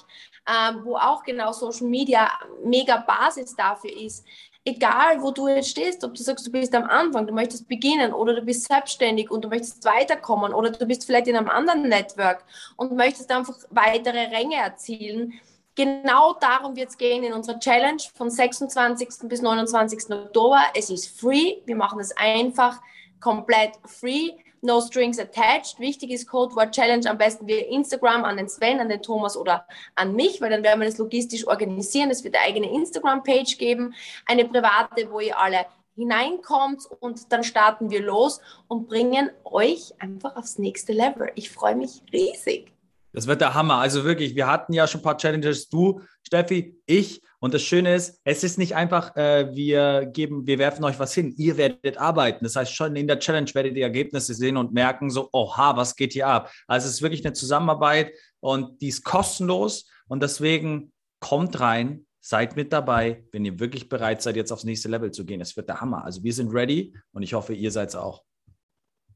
ähm, 0.47 0.81
wo 0.83 0.95
auch 0.95 1.23
genau 1.23 1.51
Social 1.51 1.87
Media 1.87 2.31
mega 2.63 2.97
Basis 2.97 3.55
dafür 3.55 3.95
ist 3.95 4.25
egal 4.65 5.21
wo 5.21 5.31
du 5.31 5.47
jetzt 5.47 5.69
stehst, 5.69 6.03
ob 6.03 6.15
du 6.15 6.23
sagst, 6.23 6.45
du 6.47 6.51
bist 6.51 6.73
am 6.73 6.85
Anfang, 6.85 7.27
du 7.27 7.33
möchtest 7.33 7.67
beginnen 7.67 8.11
oder 8.13 8.33
du 8.33 8.41
bist 8.41 8.67
selbstständig 8.67 9.29
und 9.29 9.45
du 9.45 9.47
möchtest 9.47 9.85
weiterkommen 9.85 10.53
oder 10.53 10.71
du 10.71 10.85
bist 10.85 11.05
vielleicht 11.05 11.27
in 11.27 11.37
einem 11.37 11.49
anderen 11.49 11.83
Network 11.83 12.43
und 12.75 12.91
möchtest 12.93 13.31
einfach 13.31 13.55
weitere 13.69 14.25
Ränge 14.35 14.55
erzielen. 14.55 15.33
Genau 15.75 16.33
darum 16.33 16.75
wird 16.75 16.89
es 16.89 16.97
gehen 16.97 17.23
in 17.23 17.33
unserer 17.33 17.59
Challenge 17.59 18.01
von 18.15 18.29
26. 18.29 19.29
bis 19.29 19.41
29. 19.41 20.09
Oktober. 20.09 20.61
Es 20.73 20.89
ist 20.89 21.19
free, 21.19 21.57
wir 21.65 21.75
machen 21.75 21.99
es 21.99 22.15
einfach, 22.17 22.81
komplett 23.19 23.73
free. 23.85 24.31
No 24.65 24.81
Strings 24.81 25.19
Attached. 25.19 25.79
Wichtig 25.79 26.11
ist 26.11 26.27
Codewort 26.27 26.71
Challenge 26.71 27.09
am 27.09 27.17
besten 27.17 27.47
via 27.47 27.65
Instagram 27.69 28.25
an 28.25 28.37
den 28.37 28.49
Sven, 28.49 28.79
an 28.79 28.89
den 28.89 29.01
Thomas 29.01 29.37
oder 29.37 29.65
an 29.95 30.15
mich, 30.15 30.41
weil 30.41 30.49
dann 30.49 30.63
werden 30.63 30.81
wir 30.81 30.87
das 30.87 30.97
logistisch 30.97 31.47
organisieren. 31.47 32.09
Es 32.11 32.23
wird 32.23 32.35
eine 32.35 32.45
eigene 32.45 32.71
Instagram-Page 32.71 33.57
geben, 33.57 33.93
eine 34.25 34.45
private, 34.45 35.09
wo 35.11 35.19
ihr 35.19 35.39
alle 35.39 35.65
hineinkommt 35.95 36.83
und 36.99 37.31
dann 37.31 37.43
starten 37.43 37.89
wir 37.89 38.01
los 38.01 38.41
und 38.67 38.87
bringen 38.87 39.29
euch 39.45 39.93
einfach 39.99 40.35
aufs 40.35 40.57
nächste 40.57 40.91
Level. 40.91 41.31
Ich 41.35 41.49
freue 41.49 41.75
mich 41.75 42.01
riesig. 42.11 42.73
Das 43.13 43.27
wird 43.27 43.39
der 43.39 43.53
Hammer. 43.53 43.75
Also 43.75 44.03
wirklich, 44.03 44.35
wir 44.35 44.47
hatten 44.47 44.73
ja 44.73 44.87
schon 44.87 44.99
ein 44.99 45.03
paar 45.03 45.17
Challenges. 45.17 45.69
Du, 45.69 46.01
Steffi, 46.21 46.81
ich. 46.85 47.21
Und 47.39 47.53
das 47.53 47.61
Schöne 47.61 47.95
ist, 47.95 48.19
es 48.23 48.43
ist 48.43 48.57
nicht 48.57 48.75
einfach, 48.75 49.15
äh, 49.15 49.53
wir 49.53 50.05
geben, 50.05 50.47
wir 50.47 50.57
werfen 50.59 50.83
euch 50.83 50.99
was 50.99 51.13
hin. 51.13 51.33
Ihr 51.37 51.57
werdet 51.57 51.97
arbeiten. 51.97 52.43
Das 52.43 52.55
heißt, 52.55 52.73
schon 52.73 52.95
in 52.95 53.07
der 53.07 53.19
Challenge 53.19 53.49
werdet 53.53 53.75
ihr 53.75 53.83
Ergebnisse 53.83 54.33
sehen 54.33 54.57
und 54.57 54.73
merken 54.73 55.09
so, 55.09 55.29
oha, 55.31 55.75
was 55.75 55.95
geht 55.95 56.13
hier 56.13 56.27
ab? 56.27 56.51
Also 56.67 56.87
es 56.87 56.95
ist 56.95 57.01
wirklich 57.01 57.25
eine 57.25 57.33
Zusammenarbeit 57.33 58.11
und 58.39 58.81
die 58.81 58.87
ist 58.87 59.03
kostenlos. 59.03 59.89
Und 60.07 60.21
deswegen 60.21 60.91
kommt 61.19 61.59
rein, 61.59 62.05
seid 62.19 62.55
mit 62.55 62.73
dabei, 62.73 63.23
wenn 63.31 63.45
ihr 63.45 63.59
wirklich 63.59 63.89
bereit 63.89 64.21
seid, 64.21 64.35
jetzt 64.35 64.51
aufs 64.51 64.63
nächste 64.63 64.89
Level 64.89 65.11
zu 65.11 65.25
gehen. 65.25 65.41
Es 65.41 65.55
wird 65.55 65.69
der 65.69 65.81
Hammer. 65.81 66.03
Also 66.03 66.23
wir 66.23 66.33
sind 66.33 66.51
ready 66.51 66.95
und 67.11 67.23
ich 67.23 67.33
hoffe, 67.33 67.53
ihr 67.53 67.71
seid 67.71 67.89
es 67.89 67.95
auch. 67.95 68.23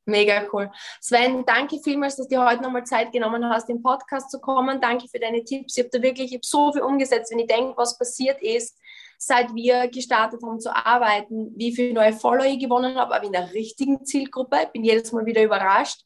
Mega 0.10 0.44
cool. 0.52 0.72
Sven, 1.00 1.46
danke 1.46 1.80
vielmals, 1.84 2.16
dass 2.16 2.28
du 2.28 2.44
heute 2.44 2.64
nochmal 2.64 2.84
Zeit 2.84 3.12
genommen 3.12 3.48
hast, 3.48 3.70
im 3.70 3.82
Podcast 3.82 4.32
zu 4.32 4.40
kommen. 4.40 4.82
Danke 4.82 5.08
für 5.08 5.20
deine 5.20 5.44
Tipps. 5.44 5.78
Ich 5.78 5.84
habe 5.84 5.90
da 5.92 6.02
wirklich 6.02 6.34
hab 6.34 6.44
so 6.44 6.74
viel 6.74 6.82
umgesetzt, 6.82 7.32
wenn 7.32 7.40
ich 7.40 7.48
denke, 7.48 7.78
was 7.78 7.98
passiert 7.98 8.42
ist, 8.42 8.78
seit 9.20 9.54
wir 9.54 9.88
gestartet 9.90 10.42
haben 10.44 10.60
zu 10.60 10.76
arbeiten, 10.76 11.54
wie 11.56 11.76
viele 11.76 11.94
neue 11.94 12.14
Follower 12.14 12.46
ich 12.46 12.60
gewonnen 12.60 12.98
habe, 12.98 13.16
aber 13.16 13.26
in 13.26 13.32
der 13.32 13.54
richtigen 13.54 14.04
Zielgruppe. 14.04 14.58
Ich 14.64 14.70
bin 14.70 14.84
jedes 14.84 15.12
Mal 15.12 15.26
wieder 15.26 15.44
überrascht. 15.44 16.02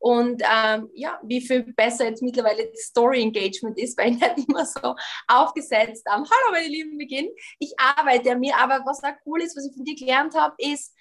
Und 0.00 0.42
ähm, 0.42 0.88
ja, 0.94 1.18
wie 1.24 1.40
viel 1.40 1.64
besser 1.74 2.04
jetzt 2.04 2.22
mittlerweile 2.22 2.68
das 2.68 2.82
Story 2.82 3.20
Engagement 3.20 3.76
ist, 3.78 3.98
weil 3.98 4.12
ich 4.12 4.20
nicht 4.36 4.48
immer 4.48 4.64
so 4.64 4.94
aufgesetzt 5.26 6.06
habe. 6.08 6.22
Hallo 6.22 6.52
meine 6.52 6.68
lieben 6.68 6.96
Beginn, 6.96 7.28
ich 7.58 7.74
arbeite 7.78 8.30
an 8.30 8.40
mir, 8.40 8.56
aber 8.56 8.84
was 8.86 9.02
auch 9.02 9.16
cool 9.26 9.42
ist, 9.42 9.56
was 9.56 9.66
ich 9.66 9.74
von 9.74 9.84
dir 9.84 9.96
gelernt 9.96 10.36
habe, 10.36 10.54
ist, 10.58 10.94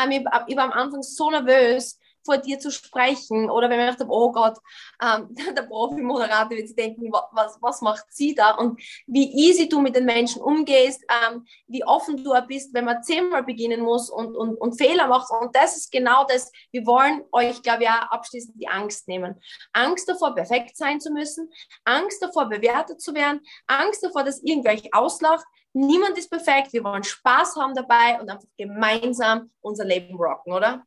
ähm, 0.00 0.12
ich, 0.12 0.24
ich 0.46 0.56
war 0.56 0.64
am 0.64 0.72
Anfang 0.72 1.02
so 1.02 1.30
nervös, 1.30 1.98
vor 2.24 2.38
dir 2.38 2.58
zu 2.58 2.70
sprechen. 2.70 3.50
Oder 3.50 3.70
wenn 3.70 3.78
man 3.78 3.88
dachte, 3.88 4.06
oh 4.08 4.32
Gott, 4.32 4.58
ähm, 5.02 5.34
der 5.56 5.62
Profi-Moderator 5.62 6.50
wird 6.50 6.68
sich 6.68 6.76
denken, 6.76 7.12
was, 7.12 7.58
was 7.60 7.80
macht 7.80 8.06
sie 8.10 8.34
da? 8.34 8.52
Und 8.52 8.80
wie 9.06 9.32
easy 9.32 9.68
du 9.68 9.80
mit 9.80 9.96
den 9.96 10.04
Menschen 10.04 10.42
umgehst, 10.42 11.02
ähm, 11.08 11.44
wie 11.66 11.84
offen 11.84 12.22
du 12.22 12.34
bist, 12.46 12.74
wenn 12.74 12.84
man 12.84 13.02
zehnmal 13.02 13.44
beginnen 13.44 13.80
muss 13.80 14.10
und, 14.10 14.36
und, 14.36 14.56
und 14.56 14.76
Fehler 14.76 15.08
macht. 15.08 15.30
Und 15.30 15.54
das 15.54 15.76
ist 15.76 15.92
genau 15.92 16.24
das. 16.24 16.50
Wir 16.70 16.86
wollen 16.86 17.22
euch, 17.32 17.62
glaube 17.62 17.84
ich, 17.84 17.88
auch 17.88 18.10
abschließend 18.10 18.60
die 18.60 18.68
Angst 18.68 19.08
nehmen. 19.08 19.40
Angst 19.72 20.08
davor, 20.08 20.34
perfekt 20.34 20.76
sein 20.76 21.00
zu 21.00 21.12
müssen, 21.12 21.50
Angst 21.84 22.22
davor, 22.22 22.46
bewertet 22.48 23.00
zu 23.00 23.14
werden, 23.14 23.40
Angst 23.66 24.02
davor, 24.02 24.24
dass 24.24 24.42
irgendwer 24.42 24.72
euch 24.72 24.92
auslacht. 24.94 25.44
Niemand 25.72 26.16
ist 26.16 26.30
perfekt. 26.30 26.72
Wir 26.72 26.84
wollen 26.84 27.02
Spaß 27.02 27.56
haben 27.56 27.74
dabei 27.74 28.20
und 28.20 28.30
einfach 28.30 28.46
gemeinsam 28.56 29.50
unser 29.60 29.84
Leben 29.84 30.16
rocken, 30.16 30.52
oder? 30.52 30.84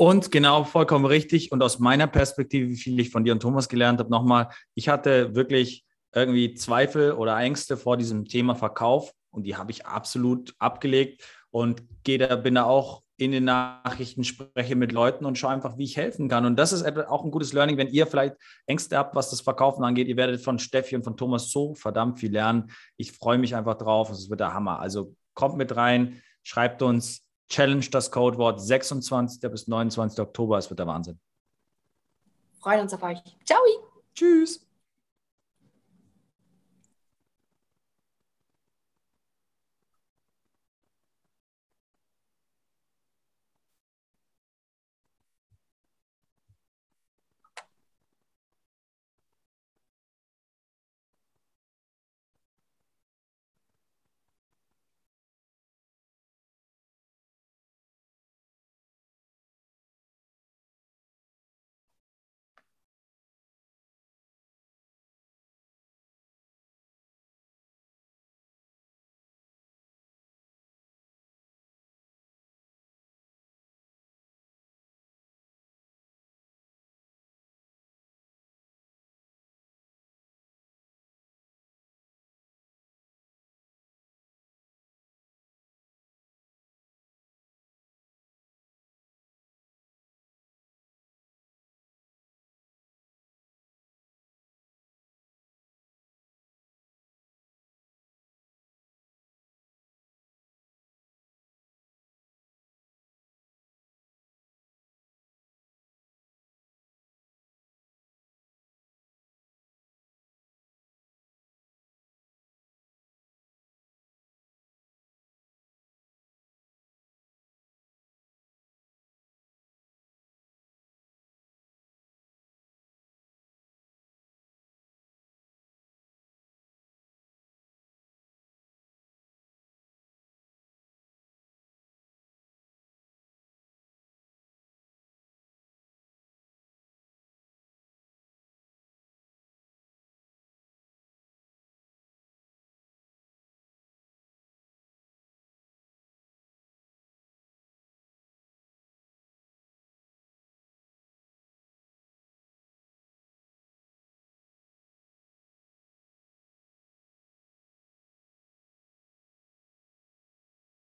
Und 0.00 0.30
genau, 0.30 0.64
vollkommen 0.64 1.04
richtig. 1.04 1.52
Und 1.52 1.62
aus 1.62 1.78
meiner 1.78 2.06
Perspektive, 2.06 2.70
wie 2.70 2.76
viel 2.76 2.98
ich 2.98 3.10
von 3.10 3.22
dir 3.22 3.34
und 3.34 3.40
Thomas 3.40 3.68
gelernt 3.68 4.00
habe, 4.00 4.08
nochmal, 4.08 4.48
ich 4.74 4.88
hatte 4.88 5.34
wirklich 5.34 5.84
irgendwie 6.14 6.54
Zweifel 6.54 7.12
oder 7.12 7.36
Ängste 7.36 7.76
vor 7.76 7.98
diesem 7.98 8.24
Thema 8.24 8.54
Verkauf 8.54 9.12
und 9.28 9.42
die 9.42 9.56
habe 9.56 9.72
ich 9.72 9.84
absolut 9.84 10.54
abgelegt 10.58 11.22
und 11.50 11.82
gehe 12.02 12.16
da, 12.16 12.36
bin 12.36 12.54
da 12.54 12.64
auch 12.64 13.02
in 13.18 13.30
den 13.30 13.44
Nachrichten, 13.44 14.24
spreche 14.24 14.74
mit 14.74 14.90
Leuten 14.90 15.26
und 15.26 15.36
schaue 15.36 15.50
einfach, 15.50 15.76
wie 15.76 15.84
ich 15.84 15.98
helfen 15.98 16.30
kann. 16.30 16.46
Und 16.46 16.56
das 16.56 16.72
ist 16.72 16.82
auch 17.06 17.22
ein 17.22 17.30
gutes 17.30 17.52
Learning, 17.52 17.76
wenn 17.76 17.88
ihr 17.88 18.06
vielleicht 18.06 18.36
Ängste 18.64 18.96
habt, 18.96 19.14
was 19.14 19.28
das 19.28 19.42
Verkaufen 19.42 19.84
angeht. 19.84 20.08
Ihr 20.08 20.16
werdet 20.16 20.40
von 20.40 20.58
Steffi 20.58 20.96
und 20.96 21.02
von 21.04 21.18
Thomas 21.18 21.50
so 21.50 21.74
verdammt 21.74 22.20
viel 22.20 22.32
lernen. 22.32 22.70
Ich 22.96 23.12
freue 23.12 23.36
mich 23.36 23.54
einfach 23.54 23.76
drauf. 23.76 24.08
Es 24.08 24.30
wird 24.30 24.40
der 24.40 24.54
Hammer. 24.54 24.80
Also 24.80 25.14
kommt 25.34 25.58
mit 25.58 25.76
rein, 25.76 26.22
schreibt 26.42 26.80
uns, 26.80 27.26
Challenge 27.50 27.86
das 27.90 28.10
Codewort 28.10 28.60
26. 28.60 29.40
bis 29.50 29.68
29. 29.68 30.20
Oktober. 30.20 30.56
Es 30.56 30.70
wird 30.70 30.78
der 30.78 30.86
Wahnsinn. 30.86 31.20
Freuen 32.60 32.80
uns 32.80 32.94
auf 32.94 33.02
euch. 33.02 33.18
Ciao. 33.44 33.60
Tschüss. 34.14 34.69